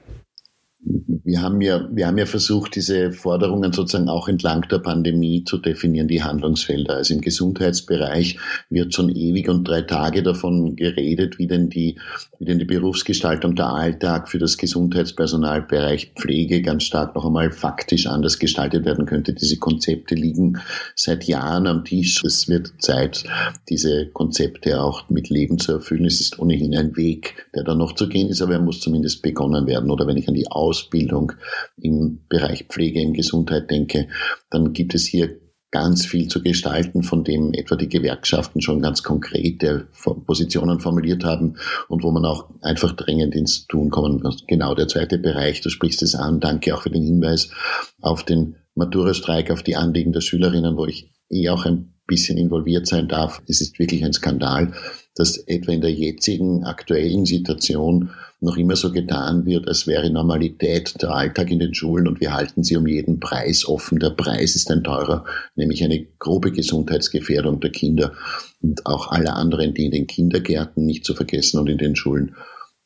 Wir 1.25 1.41
haben 1.41 1.61
ja, 1.61 1.87
wir 1.89 2.07
haben 2.07 2.17
ja 2.17 2.25
versucht, 2.25 2.75
diese 2.75 3.13
Forderungen 3.13 3.71
sozusagen 3.71 4.09
auch 4.09 4.27
entlang 4.27 4.67
der 4.67 4.79
Pandemie 4.79 5.45
zu 5.45 5.57
definieren, 5.57 6.09
die 6.09 6.21
Handlungsfelder. 6.21 6.95
Also 6.95 7.13
im 7.13 7.21
Gesundheitsbereich 7.21 8.37
wird 8.69 8.93
schon 8.93 9.09
ewig 9.09 9.47
und 9.47 9.65
drei 9.65 9.83
Tage 9.83 10.21
davon 10.21 10.75
geredet, 10.75 11.39
wie 11.39 11.47
denn 11.47 11.69
die, 11.69 11.97
wie 12.39 12.45
denn 12.45 12.59
die 12.59 12.65
Berufsgestaltung, 12.65 13.55
der 13.55 13.69
Alltag 13.69 14.27
für 14.27 14.37
das 14.37 14.57
Gesundheitspersonalbereich 14.57 16.11
Pflege 16.17 16.61
ganz 16.61 16.83
stark 16.83 17.15
noch 17.15 17.25
einmal 17.25 17.51
faktisch 17.51 18.05
anders 18.07 18.37
gestaltet 18.37 18.83
werden 18.83 19.05
könnte. 19.05 19.33
Diese 19.33 19.57
Konzepte 19.57 20.15
liegen 20.15 20.59
seit 20.95 21.23
Jahren 21.23 21.67
am 21.67 21.85
Tisch. 21.85 22.21
Es 22.25 22.49
wird 22.49 22.73
Zeit, 22.79 23.23
diese 23.69 24.07
Konzepte 24.07 24.81
auch 24.81 25.09
mit 25.09 25.29
Leben 25.29 25.57
zu 25.57 25.71
erfüllen. 25.73 26.05
Es 26.05 26.19
ist 26.19 26.37
ohnehin 26.39 26.75
ein 26.75 26.97
Weg, 26.97 27.47
der 27.55 27.63
da 27.63 27.75
noch 27.75 27.95
zu 27.95 28.09
gehen 28.09 28.27
ist, 28.27 28.41
aber 28.41 28.53
er 28.53 28.61
muss 28.61 28.81
zumindest 28.81 29.21
begonnen 29.21 29.67
werden. 29.67 29.89
Oder 29.89 30.05
wenn 30.05 30.17
ich 30.17 30.27
an 30.27 30.33
die 30.33 30.51
Ausbildung 30.51 31.12
im 31.77 32.25
Bereich 32.29 32.65
Pflege, 32.69 33.01
im 33.01 33.13
Gesundheit 33.13 33.69
denke, 33.69 34.07
dann 34.49 34.73
gibt 34.73 34.95
es 34.95 35.05
hier 35.05 35.39
ganz 35.73 36.05
viel 36.05 36.27
zu 36.27 36.43
gestalten, 36.43 37.01
von 37.01 37.23
dem 37.23 37.51
etwa 37.53 37.75
die 37.75 37.89
Gewerkschaften 37.89 38.61
schon 38.61 38.79
ganz 38.79 39.01
konkrete 39.01 39.87
Positionen 40.27 40.79
formuliert 40.79 41.25
haben 41.25 41.55
und 41.87 42.03
wo 42.03 42.11
man 42.11 42.25
auch 42.25 42.51
einfach 42.61 42.93
dringend 42.93 43.33
ins 43.33 43.65
Tun 43.65 43.89
kommen 43.89 44.21
muss. 44.21 44.45
Genau 44.47 44.75
der 44.75 44.87
zweite 44.87 45.17
Bereich, 45.17 45.61
du 45.61 45.69
sprichst 45.69 46.03
es 46.03 46.13
an. 46.13 46.39
Danke 46.39 46.75
auch 46.75 46.83
für 46.83 46.91
den 46.91 47.03
Hinweis 47.03 47.49
auf 48.01 48.23
den 48.23 48.57
Matura-Streik, 48.75 49.49
auf 49.49 49.63
die 49.63 49.75
Anliegen 49.75 50.13
der 50.13 50.21
Schülerinnen, 50.21 50.77
wo 50.77 50.85
ich 50.85 51.11
eh 51.31 51.49
auch 51.49 51.65
ein 51.65 51.95
bisschen 52.05 52.37
involviert 52.37 52.85
sein 52.85 53.07
darf. 53.07 53.41
Es 53.47 53.59
ist 53.59 53.79
wirklich 53.79 54.05
ein 54.05 54.13
Skandal, 54.13 54.73
dass 55.15 55.37
etwa 55.37 55.71
in 55.71 55.81
der 55.81 55.91
jetzigen 55.91 56.63
aktuellen 56.63 57.25
Situation 57.25 58.09
noch 58.39 58.57
immer 58.57 58.75
so 58.75 58.91
getan 58.91 59.45
wird, 59.45 59.67
als 59.67 59.87
wäre 59.87 60.09
Normalität 60.09 61.01
der 61.01 61.11
Alltag 61.11 61.51
in 61.51 61.59
den 61.59 61.73
Schulen 61.73 62.07
und 62.07 62.19
wir 62.19 62.33
halten 62.33 62.63
sie 62.63 62.75
um 62.75 62.87
jeden 62.87 63.19
Preis 63.19 63.65
offen. 63.65 63.99
Der 63.99 64.09
Preis 64.09 64.55
ist 64.55 64.69
ein 64.71 64.83
teurer, 64.83 65.25
nämlich 65.55 65.83
eine 65.83 66.05
grobe 66.19 66.51
Gesundheitsgefährdung 66.51 67.61
der 67.61 67.71
Kinder 67.71 68.13
und 68.61 68.85
auch 68.85 69.11
aller 69.11 69.35
anderen, 69.35 69.73
die 69.73 69.85
in 69.85 69.91
den 69.91 70.07
Kindergärten 70.07 70.85
nicht 70.85 71.05
zu 71.05 71.13
vergessen 71.13 71.59
und 71.59 71.69
in 71.69 71.77
den 71.77 71.95
Schulen 71.95 72.35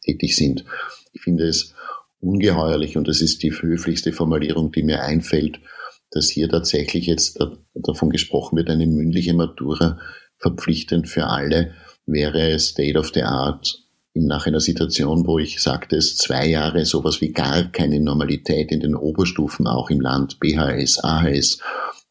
tätig 0.03 0.35
sind. 0.35 0.65
Ich 1.13 1.21
finde 1.21 1.47
es 1.47 1.73
ungeheuerlich 2.19 2.97
und 2.97 3.07
das 3.07 3.21
ist 3.21 3.41
die 3.41 3.51
höflichste 3.51 4.11
Formulierung, 4.11 4.71
die 4.71 4.83
mir 4.83 5.01
einfällt, 5.01 5.59
dass 6.11 6.29
hier 6.29 6.49
tatsächlich 6.49 7.07
jetzt 7.07 7.39
davon 7.73 8.09
gesprochen 8.09 8.57
wird, 8.57 8.69
eine 8.69 8.85
mündliche 8.85 9.33
Matura 9.33 9.99
verpflichtend 10.37 11.07
für 11.09 11.25
alle 11.27 11.73
wäre 12.07 12.57
State 12.57 12.97
of 12.97 13.11
the 13.13 13.23
Art 13.23 13.83
nach 14.15 14.47
einer 14.47 14.59
Situation, 14.59 15.27
wo 15.27 15.37
ich 15.37 15.61
sagte, 15.61 15.95
es 15.95 16.17
zwei 16.17 16.47
Jahre 16.47 16.85
sowas 16.85 17.21
wie 17.21 17.31
gar 17.31 17.63
keine 17.71 17.99
Normalität 17.99 18.71
in 18.71 18.79
den 18.79 18.95
Oberstufen, 18.95 19.67
auch 19.67 19.89
im 19.89 20.01
Land, 20.01 20.39
BHS, 20.39 21.03
AHS, 21.03 21.59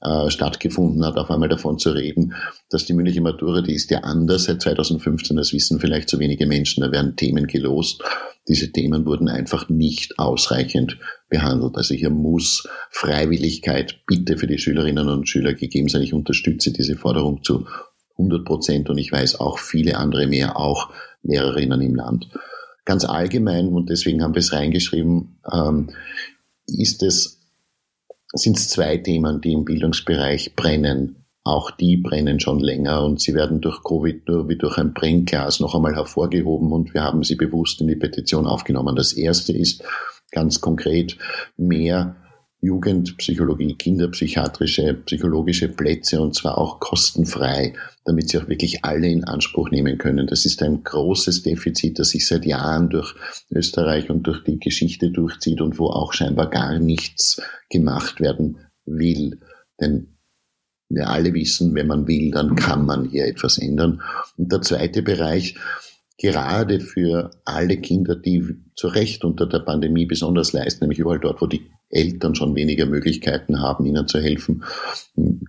äh, 0.03 0.30
stattgefunden 0.30 1.05
hat, 1.05 1.16
auf 1.16 1.30
einmal 1.30 1.49
davon 1.49 1.78
zu 1.78 1.90
reden, 1.90 2.34
dass 2.70 2.84
die 2.84 2.92
mündliche 2.92 3.20
Matura, 3.20 3.62
die 3.62 3.74
ist 3.74 3.90
ja 3.90 4.01
anders 4.01 4.44
seit 4.44 4.62
2015, 4.62 5.36
das 5.36 5.53
wissen 5.53 5.80
vielleicht 5.80 6.09
zu 6.09 6.18
wenige 6.18 6.47
Menschen, 6.47 6.82
da 6.82 6.92
werden 6.92 7.16
Themen 7.16 7.47
gelost. 7.47 8.03
Diese 8.49 8.70
Themen 8.70 9.07
wurden 9.07 9.28
einfach 9.28 9.68
nicht 9.68 10.18
ausreichend 10.18 10.99
behandelt. 11.28 11.76
Also 11.76 11.94
hier 11.94 12.11
muss 12.11 12.68
Freiwilligkeit 12.90 14.01
bitte 14.07 14.38
für 14.38 14.47
die 14.47 14.59
Schülerinnen 14.59 15.09
und 15.09 15.28
Schüler 15.28 15.55
gegeben 15.55 15.88
sein. 15.88 16.03
Ich 16.03 16.12
unterstütze 16.12 16.72
diese 16.72 16.97
Forderung 16.97 17.42
zu 17.42 17.66
100 18.18 18.44
Prozent 18.44 18.90
und 18.90 18.98
ich 18.98 19.12
weiß 19.12 19.40
auch 19.40 19.58
viele 19.58 19.96
andere 19.96 20.26
mehr, 20.26 20.58
auch 20.58 20.90
Lehrerinnen 21.22 21.80
im 21.80 21.94
Land. 21.94 22.28
Ganz 22.84 23.04
allgemein, 23.04 23.68
und 23.68 23.90
deswegen 23.90 24.22
haben 24.22 24.34
wir 24.34 24.40
es 24.40 24.52
reingeschrieben, 24.52 25.40
ähm, 25.52 25.90
ist 26.66 27.02
es, 27.02 27.40
sind 28.32 28.56
es 28.56 28.68
zwei 28.68 28.96
Themen, 28.98 29.40
die 29.40 29.52
im 29.52 29.64
Bildungsbereich 29.64 30.54
brennen. 30.54 31.24
Auch 31.44 31.70
die 31.70 31.96
brennen 31.96 32.40
schon 32.40 32.58
länger 32.58 33.04
und 33.04 33.20
sie 33.20 33.34
werden 33.34 33.60
durch 33.60 33.82
Covid 33.84 34.26
nur 34.28 34.48
wie 34.48 34.56
durch 34.56 34.78
ein 34.78 34.94
Brennglas 34.94 35.60
noch 35.60 35.74
einmal 35.74 35.94
hervorgehoben 35.94 36.72
und 36.72 36.92
wir 36.92 37.04
haben 37.04 37.22
sie 37.22 37.36
bewusst 37.36 37.80
in 37.80 37.86
die 37.86 37.96
Petition 37.96 38.46
aufgenommen. 38.46 38.96
Das 38.96 39.12
erste 39.12 39.52
ist 39.52 39.84
ganz 40.32 40.60
konkret 40.60 41.16
mehr 41.56 42.16
Jugendpsychologie, 42.66 43.74
kinderpsychiatrische, 43.74 44.94
psychologische 45.06 45.68
Plätze 45.68 46.20
und 46.20 46.34
zwar 46.34 46.58
auch 46.58 46.80
kostenfrei, 46.80 47.74
damit 48.04 48.28
sie 48.28 48.38
auch 48.38 48.48
wirklich 48.48 48.84
alle 48.84 49.08
in 49.08 49.24
Anspruch 49.24 49.70
nehmen 49.70 49.98
können. 49.98 50.26
Das 50.26 50.44
ist 50.44 50.62
ein 50.62 50.82
großes 50.82 51.42
Defizit, 51.42 51.98
das 51.98 52.10
sich 52.10 52.26
seit 52.26 52.44
Jahren 52.44 52.90
durch 52.90 53.14
Österreich 53.50 54.10
und 54.10 54.26
durch 54.26 54.42
die 54.42 54.58
Geschichte 54.58 55.10
durchzieht 55.10 55.60
und 55.60 55.78
wo 55.78 55.86
auch 55.86 56.12
scheinbar 56.12 56.50
gar 56.50 56.78
nichts 56.78 57.40
gemacht 57.70 58.20
werden 58.20 58.58
will. 58.84 59.40
Denn 59.80 60.18
wir 60.88 61.08
alle 61.08 61.34
wissen, 61.34 61.74
wenn 61.74 61.86
man 61.86 62.06
will, 62.08 62.30
dann 62.32 62.56
kann 62.56 62.84
man 62.84 63.08
hier 63.08 63.26
etwas 63.26 63.58
ändern. 63.58 64.02
Und 64.36 64.50
der 64.52 64.62
zweite 64.62 65.02
Bereich, 65.02 65.56
gerade 66.18 66.80
für 66.80 67.30
alle 67.44 67.76
Kinder, 67.78 68.16
die 68.16 68.56
zu 68.74 68.88
Recht 68.88 69.24
unter 69.24 69.46
der 69.46 69.60
Pandemie 69.60 70.06
besonders 70.06 70.52
leisten, 70.52 70.84
nämlich 70.84 70.98
überall 70.98 71.20
dort, 71.20 71.40
wo 71.40 71.46
die 71.46 71.70
Eltern 71.89 72.34
schon 72.34 72.55
weniger 72.55 72.87
Möglichkeiten 72.87 73.61
haben, 73.61 73.87
ihnen 73.87 74.09
zu 74.09 74.20
helfen, 74.20 74.64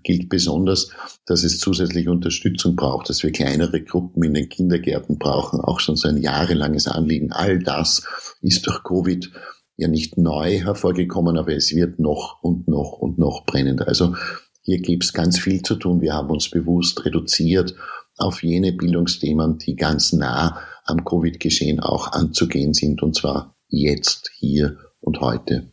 gilt 0.04 0.30
besonders, 0.30 0.92
dass 1.26 1.44
es 1.44 1.60
zusätzliche 1.60 2.12
Unterstützung 2.12 2.76
braucht, 2.76 3.10
dass 3.10 3.24
wir 3.24 3.32
kleinere 3.32 3.82
Gruppen 3.82 4.24
in 4.24 4.34
den 4.34 4.50
Kindergärten 4.50 5.18
brauchen, 5.18 5.60
auch 5.60 5.80
schon 5.80 5.96
so 5.96 6.08
ein 6.08 6.18
jahrelanges 6.18 6.88
Anliegen. 6.88 7.32
All 7.32 7.60
das 7.60 8.08
ist 8.42 8.68
durch 8.68 8.84
Covid 8.84 9.32
ja 9.78 9.88
nicht 9.88 10.18
neu 10.18 10.60
hervorgekommen, 10.60 11.38
aber 11.38 11.56
es 11.56 11.74
wird 11.76 12.00
noch 12.00 12.42
und 12.42 12.68
noch 12.68 12.94
und 12.94 13.18
noch 13.18 13.46
brennender. 13.46 13.88
Also 13.88 14.16
hier 14.62 14.80
gibt 14.80 15.06
es 15.06 15.14
ganz 15.14 15.40
viel 15.40 15.62
zu 15.62 15.76
tun. 15.76 16.02
Wir 16.02 16.14
haben 16.14 16.30
uns 16.30 16.50
bewusst 16.50 17.06
reduziert 17.06 17.76
auf 18.18 18.44
jene 18.44 18.74
Bildungsthemen, 18.74 19.58
die 19.60 19.76
ganz 19.76 20.14
nah 20.14 20.60
am 20.84 21.06
Covid-Geschehen 21.06 21.80
auch 21.80 22.12
anzugehen 22.12 22.74
sind, 22.74 23.04
und 23.04 23.16
zwar 23.16 23.56
jetzt, 23.68 24.32
hier 24.36 24.78
und 25.00 25.22
heute. 25.22 25.72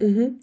Mhm. 0.00 0.40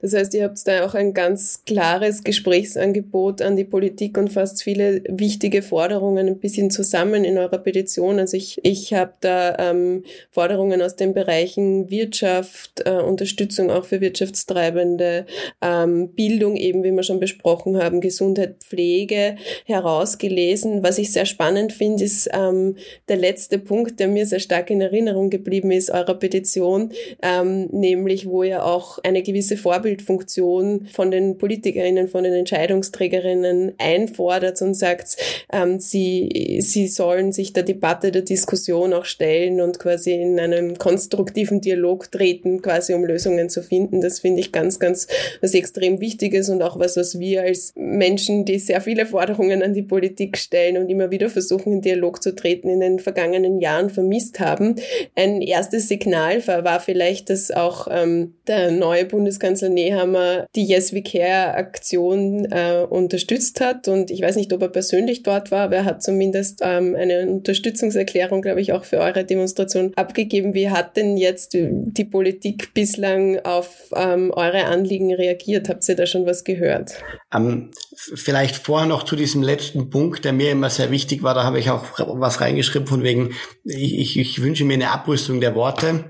Das 0.00 0.14
heißt, 0.14 0.34
ihr 0.34 0.44
habt 0.44 0.66
da 0.66 0.84
auch 0.84 0.94
ein 0.94 1.14
ganz 1.14 1.62
klares 1.64 2.24
Gesprächsangebot 2.24 3.42
an 3.42 3.56
die 3.56 3.64
Politik 3.64 4.18
und 4.18 4.32
fasst 4.32 4.62
viele 4.62 5.02
wichtige 5.08 5.62
Forderungen 5.62 6.26
ein 6.26 6.38
bisschen 6.38 6.70
zusammen 6.70 7.24
in 7.24 7.38
eurer 7.38 7.58
Petition. 7.58 8.18
Also 8.18 8.36
ich, 8.36 8.58
ich 8.64 8.94
habe 8.94 9.14
da 9.20 9.56
ähm, 9.58 10.04
Forderungen 10.30 10.82
aus 10.82 10.96
den 10.96 11.14
Bereichen 11.14 11.90
Wirtschaft, 11.90 12.82
äh, 12.84 12.90
Unterstützung 12.90 13.70
auch 13.70 13.84
für 13.84 14.00
Wirtschaftstreibende, 14.00 15.26
ähm, 15.62 16.10
Bildung 16.10 16.56
eben, 16.56 16.82
wie 16.82 16.92
wir 16.92 17.02
schon 17.02 17.20
besprochen 17.20 17.76
haben, 17.76 18.00
Gesundheit, 18.00 18.56
Pflege 18.64 19.36
herausgelesen. 19.64 20.82
Was 20.82 20.98
ich 20.98 21.12
sehr 21.12 21.26
spannend 21.26 21.72
finde, 21.72 22.04
ist 22.04 22.28
ähm, 22.32 22.76
der 23.08 23.16
letzte 23.16 23.58
Punkt, 23.58 24.00
der 24.00 24.08
mir 24.08 24.26
sehr 24.26 24.40
stark 24.40 24.70
in 24.70 24.80
Erinnerung 24.80 25.30
geblieben 25.30 25.70
ist, 25.70 25.90
eurer 25.90 26.14
Petition, 26.14 26.92
ähm, 27.22 27.68
nämlich 27.72 28.26
wo 28.26 28.42
ihr 28.42 28.64
auch 28.64 28.95
eine 29.04 29.22
gewisse 29.22 29.56
Vorbildfunktion 29.56 30.88
von 30.92 31.10
den 31.10 31.38
Politikerinnen, 31.38 32.08
von 32.08 32.24
den 32.24 32.32
Entscheidungsträgerinnen 32.32 33.74
einfordert 33.78 34.60
und 34.62 34.74
sagt, 34.74 35.16
ähm, 35.52 35.80
sie, 35.80 36.58
sie 36.60 36.88
sollen 36.88 37.32
sich 37.32 37.52
der 37.52 37.62
Debatte, 37.62 38.12
der 38.12 38.22
Diskussion 38.22 38.92
auch 38.92 39.04
stellen 39.04 39.60
und 39.60 39.78
quasi 39.78 40.12
in 40.12 40.38
einen 40.38 40.78
konstruktiven 40.78 41.60
Dialog 41.60 42.10
treten, 42.10 42.62
quasi 42.62 42.94
um 42.94 43.04
Lösungen 43.04 43.48
zu 43.48 43.62
finden. 43.62 44.00
Das 44.00 44.20
finde 44.20 44.40
ich 44.40 44.52
ganz, 44.52 44.78
ganz 44.78 45.06
was 45.40 45.54
extrem 45.54 46.00
Wichtiges 46.00 46.48
und 46.48 46.62
auch 46.62 46.78
was, 46.78 46.96
was 46.96 47.18
wir 47.18 47.42
als 47.42 47.72
Menschen, 47.76 48.44
die 48.44 48.58
sehr 48.58 48.80
viele 48.80 49.06
Forderungen 49.06 49.62
an 49.62 49.74
die 49.74 49.82
Politik 49.82 50.38
stellen 50.38 50.76
und 50.76 50.88
immer 50.88 51.10
wieder 51.10 51.30
versuchen, 51.30 51.72
in 51.72 51.80
Dialog 51.80 52.22
zu 52.22 52.34
treten, 52.34 52.68
in 52.68 52.80
den 52.80 52.98
vergangenen 52.98 53.60
Jahren 53.60 53.90
vermisst 53.90 54.40
haben. 54.40 54.76
Ein 55.14 55.42
erstes 55.42 55.88
Signal 55.88 56.46
war 56.46 56.80
vielleicht, 56.80 57.30
dass 57.30 57.50
auch 57.50 57.88
ähm, 57.90 58.34
der 58.46 58.70
neue 58.78 59.04
Bundeskanzler 59.04 59.68
Nehammer 59.68 60.46
die 60.54 60.64
Yes 60.64 60.92
We 60.92 61.02
Care 61.02 61.54
Aktion 61.54 62.46
äh, 62.50 62.86
unterstützt 62.88 63.60
hat. 63.60 63.88
Und 63.88 64.10
ich 64.10 64.22
weiß 64.22 64.36
nicht, 64.36 64.52
ob 64.52 64.62
er 64.62 64.68
persönlich 64.68 65.22
dort 65.22 65.50
war, 65.50 65.64
aber 65.64 65.76
er 65.76 65.84
hat 65.84 66.02
zumindest 66.02 66.60
ähm, 66.62 66.94
eine 66.94 67.26
Unterstützungserklärung, 67.28 68.42
glaube 68.42 68.60
ich, 68.60 68.72
auch 68.72 68.84
für 68.84 68.98
eure 68.98 69.24
Demonstration 69.24 69.92
abgegeben. 69.96 70.54
Wie 70.54 70.70
hat 70.70 70.96
denn 70.96 71.16
jetzt 71.16 71.54
die 71.54 72.04
Politik 72.04 72.74
bislang 72.74 73.40
auf 73.40 73.92
ähm, 73.94 74.30
eure 74.34 74.64
Anliegen 74.64 75.14
reagiert? 75.14 75.68
Habt 75.68 75.88
ihr 75.88 75.96
da 75.96 76.06
schon 76.06 76.26
was 76.26 76.44
gehört? 76.44 76.92
Ähm, 77.34 77.70
vielleicht 77.96 78.56
vorher 78.56 78.88
noch 78.88 79.04
zu 79.04 79.16
diesem 79.16 79.42
letzten 79.42 79.90
Punkt, 79.90 80.24
der 80.24 80.32
mir 80.32 80.50
immer 80.50 80.70
sehr 80.70 80.90
wichtig 80.90 81.22
war. 81.22 81.34
Da 81.34 81.44
habe 81.44 81.58
ich 81.58 81.70
auch 81.70 81.84
was 81.98 82.40
reingeschrieben 82.40 82.86
von 82.86 83.02
wegen, 83.02 83.34
ich, 83.64 84.18
ich 84.18 84.42
wünsche 84.42 84.64
mir 84.64 84.74
eine 84.74 84.90
Abrüstung 84.90 85.40
der 85.40 85.54
Worte 85.54 86.04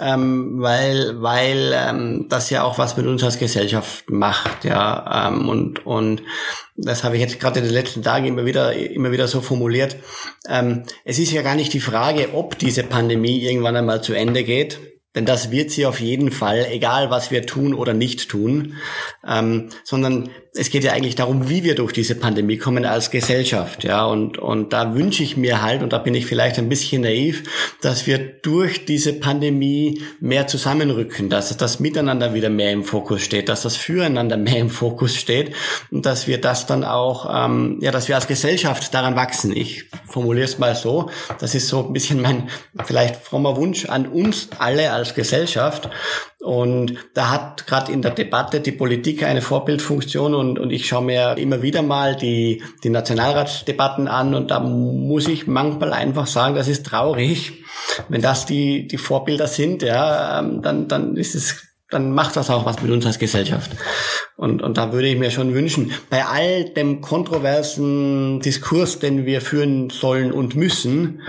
ähm, 0.00 0.60
weil 0.60 1.20
weil 1.22 1.72
ähm, 1.74 2.26
das 2.28 2.50
ja 2.50 2.62
auch 2.62 2.78
was 2.78 2.96
mit 2.96 3.06
uns 3.06 3.22
als 3.22 3.38
Gesellschaft 3.38 4.10
macht, 4.10 4.64
ja 4.64 5.28
ähm, 5.28 5.48
und 5.48 5.86
und 5.86 6.22
das 6.76 7.04
habe 7.04 7.16
ich 7.16 7.20
jetzt 7.20 7.40
gerade 7.40 7.60
in 7.60 7.66
den 7.66 7.74
letzten 7.74 8.02
Tagen 8.02 8.26
immer 8.26 8.44
wieder 8.44 8.72
immer 8.74 9.12
wieder 9.12 9.28
so 9.28 9.40
formuliert. 9.40 9.96
Ähm, 10.48 10.84
es 11.04 11.18
ist 11.18 11.32
ja 11.32 11.42
gar 11.42 11.54
nicht 11.54 11.72
die 11.72 11.80
Frage, 11.80 12.30
ob 12.34 12.58
diese 12.58 12.82
Pandemie 12.82 13.40
irgendwann 13.40 13.76
einmal 13.76 14.02
zu 14.02 14.14
Ende 14.14 14.44
geht, 14.44 14.78
denn 15.14 15.24
das 15.24 15.50
wird 15.50 15.70
sie 15.70 15.86
auf 15.86 16.00
jeden 16.00 16.30
Fall, 16.30 16.66
egal 16.70 17.10
was 17.10 17.30
wir 17.30 17.44
tun 17.44 17.74
oder 17.74 17.94
nicht 17.94 18.28
tun, 18.28 18.76
ähm, 19.26 19.70
sondern 19.82 20.30
es 20.54 20.70
geht 20.70 20.82
ja 20.82 20.92
eigentlich 20.92 21.14
darum, 21.14 21.48
wie 21.48 21.62
wir 21.62 21.76
durch 21.76 21.92
diese 21.92 22.16
Pandemie 22.16 22.56
kommen 22.56 22.84
als 22.84 23.10
Gesellschaft, 23.10 23.84
ja, 23.84 24.04
und, 24.04 24.38
und 24.38 24.72
da 24.72 24.94
wünsche 24.94 25.22
ich 25.22 25.36
mir 25.36 25.62
halt, 25.62 25.82
und 25.82 25.92
da 25.92 25.98
bin 25.98 26.14
ich 26.14 26.26
vielleicht 26.26 26.58
ein 26.58 26.68
bisschen 26.68 27.02
naiv, 27.02 27.44
dass 27.80 28.06
wir 28.06 28.18
durch 28.18 28.84
diese 28.84 29.12
Pandemie 29.12 30.02
mehr 30.18 30.48
zusammenrücken, 30.48 31.28
dass 31.28 31.56
das 31.56 31.78
Miteinander 31.78 32.34
wieder 32.34 32.50
mehr 32.50 32.72
im 32.72 32.84
Fokus 32.84 33.22
steht, 33.22 33.48
dass 33.48 33.62
das 33.62 33.76
Füreinander 33.76 34.36
mehr 34.36 34.58
im 34.58 34.70
Fokus 34.70 35.14
steht 35.14 35.54
und 35.90 36.04
dass 36.04 36.26
wir 36.26 36.40
das 36.40 36.66
dann 36.66 36.82
auch, 36.82 37.28
ähm, 37.32 37.78
ja, 37.80 37.92
dass 37.92 38.08
wir 38.08 38.16
als 38.16 38.26
Gesellschaft 38.26 38.92
daran 38.92 39.14
wachsen. 39.14 39.56
Ich 39.56 39.84
formuliere 40.08 40.46
es 40.46 40.58
mal 40.58 40.74
so, 40.74 41.10
das 41.38 41.54
ist 41.54 41.68
so 41.68 41.86
ein 41.86 41.92
bisschen 41.92 42.20
mein 42.20 42.48
vielleicht 42.84 43.16
frommer 43.16 43.56
Wunsch 43.56 43.86
an 43.86 44.06
uns 44.06 44.48
alle 44.58 44.92
als 44.92 45.14
Gesellschaft 45.14 45.88
und 46.40 46.94
da 47.12 47.30
hat 47.30 47.66
gerade 47.66 47.92
in 47.92 48.00
der 48.00 48.12
Debatte 48.12 48.60
die 48.60 48.72
Politik 48.72 49.22
eine 49.22 49.42
Vorbildfunktion 49.42 50.34
und, 50.34 50.58
und 50.58 50.70
ich 50.70 50.88
schaue 50.88 51.04
mir 51.04 51.36
immer 51.36 51.60
wieder 51.60 51.82
mal 51.82 52.16
die, 52.16 52.62
die 52.82 52.88
Nationalratsdebatten 52.88 54.08
an 54.08 54.34
und 54.34 54.50
da 54.50 54.58
muss 54.58 55.28
ich 55.28 55.46
manchmal 55.46 55.92
einfach 55.92 56.26
sagen, 56.26 56.54
das 56.54 56.66
ist 56.66 56.86
traurig. 56.86 57.64
Wenn 58.08 58.22
das 58.22 58.46
die, 58.46 58.88
die 58.88 58.96
Vorbilder 58.96 59.48
sind, 59.48 59.82
ja, 59.82 60.38
ähm, 60.38 60.62
dann, 60.62 60.88
dann 60.88 61.16
ist 61.16 61.34
es 61.34 61.69
dann 61.90 62.12
macht 62.12 62.36
das 62.36 62.50
auch 62.50 62.64
was 62.64 62.80
mit 62.82 62.90
uns 62.90 63.04
als 63.04 63.18
Gesellschaft. 63.18 63.72
Und, 64.36 64.62
und 64.62 64.78
da 64.78 64.92
würde 64.92 65.08
ich 65.08 65.18
mir 65.18 65.30
schon 65.30 65.54
wünschen, 65.54 65.92
bei 66.08 66.24
all 66.24 66.64
dem 66.64 67.00
kontroversen 67.00 68.40
Diskurs, 68.40 68.98
den 68.98 69.26
wir 69.26 69.40
führen 69.40 69.90
sollen 69.90 70.32
und 70.32 70.56
müssen, 70.56 71.20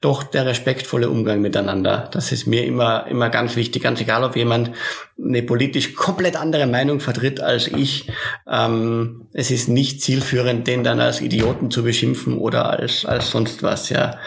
doch 0.00 0.22
der 0.22 0.44
respektvolle 0.46 1.08
Umgang 1.08 1.40
miteinander. 1.40 2.08
Das 2.12 2.30
ist 2.30 2.46
mir 2.46 2.64
immer, 2.64 3.06
immer 3.06 3.30
ganz 3.30 3.56
wichtig, 3.56 3.82
ganz 3.82 4.00
egal, 4.00 4.22
ob 4.22 4.36
jemand 4.36 4.72
eine 5.18 5.42
politisch 5.42 5.94
komplett 5.94 6.36
andere 6.36 6.66
Meinung 6.66 7.00
vertritt 7.00 7.40
als 7.40 7.68
ich. 7.68 8.10
Ähm, 8.46 9.28
es 9.32 9.50
ist 9.50 9.68
nicht 9.68 10.02
zielführend, 10.02 10.66
den 10.66 10.84
dann 10.84 11.00
als 11.00 11.20
Idioten 11.20 11.70
zu 11.70 11.82
beschimpfen 11.82 12.38
oder 12.38 12.68
als, 12.68 13.06
als 13.06 13.30
sonst 13.30 13.62
was, 13.62 13.88
ja. 13.88 14.18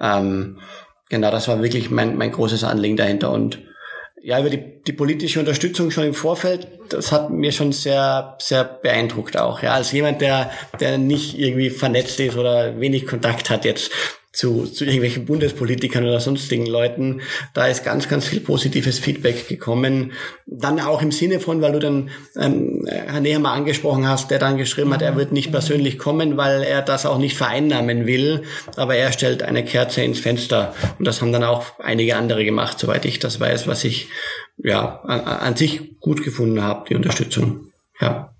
Ähm, 0.00 0.58
genau, 1.08 1.30
das 1.30 1.48
war 1.48 1.62
wirklich 1.62 1.90
mein, 1.90 2.16
mein 2.16 2.32
großes 2.32 2.64
Anliegen 2.64 2.96
dahinter 2.96 3.30
und 3.30 3.58
ja, 4.22 4.38
über 4.38 4.50
die, 4.50 4.62
die 4.86 4.92
politische 4.92 5.40
Unterstützung 5.40 5.90
schon 5.90 6.04
im 6.04 6.14
Vorfeld, 6.14 6.68
das 6.88 7.12
hat 7.12 7.30
mir 7.30 7.52
schon 7.52 7.72
sehr, 7.72 8.36
sehr 8.40 8.64
beeindruckt 8.64 9.38
auch. 9.38 9.62
Ja, 9.62 9.74
als 9.74 9.92
jemand, 9.92 10.20
der, 10.20 10.50
der 10.78 10.98
nicht 10.98 11.38
irgendwie 11.38 11.70
vernetzt 11.70 12.20
ist 12.20 12.36
oder 12.36 12.78
wenig 12.80 13.06
Kontakt 13.06 13.50
hat 13.50 13.64
jetzt 13.64 13.90
zu, 14.32 14.64
zu 14.64 14.84
irgendwelchen 14.84 15.24
Bundespolitikern 15.24 16.04
oder 16.04 16.20
sonstigen 16.20 16.66
Leuten. 16.66 17.20
Da 17.52 17.66
ist 17.66 17.84
ganz, 17.84 18.08
ganz 18.08 18.26
viel 18.26 18.40
positives 18.40 18.98
Feedback 18.98 19.48
gekommen. 19.48 20.12
Dann 20.46 20.78
auch 20.80 21.02
im 21.02 21.10
Sinne 21.10 21.40
von, 21.40 21.60
weil 21.60 21.72
du 21.72 21.80
dann 21.80 22.10
ähm, 22.36 22.86
Herr 22.86 23.20
Nehammer 23.20 23.50
angesprochen 23.52 24.06
hast, 24.06 24.30
der 24.30 24.38
dann 24.38 24.56
geschrieben 24.56 24.92
hat, 24.92 25.02
er 25.02 25.16
wird 25.16 25.32
nicht 25.32 25.50
persönlich 25.50 25.98
kommen, 25.98 26.36
weil 26.36 26.62
er 26.62 26.82
das 26.82 27.06
auch 27.06 27.18
nicht 27.18 27.36
vereinnahmen 27.36 28.06
will, 28.06 28.42
aber 28.76 28.94
er 28.94 29.10
stellt 29.12 29.42
eine 29.42 29.64
Kerze 29.64 30.02
ins 30.02 30.20
Fenster. 30.20 30.74
Und 30.98 31.06
das 31.06 31.20
haben 31.20 31.32
dann 31.32 31.44
auch 31.44 31.80
einige 31.80 32.16
andere 32.16 32.44
gemacht, 32.44 32.78
soweit 32.78 33.04
ich 33.04 33.18
das 33.18 33.40
weiß, 33.40 33.66
was 33.66 33.82
ich 33.82 34.08
ja 34.58 35.00
an, 35.00 35.20
an 35.20 35.56
sich 35.56 35.98
gut 35.98 36.22
gefunden 36.22 36.62
habe, 36.62 36.88
die 36.88 36.94
Unterstützung. 36.94 37.72
Ja. 38.00 38.32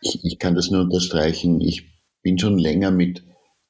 Ich, 0.00 0.20
ich 0.22 0.38
kann 0.38 0.54
das 0.54 0.70
nur 0.70 0.82
unterstreichen. 0.82 1.60
Ich 1.60 1.88
bin 2.22 2.38
schon 2.38 2.58
länger 2.58 2.92
mit 2.92 3.24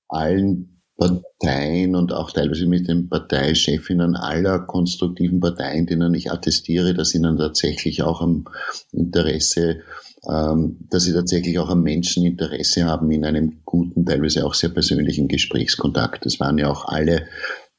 allen 0.09 0.72
Parteien 1.03 1.97
und 1.97 2.13
auch 2.13 2.31
teilweise 2.31 2.67
mit 2.67 2.89
den 2.89 3.09
Parteichefinnen 3.09 4.15
aller 4.17 4.61
konstruktiven 4.61 5.41
Parteien, 5.41 5.87
denen 5.87 6.15
ich 6.15 6.31
attestiere, 6.31 6.95
dass 6.95 7.15
ihnen 7.15 7.37
tatsächlich 7.37 8.03
auch 8.03 8.21
am 8.21 8.45
Interesse, 8.93 9.81
ähm, 10.29 10.79
dass 10.91 11.05
sie 11.05 11.13
tatsächlich 11.13 11.59
auch 11.59 11.71
am 11.71 11.83
Menschen 11.83 12.25
Interesse 12.25 12.85
haben 12.85 13.11
in 13.11 13.25
einem 13.25 13.63
guten, 13.65 14.07
teilweise 14.07 14.47
auch 14.47 14.55
sehr 14.55 14.71
persönlichen 14.71 15.29
Gesprächskontakt. 15.29 16.25
Das 16.25 16.39
waren 16.39 16.59
ja 16.59 16.71
auch 16.71 16.87
alle 16.87 17.27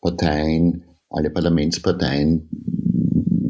Parteien, 0.01 0.83
alle 1.09 1.29
Parlamentsparteien, 1.29 2.49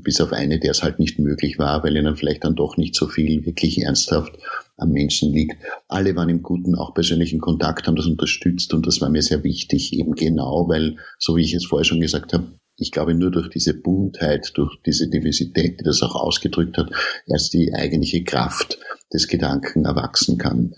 bis 0.03 0.21
auf 0.21 0.33
eine, 0.33 0.59
der 0.59 0.71
es 0.71 0.83
halt 0.83 0.99
nicht 0.99 1.17
möglich 1.17 1.57
war, 1.57 1.83
weil 1.83 1.95
ihnen 1.95 2.15
vielleicht 2.15 2.43
dann 2.43 2.55
doch 2.55 2.77
nicht 2.77 2.93
so 2.93 3.07
viel 3.07 3.45
wirklich 3.45 3.81
ernsthaft 3.81 4.33
am 4.77 4.89
Menschen 4.89 5.31
liegt. 5.31 5.57
Alle 5.87 6.15
waren 6.15 6.29
im 6.29 6.41
guten, 6.41 6.75
auch 6.75 6.93
persönlichen 6.93 7.39
Kontakt, 7.39 7.87
haben 7.87 7.95
das 7.95 8.07
unterstützt 8.07 8.73
und 8.73 8.87
das 8.87 9.01
war 9.01 9.09
mir 9.09 9.21
sehr 9.21 9.43
wichtig, 9.43 9.93
eben 9.93 10.13
genau, 10.13 10.67
weil, 10.67 10.97
so 11.19 11.35
wie 11.35 11.43
ich 11.43 11.53
es 11.53 11.65
vorher 11.65 11.85
schon 11.85 11.99
gesagt 11.99 12.33
habe, 12.33 12.47
ich 12.77 12.91
glaube, 12.91 13.13
nur 13.13 13.29
durch 13.29 13.49
diese 13.49 13.75
Buntheit, 13.75 14.51
durch 14.55 14.81
diese 14.83 15.07
Diversität, 15.07 15.79
die 15.79 15.83
das 15.83 16.01
auch 16.01 16.15
ausgedrückt 16.15 16.77
hat, 16.77 16.89
erst 17.27 17.53
die 17.53 17.73
eigentliche 17.73 18.23
Kraft 18.23 18.79
des 19.13 19.27
Gedanken 19.27 19.85
erwachsen 19.85 20.39
kann. 20.39 20.73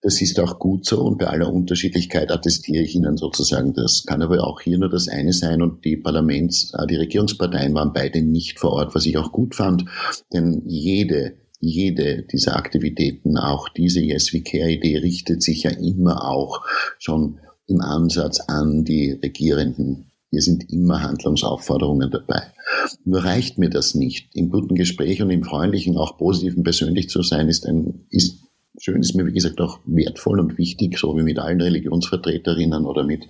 Das 0.00 0.20
ist 0.20 0.38
auch 0.38 0.58
gut 0.58 0.84
so 0.84 1.02
und 1.02 1.18
bei 1.18 1.26
aller 1.26 1.50
Unterschiedlichkeit 1.50 2.30
attestiere 2.30 2.84
ich 2.84 2.94
Ihnen 2.94 3.16
sozusagen 3.16 3.72
das. 3.72 4.04
Kann 4.06 4.22
aber 4.22 4.46
auch 4.46 4.60
hier 4.60 4.78
nur 4.78 4.90
das 4.90 5.08
eine 5.08 5.32
sein 5.32 5.62
und 5.62 5.84
die 5.84 5.96
Parlaments-, 5.96 6.74
äh, 6.74 6.86
die 6.86 6.96
Regierungsparteien 6.96 7.74
waren 7.74 7.94
beide 7.94 8.20
nicht 8.20 8.58
vor 8.58 8.72
Ort, 8.72 8.94
was 8.94 9.06
ich 9.06 9.16
auch 9.16 9.32
gut 9.32 9.54
fand, 9.54 9.86
denn 10.32 10.62
jede 10.66 11.38
jede 11.68 12.22
dieser 12.22 12.56
Aktivitäten, 12.56 13.36
auch 13.36 13.68
diese 13.68 14.00
Yes 14.00 14.32
We 14.32 14.42
Care 14.42 14.70
Idee 14.70 14.98
richtet 14.98 15.42
sich 15.42 15.64
ja 15.64 15.70
immer 15.70 16.28
auch 16.28 16.62
schon 16.98 17.38
im 17.66 17.80
Ansatz 17.80 18.40
an 18.40 18.84
die 18.84 19.12
Regierenden. 19.12 20.10
Hier 20.30 20.42
sind 20.42 20.70
immer 20.72 21.02
Handlungsaufforderungen 21.02 22.10
dabei. 22.10 22.42
Nur 23.04 23.24
reicht 23.24 23.56
mir 23.58 23.70
das 23.70 23.94
nicht. 23.94 24.34
Im 24.34 24.50
guten 24.50 24.74
Gespräch 24.74 25.22
und 25.22 25.30
im 25.30 25.44
freundlichen, 25.44 25.96
auch 25.96 26.18
positiven 26.18 26.64
persönlich 26.64 27.08
zu 27.08 27.22
sein, 27.22 27.48
ist 27.48 27.66
ein, 27.66 28.06
ist 28.10 28.40
schön, 28.78 29.00
ist 29.00 29.14
mir 29.14 29.26
wie 29.26 29.32
gesagt 29.32 29.60
auch 29.60 29.78
wertvoll 29.86 30.40
und 30.40 30.58
wichtig, 30.58 30.98
so 30.98 31.16
wie 31.16 31.22
mit 31.22 31.38
allen 31.38 31.60
Religionsvertreterinnen 31.60 32.84
oder 32.84 33.04
mit, 33.04 33.28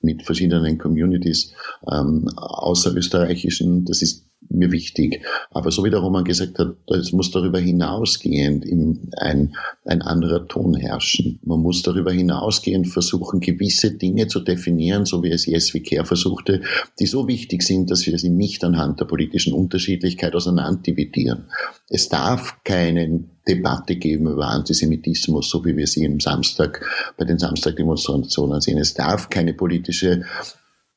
mit 0.00 0.22
verschiedenen 0.22 0.78
Communities 0.78 1.52
ähm, 1.90 2.28
außerösterreichischen. 2.36 3.84
Das 3.84 4.00
ist 4.02 4.24
mir 4.54 4.72
wichtig. 4.72 5.20
Aber 5.50 5.70
so 5.70 5.84
wie 5.84 5.90
der 5.90 6.00
Roman 6.00 6.24
gesagt 6.24 6.58
hat, 6.58 6.76
es 6.88 7.12
muss 7.12 7.30
darüber 7.30 7.58
hinausgehend 7.58 8.64
ein, 9.16 9.54
ein 9.84 10.02
anderer 10.02 10.46
Ton 10.48 10.74
herrschen. 10.74 11.38
Man 11.44 11.60
muss 11.60 11.82
darüber 11.82 12.12
hinausgehend 12.12 12.88
versuchen, 12.88 13.40
gewisse 13.40 13.92
Dinge 13.92 14.28
zu 14.28 14.40
definieren, 14.40 15.04
so 15.04 15.22
wie 15.22 15.30
es 15.30 15.46
Yes 15.46 15.72
Care 15.88 16.04
versuchte, 16.04 16.62
die 17.00 17.06
so 17.06 17.26
wichtig 17.28 17.62
sind, 17.62 17.90
dass 17.90 18.06
wir 18.06 18.18
sie 18.18 18.30
nicht 18.30 18.64
anhand 18.64 19.00
der 19.00 19.06
politischen 19.06 19.52
Unterschiedlichkeit 19.52 20.34
auseinanderdividieren. 20.34 21.44
Es 21.88 22.08
darf 22.08 22.62
keine 22.64 23.24
Debatte 23.46 23.96
geben 23.96 24.28
über 24.28 24.46
Antisemitismus, 24.48 25.50
so 25.50 25.64
wie 25.64 25.76
wir 25.76 25.86
sie 25.86 26.04
im 26.04 26.20
Samstag 26.20 26.84
bei 27.16 27.24
den 27.24 27.38
Samstagdemonstrationen 27.38 28.60
sehen. 28.60 28.78
Es 28.78 28.94
darf 28.94 29.28
keine 29.28 29.52
politische 29.52 30.24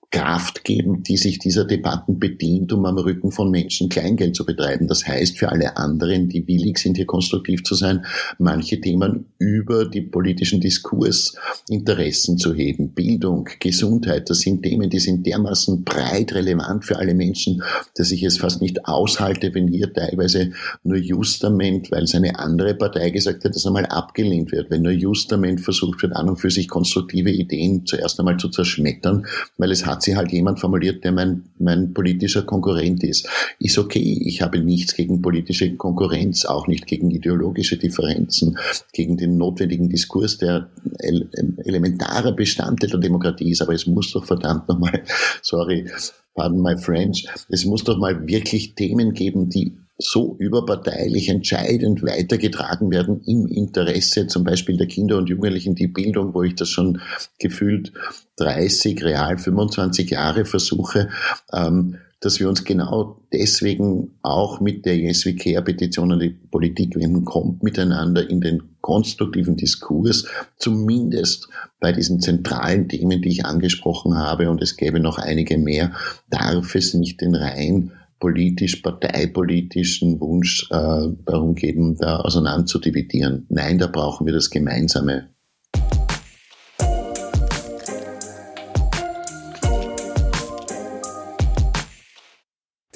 Kraft 0.10 0.64
geben, 0.64 1.03
die 1.03 1.18
sich 1.18 1.38
dieser 1.38 1.66
Debatten 1.66 2.18
bedient, 2.18 2.72
um 2.72 2.86
am 2.86 2.97
Rücken 2.97 3.32
von 3.32 3.51
Menschen 3.51 3.89
Kleingeld 3.89 4.38
zu 4.38 4.45
betreiben. 4.45 4.88
Das 4.88 5.05
heißt 5.05 5.38
für 5.38 5.49
alle 5.49 5.76
anderen, 5.76 6.30
die 6.30 6.47
willig 6.47 6.78
sind, 6.78 6.95
hier 6.95 7.05
konstruktiv 7.05 7.64
zu 7.64 7.76
sein, 7.76 8.05
manche 8.39 8.80
Themen 8.80 9.26
über 9.38 9.84
die 9.86 10.01
politischen 10.01 10.62
Diskursinteressen 10.62 12.38
zu 12.38 12.53
heben. 12.53 12.93
Bildung, 12.93 13.49
Gesundheit, 13.60 14.30
das 14.30 14.39
sind 14.39 14.64
Themen, 14.64 14.89
die 14.89 14.99
sind 14.99 15.26
dermaßen 15.26 15.84
breit 15.84 16.34
relevant 16.34 16.86
für 16.86 16.97
alle 16.97 17.14
Menschen, 17.14 17.62
dass 17.95 18.12
ich 18.12 18.24
es 18.24 18.38
fast 18.38 18.62
nicht 18.62 18.86
aushalte, 18.86 19.53
wenn 19.53 19.68
hier 19.68 19.91
teilweise 19.91 20.51
nur 20.84 20.97
Justament, 20.97 21.91
weil 21.91 22.08
seine 22.08 22.39
andere 22.39 22.76
Partei 22.76 23.10
gesagt 23.10 23.43
hat, 23.43 23.53
dass 23.53 23.66
einmal 23.66 23.86
abgelehnt 23.86 24.53
wird, 24.53 24.72
wenn 24.72 24.84
nur 24.84 24.93
Justament 24.93 25.60
versucht 25.60 26.01
wird, 26.01 26.16
an 26.16 26.30
und 26.30 26.38
für 26.38 26.49
sich 26.49 26.70
konstruktive 26.70 27.30
Ideen 27.30 27.86
zuerst 27.86 28.20
einmal 28.20 28.38
zu 28.38 28.47
zerschmettern, 28.47 29.26
weil 29.58 29.72
es 29.72 29.86
hat 29.86 29.97
hat 29.98 30.04
sie 30.04 30.16
halt 30.16 30.32
jemand 30.32 30.60
formuliert, 30.60 31.04
der 31.04 31.12
mein, 31.12 31.45
mein 31.58 31.91
politischer 31.91 32.43
Konkurrent 32.43 33.04
ist. 33.04 33.28
Ist 33.58 33.80
okay, 33.80 34.22
ich 34.26 34.43
habe 34.43 34.60
nichts 34.60 34.95
gegen 34.95 35.24
politische 35.24 35.76
Konkurrenz, 35.76 36.45
auch 36.45 36.68
nicht 36.68 36.86
gegen 36.86 37.10
ideologische 37.10 37.78
Differenzen, 37.78 38.60
gegen 38.93 39.18
den 39.18 39.38
notwendigen 39.38 39.89
Diskurs, 39.89 40.38
der 40.38 40.70
elementarer 41.00 42.34
Bestandteil 42.34 42.91
der 42.91 43.00
Demokratie 43.00 43.50
ist, 43.50 43.64
aber 43.64 43.74
es 43.74 43.88
muss 43.88 44.12
doch 44.12 44.26
verdammt 44.26 44.70
nochmal, 44.70 45.02
sorry, 45.41 45.89
pardon 46.36 46.62
my 46.62 46.78
French, 46.78 47.28
es 47.50 47.66
muss 47.66 47.84
doch 47.84 47.98
mal 47.98 48.28
wirklich 48.28 48.76
Themen 48.76 49.14
geben, 49.14 49.50
die 49.50 49.80
so 49.98 50.36
überparteilich 50.38 51.30
entscheidend 51.30 52.04
weitergetragen 52.04 52.91
werden 52.91 53.22
im 53.26 53.48
Interesse 53.48 54.28
zum 54.28 54.43
Beispiel 54.43 54.78
der 54.78 54.88
Kinder 54.88 55.18
und 55.18 55.30
Jugendlichen, 55.30 55.76
die 55.76 55.88
Bildung, 55.88 56.34
wo 56.34 56.43
ich 56.43 56.56
das 56.56 56.70
schon 56.70 57.02
gefühlt 57.39 57.91
30, 58.38 59.04
real 59.04 59.38
25 59.38 60.12
Jahre 60.12 60.45
versuche, 60.45 61.10
ähm, 61.52 61.98
dass 62.20 62.39
wir 62.39 62.50
uns 62.50 62.64
genau 62.64 63.22
deswegen 63.32 64.18
auch 64.24 64.60
mit 64.60 64.86
der 64.86 64.98
Yes 64.98 65.26
We 65.26 65.36
Care 65.36 65.64
Petition 65.64 66.12
an 66.12 66.20
die 66.20 66.30
Politik 66.30 66.95
wenden, 66.95 67.26
kommt 67.26 67.62
miteinander 67.62 68.28
in 68.28 68.41
den 68.41 68.64
konstruktiven 68.82 69.56
Diskurs, 69.56 70.26
zumindest 70.58 71.48
bei 71.80 71.91
diesen 71.91 72.20
zentralen 72.20 72.89
Themen, 72.89 73.22
die 73.22 73.30
ich 73.30 73.45
angesprochen 73.45 74.18
habe, 74.18 74.50
und 74.50 74.62
es 74.64 74.78
gäbe 74.78 75.00
noch 75.00 75.20
einige 75.20 75.58
mehr, 75.58 75.91
darf 76.30 76.74
es 76.74 76.93
nicht 76.95 77.22
den 77.22 77.36
rein 77.36 77.91
politisch, 78.20 78.78
parteipolitischen 78.78 80.20
Wunsch 80.20 80.68
äh, 80.72 81.07
darum 81.26 81.55
geben, 81.55 81.97
da 81.97 82.20
auseinander 82.22 82.65
zu 82.65 82.80
dividieren. 82.80 83.45
Nein, 83.49 83.78
da 83.78 83.88
brauchen 83.88 84.26
wir 84.26 84.34
das 84.34 84.49
Gemeinsame. 84.49 85.30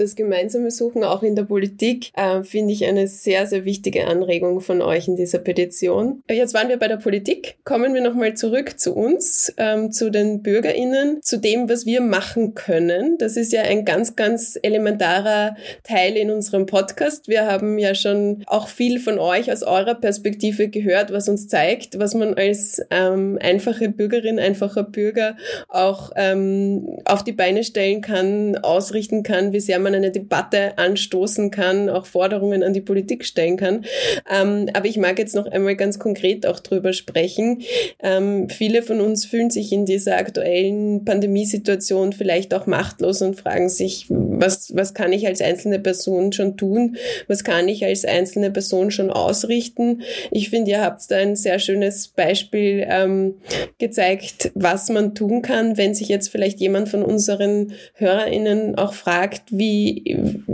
Das 0.02 0.16
gemeinsame 0.16 0.72
Suchen 0.72 1.04
auch 1.04 1.24
in 1.24 1.36
der 1.36 1.44
Politik 1.44 2.12
äh, 2.16 2.44
finde 2.44 2.74
ich 2.74 2.86
eine 2.86 3.08
sehr, 3.08 3.46
sehr 3.46 3.66
wichtige 3.66 4.08
Anregung 4.08 4.60
von 4.60 4.82
euch 4.82 5.08
in 5.08 5.16
dieser 5.16 5.40
Petition. 5.40 6.24
Jetzt 6.30 6.54
waren 6.54 6.70
wir 6.70 6.78
bei 6.78 6.88
der 6.88 6.98
Politik. 6.98 7.58
Kommen 7.64 7.94
wir 7.94 8.02
nochmal 8.02 8.34
zurück 8.34 8.80
zu 8.80 8.96
uns, 8.96 9.54
ähm, 9.58 9.92
zu 9.92 10.10
den 10.10 10.42
BürgerInnen, 10.42 11.22
zu 11.22 11.38
dem, 11.38 11.70
was 11.70 11.86
wir 11.86 12.02
machen 12.02 12.56
können. 12.56 13.18
Das 13.20 13.38
ist 13.38 13.54
ja 13.54 13.62
ein 13.62 13.86
ganz, 13.86 14.16
ganz 14.16 14.58
elementarer 14.62 15.56
Teil 15.84 16.18
in 16.18 16.32
unserem 16.32 16.66
Podcast. 16.66 17.28
Wir 17.28 17.46
haben 17.46 17.78
ja 17.78 17.94
schon 17.94 18.44
auch 18.48 18.68
viel 18.68 19.00
von 19.00 19.20
euch 19.20 19.52
aus 19.52 19.64
eurer 19.64 19.96
Perspektive 19.96 20.70
gehört, 20.70 21.12
was 21.12 21.30
uns 21.30 21.48
zeigt, 21.48 22.00
was 22.00 22.16
man 22.16 22.34
als 22.34 22.82
ähm, 22.90 23.38
einfache 23.42 23.90
Bürgerin, 23.90 24.40
einfacher 24.40 24.84
Bürger 24.84 25.38
auch 25.68 26.12
ähm, 26.16 26.98
auf 27.06 27.24
die 27.24 27.34
Beine 27.34 27.64
stellen 27.64 28.02
kann, 28.02 28.58
ausrichten 28.58 29.24
kann, 29.24 29.54
wie 29.54 29.60
sehr 29.60 29.80
man 29.80 29.91
man 29.92 29.96
eine 30.04 30.12
Debatte 30.12 30.78
anstoßen 30.78 31.52
kann, 31.52 31.90
auch 31.90 32.06
Forderungen 32.06 32.64
an 32.64 32.74
die 32.74 32.82
Politik 32.82 33.26
stellen 33.26 33.58
kann. 33.58 33.86
Ähm, 34.30 34.70
aber 34.74 34.86
ich 34.86 34.98
mag 34.98 35.20
jetzt 35.20 35.36
noch 35.36 35.46
einmal 35.46 35.76
ganz 35.76 36.00
konkret 36.00 36.46
auch 36.48 36.60
drüber 36.60 36.94
sprechen. 36.94 37.62
Ähm, 38.02 38.50
viele 38.50 38.82
von 38.82 39.02
uns 39.02 39.26
fühlen 39.26 39.50
sich 39.50 39.72
in 39.72 39.86
dieser 39.86 40.18
aktuellen 40.18 41.06
Pandemiesituation 41.06 42.14
vielleicht 42.14 42.54
auch 42.54 42.66
machtlos 42.66 43.22
und 43.22 43.36
fragen 43.36 43.70
sich, 43.70 44.06
was, 44.10 44.76
was 44.76 44.94
kann 44.94 45.14
ich 45.14 45.28
als 45.28 45.42
einzelne 45.42 45.80
Person 45.80 46.32
schon 46.32 46.58
tun? 46.58 46.98
Was 47.28 47.44
kann 47.44 47.68
ich 47.68 47.84
als 47.86 48.06
einzelne 48.06 48.52
Person 48.52 48.92
schon 48.92 49.12
ausrichten? 49.12 50.02
Ich 50.32 50.50
finde, 50.50 50.72
ihr 50.72 50.82
habt 50.82 51.02
da 51.10 51.18
ein 51.18 51.36
sehr 51.36 51.60
schönes 51.60 52.08
Beispiel 52.08 52.86
ähm, 52.90 53.36
gezeigt, 53.78 54.52
was 54.56 54.90
man 54.90 55.16
tun 55.16 55.42
kann, 55.42 55.78
wenn 55.78 55.94
sich 55.94 56.08
jetzt 56.08 56.30
vielleicht 56.30 56.60
jemand 56.60 56.90
von 56.90 57.04
unseren 57.04 57.74
HörerInnen 57.96 58.76
auch 58.76 58.94
fragt, 58.94 59.44
wie 59.52 59.81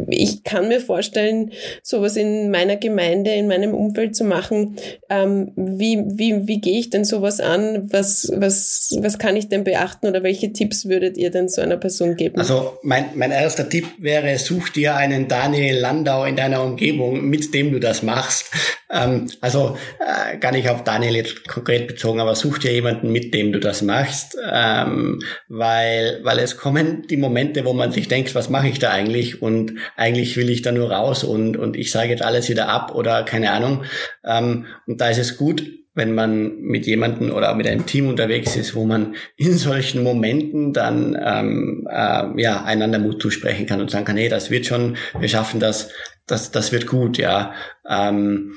ich 0.10 0.44
kann 0.44 0.68
mir 0.68 0.80
vorstellen, 0.80 1.52
sowas 1.84 2.16
in 2.16 2.52
meiner 2.52 2.76
Gemeinde, 2.76 3.32
in 3.32 3.48
meinem 3.48 3.74
Umfeld 3.74 4.16
zu 4.16 4.24
machen. 4.24 4.76
Ähm, 5.10 5.52
wie, 5.56 6.04
wie, 6.06 6.48
wie 6.48 6.62
gehe 6.62 6.80
ich 6.80 6.90
denn 6.90 7.06
sowas 7.06 7.40
an? 7.40 7.92
Was, 7.92 8.32
was, 8.36 8.98
was 9.02 9.18
kann 9.18 9.36
ich 9.36 9.50
denn 9.50 9.64
beachten 9.64 10.08
oder 10.08 10.24
welche 10.24 10.54
Tipps 10.54 10.88
würdet 10.88 11.18
ihr 11.18 11.32
denn 11.32 11.50
so 11.50 11.62
einer 11.62 11.78
Person 11.78 12.16
geben? 12.16 12.38
Also 12.38 12.78
mein, 12.84 13.06
mein 13.16 13.32
erster 13.32 13.68
Tipp 13.70 13.86
wäre, 14.00 14.38
such 14.38 14.70
dir 14.70 14.96
einen 14.96 15.28
Daniel 15.28 15.78
Landau 15.78 16.26
in 16.26 16.36
deiner 16.36 16.64
Umgebung, 16.64 17.26
mit 17.26 17.54
dem 17.54 17.72
du 17.72 17.80
das 17.80 18.04
machst. 18.04 18.52
Ähm, 18.90 19.30
also 19.42 19.78
äh, 20.00 20.38
gar 20.38 20.52
nicht 20.52 20.70
auf 20.70 20.84
Daniel 20.84 21.16
jetzt 21.16 21.48
konkret 21.48 21.88
bezogen, 21.88 22.20
aber 22.20 22.36
such 22.36 22.60
dir 22.60 22.72
jemanden, 22.72 23.12
mit 23.12 23.34
dem 23.34 23.52
du 23.52 23.60
das 23.60 23.82
machst, 23.82 24.38
ähm, 24.50 25.22
weil, 25.50 26.20
weil 26.24 26.40
es 26.40 26.58
kommen 26.58 27.06
die 27.08 27.18
Momente, 27.18 27.66
wo 27.66 27.74
man 27.74 27.92
sich 27.92 28.08
denkt, 28.08 28.34
was 28.34 28.50
mache 28.50 28.70
ich 28.70 28.80
da 28.80 28.92
eigentlich 28.92 29.42
und 29.42 29.74
eigentlich 29.96 30.38
will 30.38 30.50
ich 30.50 30.62
da 30.62 30.72
nur 30.72 30.92
raus 30.92 31.24
und, 31.24 31.58
und 31.58 31.76
ich 31.76 31.92
sage 31.92 32.10
jetzt 32.10 32.24
alles 32.24 32.50
wieder 32.50 32.70
ab 32.70 32.96
oder 32.96 33.24
keine 33.24 33.52
Ahnung. 33.52 33.84
Ähm, 34.24 34.66
und 34.86 35.02
da 35.02 35.10
ist 35.10 35.20
es 35.20 35.38
gut, 35.38 35.64
wenn 35.98 36.14
man 36.14 36.60
mit 36.60 36.86
jemandem 36.86 37.32
oder 37.32 37.56
mit 37.56 37.68
einem 37.68 37.88
Team 37.88 38.08
unterwegs 38.08 38.56
ist, 38.56 38.76
wo 38.76 38.86
man 38.86 39.16
in 39.36 39.58
solchen 39.58 40.04
Momenten 40.04 40.72
dann 40.72 41.18
ähm, 41.20 41.88
äh, 41.90 42.40
ja 42.40 42.64
einander 42.64 43.00
Mut 43.00 43.20
zusprechen 43.20 43.66
kann 43.66 43.82
und 43.82 43.90
sagen 43.90 44.06
kann, 44.06 44.16
hey, 44.16 44.30
das 44.30 44.52
wird 44.52 44.68
schon, 44.68 44.96
wir 45.20 45.28
schaffen 45.28 45.60
das, 45.60 45.90
das, 46.28 46.52
das 46.52 46.72
wird 46.72 46.86
gut, 46.86 47.18
ja. 47.18 47.54
Ähm, 47.90 48.54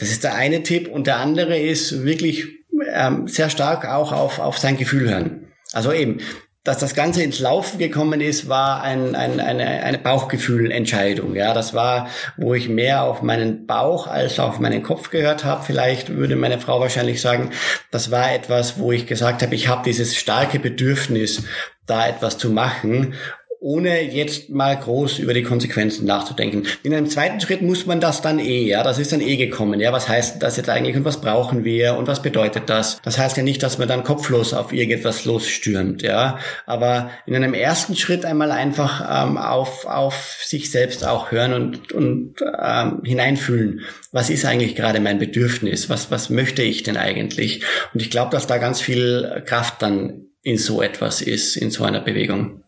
das 0.00 0.10
ist 0.10 0.24
der 0.24 0.34
eine 0.34 0.62
Tipp 0.62 0.88
und 0.88 1.06
der 1.06 1.18
andere 1.18 1.58
ist 1.58 2.04
wirklich 2.04 2.46
ähm, 2.92 3.28
sehr 3.28 3.50
stark 3.50 3.86
auch 3.86 4.12
auf, 4.12 4.38
auf 4.38 4.58
sein 4.58 4.76
Gefühl 4.76 5.10
hören. 5.10 5.46
Also 5.72 5.92
eben, 5.92 6.18
dass 6.64 6.78
das 6.78 6.94
Ganze 6.94 7.22
ins 7.22 7.38
Laufen 7.38 7.78
gekommen 7.78 8.20
ist, 8.20 8.48
war 8.48 8.82
ein, 8.82 9.14
ein, 9.14 9.40
eine, 9.40 9.66
eine 9.66 9.98
Bauchgefühlentscheidung. 9.98 11.34
Ja, 11.34 11.54
das 11.54 11.72
war, 11.72 12.08
wo 12.36 12.54
ich 12.54 12.68
mehr 12.68 13.04
auf 13.04 13.22
meinen 13.22 13.66
Bauch 13.66 14.06
als 14.06 14.38
auf 14.38 14.58
meinen 14.58 14.82
Kopf 14.82 15.10
gehört 15.10 15.44
habe. 15.44 15.64
Vielleicht 15.64 16.10
würde 16.10 16.36
meine 16.36 16.58
Frau 16.58 16.80
wahrscheinlich 16.80 17.20
sagen, 17.20 17.50
das 17.90 18.10
war 18.10 18.34
etwas, 18.34 18.78
wo 18.78 18.92
ich 18.92 19.06
gesagt 19.06 19.42
habe, 19.42 19.54
ich 19.54 19.68
habe 19.68 19.82
dieses 19.84 20.16
starke 20.16 20.58
Bedürfnis, 20.58 21.44
da 21.86 22.06
etwas 22.06 22.38
zu 22.38 22.50
machen 22.50 23.14
ohne 23.60 24.02
jetzt 24.02 24.48
mal 24.48 24.74
groß 24.74 25.18
über 25.18 25.34
die 25.34 25.42
Konsequenzen 25.42 26.06
nachzudenken. 26.06 26.66
In 26.82 26.94
einem 26.94 27.10
zweiten 27.10 27.40
Schritt 27.40 27.60
muss 27.60 27.84
man 27.84 28.00
das 28.00 28.22
dann 28.22 28.38
eh, 28.38 28.66
ja, 28.66 28.82
das 28.82 28.98
ist 28.98 29.12
dann 29.12 29.20
eh 29.20 29.36
gekommen, 29.36 29.80
ja, 29.80 29.92
was 29.92 30.08
heißt 30.08 30.42
das 30.42 30.56
jetzt 30.56 30.70
eigentlich 30.70 30.96
und 30.96 31.04
was 31.04 31.20
brauchen 31.20 31.62
wir 31.62 31.96
und 31.96 32.08
was 32.08 32.22
bedeutet 32.22 32.70
das? 32.70 33.00
Das 33.02 33.18
heißt 33.18 33.36
ja 33.36 33.42
nicht, 33.42 33.62
dass 33.62 33.76
man 33.76 33.86
dann 33.86 34.02
kopflos 34.02 34.54
auf 34.54 34.72
irgendetwas 34.72 35.26
losstürmt, 35.26 36.00
ja, 36.00 36.38
aber 36.64 37.10
in 37.26 37.36
einem 37.36 37.52
ersten 37.52 37.96
Schritt 37.96 38.24
einmal 38.24 38.50
einfach 38.50 39.26
ähm, 39.26 39.36
auf, 39.36 39.84
auf 39.84 40.40
sich 40.42 40.70
selbst 40.70 41.06
auch 41.06 41.30
hören 41.30 41.52
und, 41.52 41.92
und 41.92 42.36
ähm, 42.58 43.02
hineinfühlen, 43.04 43.82
was 44.10 44.30
ist 44.30 44.46
eigentlich 44.46 44.74
gerade 44.74 45.00
mein 45.00 45.18
Bedürfnis, 45.18 45.90
was, 45.90 46.10
was 46.10 46.30
möchte 46.30 46.62
ich 46.62 46.82
denn 46.82 46.96
eigentlich? 46.96 47.62
Und 47.92 48.00
ich 48.00 48.10
glaube, 48.10 48.30
dass 48.30 48.46
da 48.46 48.56
ganz 48.56 48.80
viel 48.80 49.42
Kraft 49.44 49.82
dann 49.82 50.28
in 50.42 50.56
so 50.56 50.80
etwas 50.80 51.20
ist, 51.20 51.56
in 51.56 51.70
so 51.70 51.84
einer 51.84 52.00
Bewegung. 52.00 52.62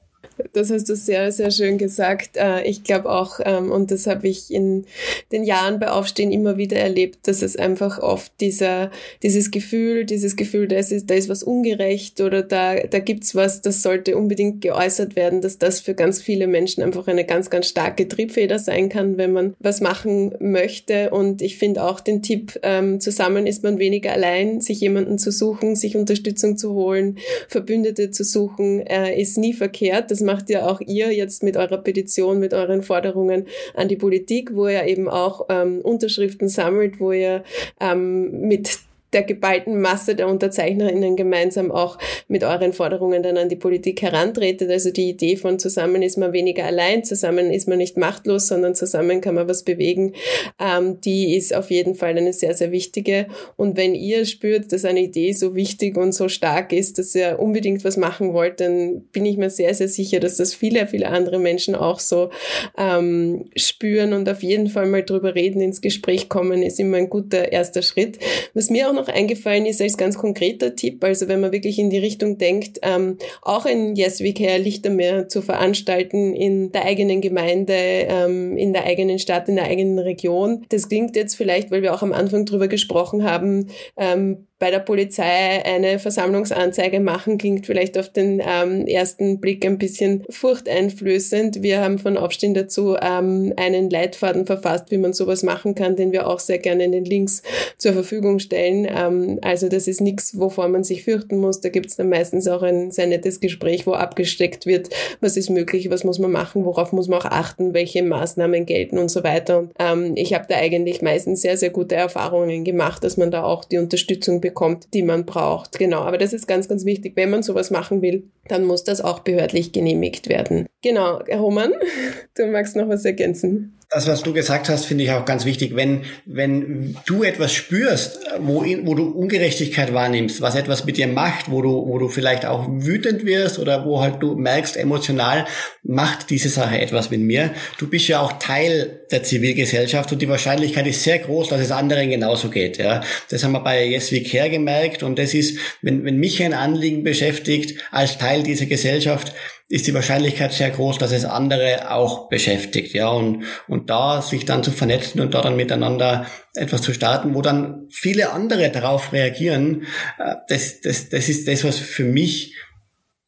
Das 0.53 0.71
hast 0.71 0.89
du 0.89 0.97
sehr, 0.97 1.33
sehr 1.33 1.51
schön 1.51 1.79
gesagt. 1.79 2.37
Äh, 2.37 2.63
ich 2.65 2.85
glaube 2.85 3.11
auch, 3.11 3.41
ähm, 3.45 3.71
und 3.71 3.91
das 3.91 4.07
habe 4.07 4.29
ich 4.29 4.53
in 4.53 4.85
den 5.31 5.45
Jahren 5.45 5.79
bei 5.79 5.91
Aufstehen 5.91 6.33
immer 6.33 6.57
wieder 6.57 6.77
erlebt, 6.77 7.27
dass 7.27 7.43
es 7.43 7.57
einfach 7.57 7.99
oft 7.99 8.33
dieser, 8.41 8.91
dieses 9.23 9.51
Gefühl, 9.51 10.05
dieses 10.05 10.37
Gefühl, 10.37 10.69
da 10.69 10.77
ist, 10.77 11.11
da 11.11 11.15
ist 11.15 11.29
was 11.29 11.43
ungerecht 11.43 12.21
oder 12.21 12.43
da, 12.43 12.75
da 12.81 12.99
gibt's 12.99 13.35
was, 13.35 13.63
das 13.63 13.83
sollte 13.83 14.17
unbedingt 14.17 14.61
geäußert 14.61 15.17
werden, 15.17 15.41
dass 15.41 15.59
das 15.59 15.81
für 15.81 15.95
ganz 15.95 16.21
viele 16.21 16.47
Menschen 16.47 16.83
einfach 16.83 17.07
eine 17.07 17.25
ganz, 17.25 17.51
ganz 17.51 17.67
starke 17.67 18.09
Triebfeder 18.09 18.59
sein 18.59 18.89
kann, 18.89 19.17
wenn 19.17 19.33
man 19.33 19.55
was 19.59 19.81
machen 19.81 20.35
möchte. 20.41 21.11
Und 21.11 21.43
ich 21.43 21.59
finde 21.59 21.85
auch 21.85 22.01
den 22.01 22.23
Tipp, 22.23 22.59
ähm, 22.63 23.01
zusammen 23.01 23.47
ist 23.47 23.63
man 23.63 23.79
weniger 23.79 24.13
allein, 24.13 24.61
sich 24.61 24.81
jemanden 24.81 25.19
zu 25.19 25.31
suchen, 25.31 25.77
sich 25.77 25.97
Unterstützung 25.97 26.57
zu 26.57 26.73
holen, 26.73 27.19
Verbündete 27.49 28.11
zu 28.11 28.25
suchen, 28.25 28.87
äh, 28.87 29.21
ist 29.21 29.39
nie 29.39 29.53
verkehrt. 29.53 30.11
Das 30.11 30.21
macht 30.33 30.49
ja 30.49 30.67
auch 30.67 30.81
ihr 30.81 31.13
jetzt 31.13 31.43
mit 31.43 31.57
eurer 31.57 31.79
Petition, 31.79 32.39
mit 32.39 32.55
euren 32.55 32.83
Forderungen 32.83 33.47
an 33.75 33.89
die 33.89 33.97
Politik, 33.97 34.55
wo 34.55 34.67
ihr 34.67 34.85
eben 34.85 35.09
auch 35.09 35.47
ähm, 35.51 35.81
Unterschriften 35.83 36.49
sammelt, 36.49 37.01
wo 37.01 37.13
ihr 37.13 37.45
ähm, 37.81 38.49
mit 38.49 38.79
der 39.13 39.23
geballten 39.23 39.81
Masse 39.81 40.15
der 40.15 40.29
UnterzeichnerInnen 40.29 41.17
gemeinsam 41.17 41.71
auch 41.71 41.99
mit 42.29 42.45
euren 42.45 42.73
Forderungen 42.73 43.23
dann 43.23 43.37
an 43.37 43.49
die 43.49 43.57
Politik 43.57 44.03
herantretet. 44.03 44.71
Also 44.71 44.91
die 44.91 45.11
Idee 45.11 45.37
von 45.37 45.59
zusammen 45.59 46.03
ist 46.03 46.19
man 46.19 46.33
weniger 46.33 46.65
allein, 46.65 47.05
zusammen 47.05 47.51
ist 47.51 47.69
man 47.69 47.79
nicht 47.79 47.97
machtlos, 47.97 48.49
sondern 48.49 48.75
zusammen 48.75 49.21
kann 49.21 49.35
man 49.35 49.49
was 49.49 49.63
bewegen, 49.63 50.15
ähm, 50.59 51.01
die 51.01 51.37
ist 51.37 51.55
auf 51.55 51.71
jeden 51.71 51.95
Fall 51.95 52.17
eine 52.17 52.33
sehr, 52.33 52.55
sehr 52.55 52.73
wichtige. 52.73 53.27
Und 53.57 53.77
wenn 53.77 53.95
ihr 53.95 54.25
spürt, 54.25 54.73
dass 54.73 54.85
eine 54.85 55.03
Idee 55.03 55.33
so 55.33 55.55
wichtig 55.55 55.97
und 55.97 56.13
so 56.13 56.29
stark 56.29 56.73
ist, 56.73 56.99
dass 56.99 57.15
ihr 57.15 57.39
unbedingt 57.39 57.85
was 57.85 57.97
machen 57.97 58.33
wollt, 58.33 58.61
dann 58.61 59.03
bin 59.13 59.27
ich 59.27 59.37
mir 59.37 59.51
sehr, 59.51 59.75
sehr 59.75 59.89
sicher, 59.89 60.21
dass 60.21 60.37
das 60.37 60.55
viele, 60.55 60.87
viele 60.87 61.09
andere 61.09 61.39
Menschen 61.39 61.75
auch 61.75 62.01
so 62.01 62.31
ähm, 62.79 63.51
spüren 63.57 64.13
und 64.13 64.29
auf 64.29 64.43
jeden 64.43 64.69
Fall 64.69 64.87
mal 64.87 65.03
drüber 65.03 65.35
reden, 65.35 65.61
ins 65.61 65.81
Gespräch 65.81 66.29
kommen, 66.29 66.63
ist 66.63 66.81
immer 66.81 66.97
ein 66.97 67.11
guter 67.11 67.53
erster 67.53 67.83
Schritt. 67.83 68.19
Was 68.55 68.71
mir 68.71 68.89
auch 68.89 68.95
noch 68.95 69.02
noch 69.03 69.13
eingefallen 69.13 69.67
ist 69.67 69.81
als 69.81 69.97
ganz 69.97 70.17
konkreter 70.17 70.77
Tipp, 70.77 71.03
also 71.05 71.29
wenn 71.29 71.41
man 71.41 71.53
wirklich 71.53 71.79
in 71.79 71.91
die 71.91 71.99
Richtung 71.99 72.39
denkt, 72.39 72.79
ähm, 72.83 73.19
auch 73.43 73.67
ein 73.67 73.97
Yes 73.97 74.21
We 74.21 74.33
Care 74.33 74.59
Lichtermeer 74.59 75.29
zu 75.29 75.43
veranstalten 75.43 76.35
in 76.35 76.73
der 76.73 76.85
eigenen 76.85 77.21
Gemeinde, 77.21 77.75
ähm, 77.75 78.57
in 78.57 78.73
der 78.73 78.85
eigenen 78.85 79.19
Stadt, 79.19 79.49
in 79.49 79.57
der 79.57 79.65
eigenen 79.65 79.99
Region. 79.99 80.65
Das 80.69 80.89
klingt 80.89 81.17
jetzt 81.17 81.35
vielleicht, 81.35 81.71
weil 81.71 81.83
wir 81.83 81.95
auch 81.95 82.03
am 82.03 82.13
Anfang 82.13 82.47
drüber 82.47 82.69
gesprochen 82.69 83.25
haben, 83.25 83.69
ähm, 83.97 84.47
bei 84.63 84.71
der 84.71 84.79
Polizei 84.79 85.65
eine 85.65 85.99
Versammlungsanzeige 85.99 87.01
machen, 87.01 87.37
klingt 87.37 87.67
vielleicht 87.67 87.99
auf 87.99 88.11
den 88.11 88.41
ähm, 88.47 88.87
ersten 88.87 89.41
Blick 89.41 89.67
ein 89.67 89.77
bisschen 89.77 90.23
furchteinflößend. 90.31 91.65
Wir 91.65 91.81
haben 91.81 91.99
von 91.99 92.17
Aufstehen 92.17 92.55
dazu 92.55 92.97
ähm, 93.03 93.53
einen 93.57 93.91
Leitfaden 93.91 94.47
verfasst, 94.47 94.93
wie 94.93 94.99
man 94.99 95.15
sowas 95.15 95.43
machen 95.43 95.75
kann, 95.75 95.97
den 95.97 96.13
wir 96.13 96.29
auch 96.29 96.39
sehr 96.39 96.59
gerne 96.59 96.85
in 96.85 96.93
den 96.93 97.05
Links 97.05 97.43
zur 97.77 97.93
Verfügung 97.93 98.39
stellen. 98.39 98.87
Ähm, 98.89 99.41
also 99.43 99.69
das 99.69 99.89
ist 99.89 100.01
nichts, 100.01 100.39
wovor 100.39 100.69
man 100.69 100.85
sich 100.85 101.03
fürchten 101.03 101.39
muss. 101.39 101.61
Da 101.61 101.69
gibt 101.69 101.87
es 101.87 101.97
dann 101.97 102.09
meistens 102.09 102.47
auch 102.47 102.63
ein 102.63 102.93
sehr 102.93 103.09
nettes 103.09 103.41
Gespräch, 103.41 103.85
wo 103.89 103.95
abgesteckt 103.95 104.65
wird, 104.67 104.91
was 105.21 105.37
ist 105.37 105.51
möglich, 105.51 105.91
was 105.91 106.05
muss 106.05 106.21
man 106.21 106.31
machen, 106.31 106.65
worauf 106.65 106.93
muss 106.93 107.09
man 107.09 107.19
auch 107.19 107.25
achten, 107.25 107.75
welche 107.75 108.05
Maßnahmen 108.05 108.65
gelten 108.65 108.99
und 108.99 109.09
so 109.09 109.25
weiter. 109.25 109.59
Und, 109.59 109.73
ähm, 109.81 110.13
ich 110.15 110.35
habe 110.35 110.47
da 110.49 110.55
eigentlich 110.55 111.03
meistens 111.03 111.43
sehr, 111.43 111.57
sehr 111.57 111.71
gute 111.71 111.97
Erfahrungen 111.97 112.63
gemacht, 112.63 113.03
dass 113.03 113.17
man 113.17 113.33
da 113.33 113.43
auch 113.43 113.65
die 113.65 113.79
Unterstützung 113.79 114.41
bekommt 114.41 114.52
bekommt, 114.53 114.93
die 114.93 115.03
man 115.03 115.25
braucht. 115.25 115.79
Genau, 115.79 116.01
aber 116.01 116.19
das 116.19 116.33
ist 116.33 116.47
ganz, 116.47 116.69
ganz 116.69 116.85
wichtig. 116.85 117.17
Wenn 117.17 117.31
man 117.31 117.43
sowas 117.43 117.71
machen 117.71 118.03
will, 118.03 118.25
dann 118.49 118.65
muss 118.65 118.85
das 118.85 119.01
auch 119.01 119.21
behördlich 119.21 119.73
genehmigt 119.73 120.29
werden. 120.29 120.67
Genau, 120.83 121.21
Roman, 121.33 121.73
du 122.37 122.47
magst 122.47 122.77
noch 122.77 122.89
was 122.89 123.05
ergänzen 123.05 123.79
das, 123.93 124.07
was 124.07 124.23
du 124.23 124.33
gesagt 124.33 124.71
hast, 124.71 124.87
finde 124.87 125.05
ich 125.05 125.11
auch 125.11 125.27
ganz 125.27 125.45
wichtig. 125.45 125.77
Wenn, 125.77 126.05
wenn 126.25 126.97
du 127.05 127.25
etwas 127.25 127.53
spürst, 127.53 128.21
wo, 128.39 128.65
wo 128.65 128.95
du 128.95 129.11
Ungerechtigkeit 129.11 129.93
wahrnimmst, 129.93 130.41
was 130.41 130.55
etwas 130.55 130.87
mit 130.87 130.97
dir 130.97 131.09
macht, 131.09 131.51
wo 131.51 131.61
du, 131.61 131.87
wo 131.87 131.99
du 131.99 132.09
vielleicht 132.09 132.47
auch 132.47 132.67
wütend 132.69 133.27
wirst 133.27 133.59
oder 133.59 133.85
wo 133.85 134.01
halt 134.01 134.23
du 134.23 134.35
merkst, 134.35 134.79
emotional 134.79 135.47
macht 135.83 136.31
diese 136.31 136.49
Sache 136.49 136.81
etwas 136.81 137.11
mit 137.11 137.21
mir. 137.21 137.51
Du 137.79 137.87
bist 137.87 138.09
ja 138.09 138.21
auch 138.21 138.33
Teil 138.39 139.01
der 139.11 139.25
Zivilgesellschaft 139.25 140.11
und 140.11 140.23
die 140.23 140.29
Wahrscheinlichkeit 140.29 140.87
ist 140.87 141.03
sehr 141.03 141.19
groß, 141.19 141.49
dass 141.49 141.61
es 141.61 141.71
anderen 141.71 142.09
genauso 142.09 142.49
geht. 142.49 142.79
Ja. 142.79 143.03
Das 143.29 143.45
haben 143.45 143.53
wir 143.53 143.61
bei 143.61 143.85
Yes 143.85 144.11
We 144.11 144.23
Care 144.23 144.49
gemerkt 144.49 145.03
und 145.03 145.19
das 145.19 145.35
ist, 145.35 145.59
wenn, 145.83 146.05
wenn 146.05 146.17
mich 146.17 146.43
ein 146.43 146.55
Anliegen 146.55 147.03
beschäftigt 147.03 147.79
als 147.91 148.17
Teil 148.17 148.43
dieser 148.43 148.67
Gesellschaft, 148.67 149.35
ist 149.73 149.87
die 149.87 149.95
Wahrscheinlichkeit 149.95 150.53
sehr 150.53 150.69
groß, 150.69 150.99
dass 150.99 151.13
es 151.13 151.25
andere 151.25 151.91
auch 151.91 152.29
beschäftigt, 152.29 152.93
ja, 152.93 153.09
und, 153.09 153.45
und 153.69 153.89
da 153.89 154.21
sich 154.21 154.45
dann 154.45 154.63
zu 154.63 154.71
vernetzen 154.71 155.19
und 155.23 155.33
da 155.33 155.41
dann 155.41 155.57
miteinander 155.57 156.27
etwas 156.55 156.83
zu 156.83 156.93
starten, 156.93 157.35
wo 157.35 157.41
dann 157.41 157.87
viele 157.89 158.33
andere 158.33 158.69
darauf 158.69 159.15
reagieren, 159.15 159.87
äh, 160.19 160.35
das, 160.49 160.83
das, 160.83 161.09
das 161.09 161.31
ist 161.31 161.49
das, 161.49 161.65
was 161.65 161.79
für 161.79 162.05
mich 162.05 162.55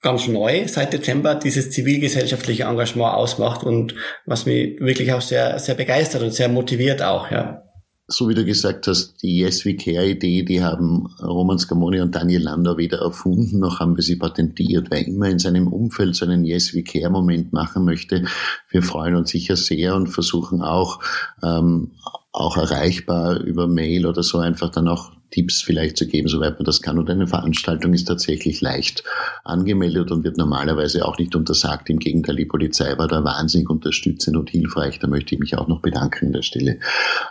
ganz 0.03 0.29
neu 0.29 0.69
seit 0.69 0.93
Dezember 0.93 1.35
dieses 1.35 1.71
zivilgesellschaftliche 1.71 2.65
Engagement 2.65 3.15
ausmacht 3.15 3.65
und 3.65 3.95
was 4.27 4.45
mich 4.45 4.79
wirklich 4.81 5.15
auch 5.15 5.23
sehr, 5.23 5.59
sehr 5.59 5.75
begeistert 5.75 6.21
und 6.21 6.35
sehr 6.35 6.51
motiviert 6.51 7.01
auch, 7.01 7.31
ja 7.31 7.64
so 8.07 8.29
wie 8.29 8.35
du 8.35 8.45
gesagt 8.45 8.87
hast, 8.87 9.23
die 9.23 9.39
Yes 9.39 9.65
We 9.65 9.77
Care 9.77 10.07
Idee, 10.07 10.43
die 10.43 10.63
haben 10.63 11.07
Roman 11.23 11.59
Scamoni 11.59 12.01
und 12.01 12.15
Daniel 12.15 12.43
Landau 12.43 12.77
weder 12.77 12.99
erfunden, 12.99 13.61
noch 13.61 13.81
haben 13.81 13.97
wir 13.97 14.03
sie 14.03 14.17
patentiert. 14.17 14.89
Wer 14.91 15.07
immer 15.07 15.29
in 15.31 15.39
seinem 15.39 15.69
Umfeld 15.69 16.15
so 16.15 16.27
einen 16.27 16.45
Yes 16.45 16.75
We 16.75 16.83
Care 16.83 17.11
Moment 17.11 17.53
machen 17.55 17.85
möchte, 17.85 18.27
wir 18.69 18.83
freuen 18.83 19.15
uns 19.15 19.31
sicher 19.31 19.57
sehr 19.57 19.95
und 19.95 20.09
versuchen 20.09 20.61
auch, 20.61 21.01
ähm, 21.43 21.93
auch 22.33 22.59
erreichbar 22.59 23.41
über 23.41 23.69
Mail 23.69 24.07
oder 24.07 24.23
so 24.23 24.39
einfach 24.39 24.69
dann 24.69 24.89
auch 24.89 25.14
Tipps 25.35 25.63
vielleicht 25.63 25.97
zu 25.97 26.07
geben, 26.07 26.29
soweit 26.29 26.61
man 26.61 26.65
das 26.65 26.81
kann. 26.81 26.97
Und 26.97 27.11
eine 27.11 27.27
Veranstaltung 27.27 27.93
ist 27.93 28.05
tatsächlich 28.05 28.61
leicht 28.61 29.03
angemeldet 29.43 30.13
und 30.13 30.23
wird 30.23 30.39
normalerweise 30.39 31.05
auch 31.05 31.19
nicht 31.19 31.35
untersagt. 31.35 31.91
Im 31.91 31.99
Gegenteil, 31.99 32.37
die 32.37 32.45
Polizei 32.45 32.97
war 32.99 33.09
da 33.09 33.25
wahnsinnig 33.25 33.69
unterstützend 33.69 34.37
und 34.37 34.51
hilfreich. 34.51 35.01
Da 35.01 35.09
möchte 35.09 35.35
ich 35.35 35.41
mich 35.41 35.59
auch 35.59 35.67
noch 35.67 35.81
bedanken 35.81 36.27
an 36.27 36.33
der 36.35 36.43
Stelle. 36.43 36.79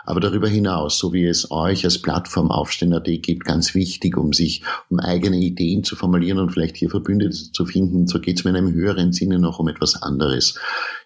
Aber 0.04 0.20
darüber 0.20 0.48
hinaus, 0.48 0.98
so 0.98 1.14
wie 1.14 1.24
es 1.24 1.50
euch 1.50 1.86
als 1.86 2.02
Plattform 2.02 2.50
Aufstehen.at 2.50 3.06
gibt, 3.22 3.46
ganz 3.46 3.74
wichtig, 3.74 4.18
um 4.18 4.34
sich, 4.34 4.62
um 4.90 5.00
eigene 5.00 5.38
Ideen 5.38 5.82
zu 5.82 5.96
formulieren 5.96 6.38
und 6.38 6.50
vielleicht 6.50 6.76
hier 6.76 6.90
Verbündete 6.90 7.52
zu 7.52 7.64
finden, 7.64 8.06
so 8.06 8.20
geht 8.20 8.38
es 8.38 8.44
mir 8.44 8.50
in 8.50 8.56
einem 8.56 8.74
höheren 8.74 9.12
Sinne 9.12 9.38
noch 9.38 9.60
um 9.60 9.68
etwas 9.68 10.02
anderes. 10.02 10.58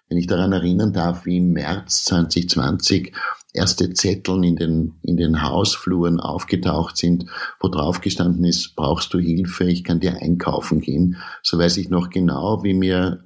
Wenn 0.09 0.17
ich 0.17 0.27
daran 0.27 0.51
erinnern 0.51 0.91
darf, 0.91 1.25
wie 1.25 1.37
im 1.37 1.53
März 1.53 2.03
2020 2.05 3.13
erste 3.53 3.93
Zetteln 3.93 4.43
in 4.43 4.55
den, 4.55 4.99
in 5.01 5.17
den 5.17 5.41
Hausfluren 5.41 6.19
aufgetaucht 6.19 6.97
sind, 6.97 7.25
wo 7.59 7.67
drauf 7.67 8.01
gestanden 8.01 8.45
ist, 8.45 8.75
brauchst 8.75 9.13
du 9.13 9.19
Hilfe, 9.19 9.65
ich 9.65 9.83
kann 9.83 9.99
dir 9.99 10.17
einkaufen 10.21 10.81
gehen. 10.81 11.17
So 11.41 11.57
weiß 11.57 11.77
ich 11.77 11.89
noch 11.89 12.09
genau, 12.09 12.63
wie 12.63 12.73
mir 12.73 13.23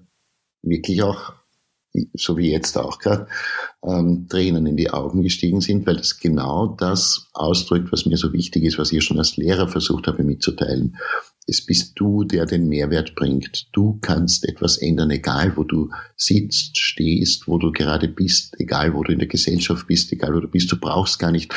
wirklich 0.61 1.03
auch, 1.03 1.33
so 2.13 2.37
wie 2.37 2.51
jetzt 2.51 2.77
auch 2.77 2.99
gerade, 2.99 3.27
ähm, 3.83 4.27
Tränen 4.29 4.65
in 4.65 4.77
die 4.77 4.91
Augen 4.91 5.21
gestiegen 5.21 5.61
sind, 5.61 5.85
weil 5.85 5.97
das 5.97 6.19
genau 6.19 6.67
das 6.67 7.29
ausdrückt, 7.33 7.91
was 7.91 8.05
mir 8.05 8.17
so 8.17 8.31
wichtig 8.31 8.63
ist, 8.63 8.79
was 8.79 8.91
ich 8.91 9.03
schon 9.03 9.19
als 9.19 9.35
Lehrer 9.35 9.67
versucht 9.67 10.07
habe 10.07 10.23
mitzuteilen. 10.23 10.97
Es 11.45 11.65
bist 11.65 11.99
du, 11.99 12.23
der 12.23 12.45
den 12.45 12.69
Mehrwert 12.69 13.15
bringt. 13.15 13.67
Du 13.73 13.99
kannst 14.01 14.47
etwas 14.47 14.77
ändern, 14.77 15.11
egal 15.11 15.57
wo 15.57 15.63
du 15.63 15.89
sitzt, 16.15 16.77
stehst, 16.77 17.47
wo 17.47 17.57
du 17.57 17.71
gerade 17.71 18.07
bist, 18.07 18.55
egal 18.59 18.93
wo 18.93 19.03
du 19.03 19.11
in 19.11 19.19
der 19.19 19.27
Gesellschaft 19.27 19.87
bist, 19.87 20.11
egal 20.13 20.33
wo 20.33 20.39
du 20.39 20.47
bist. 20.47 20.71
Du 20.71 20.79
brauchst 20.79 21.19
gar 21.19 21.31
nicht 21.31 21.53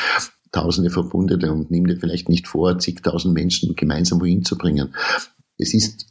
tausende 0.51 0.91
Verbundene 0.91 1.53
und 1.53 1.71
nimm 1.71 1.87
dir 1.87 1.99
vielleicht 1.99 2.29
nicht 2.29 2.49
vor, 2.49 2.79
zigtausend 2.79 3.35
Menschen 3.35 3.77
gemeinsam 3.77 4.21
wohin 4.21 4.45
zu 4.45 4.59
bringen. 4.59 4.95
Es 5.59 5.73
ist 5.73 6.07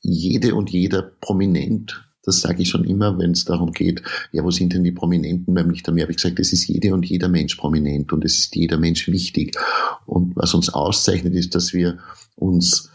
jede 0.00 0.54
und 0.54 0.70
jeder 0.70 1.02
prominent. 1.02 2.06
Das 2.22 2.40
sage 2.40 2.62
ich 2.62 2.68
schon 2.68 2.84
immer, 2.84 3.18
wenn 3.18 3.32
es 3.32 3.44
darum 3.44 3.72
geht, 3.72 4.02
ja, 4.30 4.44
wo 4.44 4.50
sind 4.50 4.74
denn 4.74 4.84
die 4.84 4.92
Prominenten 4.92 5.54
bei 5.54 5.64
mich? 5.64 5.82
Da 5.82 5.92
habe 5.92 6.10
ich 6.10 6.16
gesagt, 6.16 6.38
es 6.38 6.52
ist 6.52 6.68
jede 6.68 6.92
und 6.92 7.06
jeder 7.06 7.28
Mensch 7.28 7.54
prominent 7.54 8.12
und 8.12 8.24
es 8.24 8.38
ist 8.38 8.54
jeder 8.54 8.78
Mensch 8.78 9.08
wichtig. 9.08 9.56
Und 10.06 10.36
was 10.36 10.54
uns 10.54 10.68
auszeichnet, 10.68 11.34
ist, 11.34 11.54
dass 11.54 11.72
wir 11.72 11.98
uns 12.36 12.89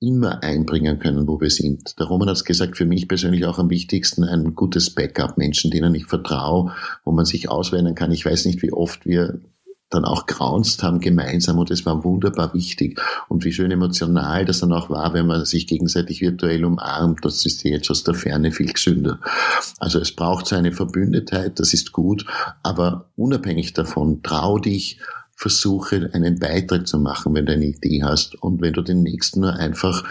immer 0.00 0.42
einbringen 0.42 0.98
können, 0.98 1.26
wo 1.26 1.40
wir 1.40 1.50
sind. 1.50 1.98
Der 1.98 2.06
Roman 2.06 2.28
hat 2.28 2.36
es 2.36 2.44
gesagt, 2.44 2.76
für 2.76 2.86
mich 2.86 3.08
persönlich 3.08 3.44
auch 3.46 3.58
am 3.58 3.70
wichtigsten 3.70 4.24
ein 4.24 4.54
gutes 4.54 4.94
Backup, 4.94 5.38
Menschen, 5.38 5.70
denen 5.70 5.94
ich 5.94 6.06
vertraue, 6.06 6.72
wo 7.04 7.12
man 7.12 7.24
sich 7.24 7.48
auswählen 7.48 7.94
kann. 7.94 8.12
Ich 8.12 8.24
weiß 8.24 8.44
nicht, 8.46 8.62
wie 8.62 8.72
oft 8.72 9.06
wir 9.06 9.40
dann 9.90 10.04
auch 10.04 10.26
graunzt 10.26 10.82
haben 10.82 11.00
gemeinsam 11.00 11.58
und 11.58 11.70
es 11.70 11.86
war 11.86 12.04
wunderbar 12.04 12.52
wichtig 12.52 13.00
und 13.28 13.44
wie 13.44 13.52
schön 13.52 13.70
emotional 13.70 14.44
das 14.44 14.60
dann 14.60 14.72
auch 14.72 14.90
war, 14.90 15.14
wenn 15.14 15.26
man 15.26 15.44
sich 15.46 15.66
gegenseitig 15.66 16.20
virtuell 16.20 16.64
umarmt, 16.64 17.24
das 17.24 17.46
ist 17.46 17.64
jetzt 17.64 17.90
aus 17.90 18.04
der 18.04 18.14
Ferne 18.14 18.52
viel 18.52 18.72
gesünder. 18.72 19.18
Also 19.78 19.98
es 19.98 20.14
braucht 20.14 20.46
so 20.46 20.56
eine 20.56 20.72
Verbündetheit, 20.72 21.58
das 21.58 21.72
ist 21.72 21.92
gut, 21.92 22.26
aber 22.62 23.08
unabhängig 23.16 23.72
davon, 23.72 24.22
trau 24.22 24.58
dich, 24.58 25.00
versuche 25.38 26.10
einen 26.14 26.40
Beitrag 26.40 26.88
zu 26.88 26.98
machen, 26.98 27.32
wenn 27.32 27.46
du 27.46 27.52
eine 27.52 27.66
Idee 27.66 28.02
hast 28.02 28.34
und 28.42 28.60
wenn 28.60 28.72
du 28.72 28.82
den 28.82 29.04
nächsten 29.04 29.40
nur 29.40 29.54
einfach 29.54 30.02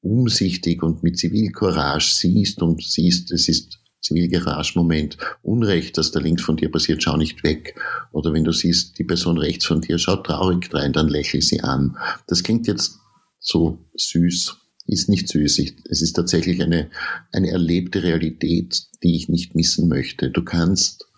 umsichtig 0.00 0.84
und 0.84 1.02
mit 1.02 1.18
Zivilcourage 1.18 2.14
siehst 2.14 2.62
und 2.62 2.84
siehst, 2.84 3.32
es 3.32 3.48
ist 3.48 3.80
Zivilcourage-Moment, 4.00 5.16
Unrecht, 5.42 5.98
das 5.98 6.12
da 6.12 6.20
links 6.20 6.42
von 6.42 6.56
dir 6.56 6.70
passiert, 6.70 7.02
schau 7.02 7.16
nicht 7.16 7.42
weg. 7.42 7.74
Oder 8.12 8.32
wenn 8.32 8.44
du 8.44 8.52
siehst, 8.52 8.96
die 9.00 9.04
Person 9.04 9.38
rechts 9.38 9.66
von 9.66 9.80
dir 9.80 9.98
schaut 9.98 10.24
traurig 10.24 10.72
rein, 10.72 10.92
dann 10.92 11.08
lächel 11.08 11.42
sie 11.42 11.62
an. 11.62 11.96
Das 12.28 12.44
klingt 12.44 12.68
jetzt 12.68 13.00
so 13.40 13.84
süß, 13.96 14.56
ist 14.86 15.08
nicht 15.08 15.28
süß. 15.28 15.58
es 15.90 16.02
ist 16.02 16.12
tatsächlich 16.12 16.62
eine, 16.62 16.90
eine 17.32 17.50
erlebte 17.50 18.04
Realität, 18.04 18.84
die 19.02 19.16
ich 19.16 19.28
nicht 19.28 19.56
missen 19.56 19.88
möchte. 19.88 20.30
Du 20.30 20.44
kannst 20.44 21.08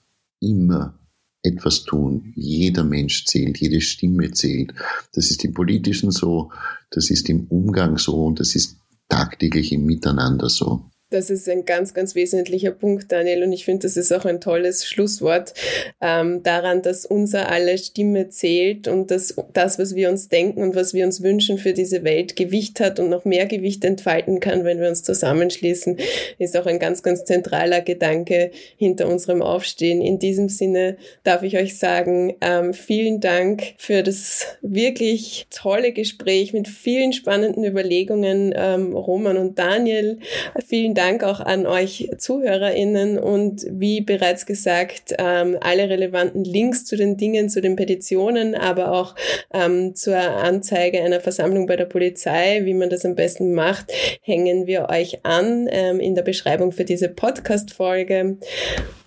immer 0.40 0.97
etwas 1.42 1.84
tun. 1.84 2.32
Jeder 2.34 2.84
Mensch 2.84 3.24
zählt, 3.24 3.58
jede 3.58 3.80
Stimme 3.80 4.30
zählt. 4.32 4.74
Das 5.12 5.30
ist 5.30 5.44
im 5.44 5.54
Politischen 5.54 6.10
so, 6.10 6.50
das 6.90 7.10
ist 7.10 7.28
im 7.28 7.46
Umgang 7.48 7.98
so 7.98 8.24
und 8.24 8.40
das 8.40 8.54
ist 8.54 8.78
tagtäglich 9.08 9.72
im 9.72 9.84
Miteinander 9.84 10.48
so. 10.48 10.90
Das 11.10 11.30
ist 11.30 11.48
ein 11.48 11.64
ganz, 11.64 11.94
ganz 11.94 12.14
wesentlicher 12.14 12.70
Punkt, 12.70 13.10
Daniel. 13.10 13.42
Und 13.42 13.52
ich 13.52 13.64
finde, 13.64 13.86
das 13.86 13.96
ist 13.96 14.12
auch 14.12 14.26
ein 14.26 14.42
tolles 14.42 14.86
Schlusswort 14.86 15.54
ähm, 16.02 16.42
daran, 16.42 16.82
dass 16.82 17.06
unser 17.06 17.50
aller 17.50 17.78
Stimme 17.78 18.28
zählt 18.28 18.88
und 18.88 19.10
dass 19.10 19.34
das, 19.54 19.78
was 19.78 19.94
wir 19.94 20.10
uns 20.10 20.28
denken 20.28 20.60
und 20.60 20.74
was 20.74 20.92
wir 20.92 21.06
uns 21.06 21.22
wünschen 21.22 21.56
für 21.56 21.72
diese 21.72 22.04
Welt, 22.04 22.36
Gewicht 22.36 22.78
hat 22.80 23.00
und 23.00 23.08
noch 23.08 23.24
mehr 23.24 23.46
Gewicht 23.46 23.86
entfalten 23.86 24.38
kann, 24.38 24.64
wenn 24.64 24.82
wir 24.82 24.88
uns 24.90 25.02
zusammenschließen, 25.02 25.96
ist 26.36 26.54
auch 26.58 26.66
ein 26.66 26.78
ganz, 26.78 27.02
ganz 27.02 27.24
zentraler 27.24 27.80
Gedanke 27.80 28.50
hinter 28.76 29.08
unserem 29.08 29.40
Aufstehen. 29.40 30.02
In 30.02 30.18
diesem 30.18 30.50
Sinne 30.50 30.98
darf 31.24 31.42
ich 31.42 31.56
euch 31.56 31.78
sagen, 31.78 32.36
ähm, 32.42 32.74
vielen 32.74 33.20
Dank 33.20 33.62
für 33.78 34.02
das 34.02 34.58
wirklich 34.60 35.46
tolle 35.48 35.92
Gespräch 35.92 36.52
mit 36.52 36.68
vielen 36.68 37.14
spannenden 37.14 37.64
Überlegungen, 37.64 38.52
ähm, 38.54 38.94
Roman 38.94 39.38
und 39.38 39.58
Daniel. 39.58 40.18
Vielen 40.66 40.97
Dank 40.98 41.22
auch 41.22 41.38
an 41.38 41.64
euch 41.64 42.10
ZuhörerInnen 42.18 43.20
und 43.20 43.64
wie 43.70 44.00
bereits 44.00 44.46
gesagt, 44.46 45.14
ähm, 45.16 45.56
alle 45.60 45.88
relevanten 45.88 46.42
Links 46.42 46.84
zu 46.84 46.96
den 46.96 47.16
Dingen, 47.16 47.48
zu 47.48 47.60
den 47.60 47.76
Petitionen, 47.76 48.56
aber 48.56 48.90
auch 48.90 49.14
ähm, 49.54 49.94
zur 49.94 50.18
Anzeige 50.18 51.00
einer 51.00 51.20
Versammlung 51.20 51.66
bei 51.68 51.76
der 51.76 51.84
Polizei, 51.84 52.62
wie 52.64 52.74
man 52.74 52.90
das 52.90 53.04
am 53.04 53.14
besten 53.14 53.54
macht, 53.54 53.92
hängen 54.22 54.66
wir 54.66 54.88
euch 54.88 55.24
an 55.24 55.68
ähm, 55.70 56.00
in 56.00 56.16
der 56.16 56.22
Beschreibung 56.22 56.72
für 56.72 56.84
diese 56.84 57.08
Podcast-Folge. 57.08 58.38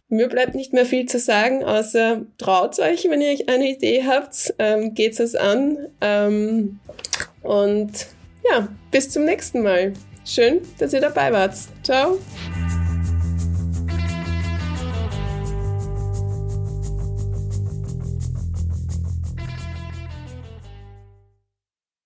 Mir 0.08 0.30
bleibt 0.30 0.56
nicht 0.56 0.72
mehr 0.72 0.86
viel 0.86 1.08
zu 1.08 1.20
sagen, 1.20 1.66
außer 1.66 2.22
traut 2.38 2.80
euch, 2.80 3.06
wenn 3.10 3.20
ihr 3.20 3.38
eine 3.48 3.70
Idee 3.70 4.06
habt, 4.08 4.54
ähm, 4.60 4.94
geht 4.94 5.20
es 5.20 5.36
an. 5.36 5.78
Ähm, 6.00 6.80
und 7.42 7.92
ja, 8.50 8.70
bis 8.92 9.10
zum 9.10 9.26
nächsten 9.26 9.62
Mal. 9.62 9.92
Schön, 10.34 10.62
dass 10.78 10.94
ihr 10.94 11.02
dabei 11.02 11.34
wart. 11.34 11.56
Ciao. 11.84 12.18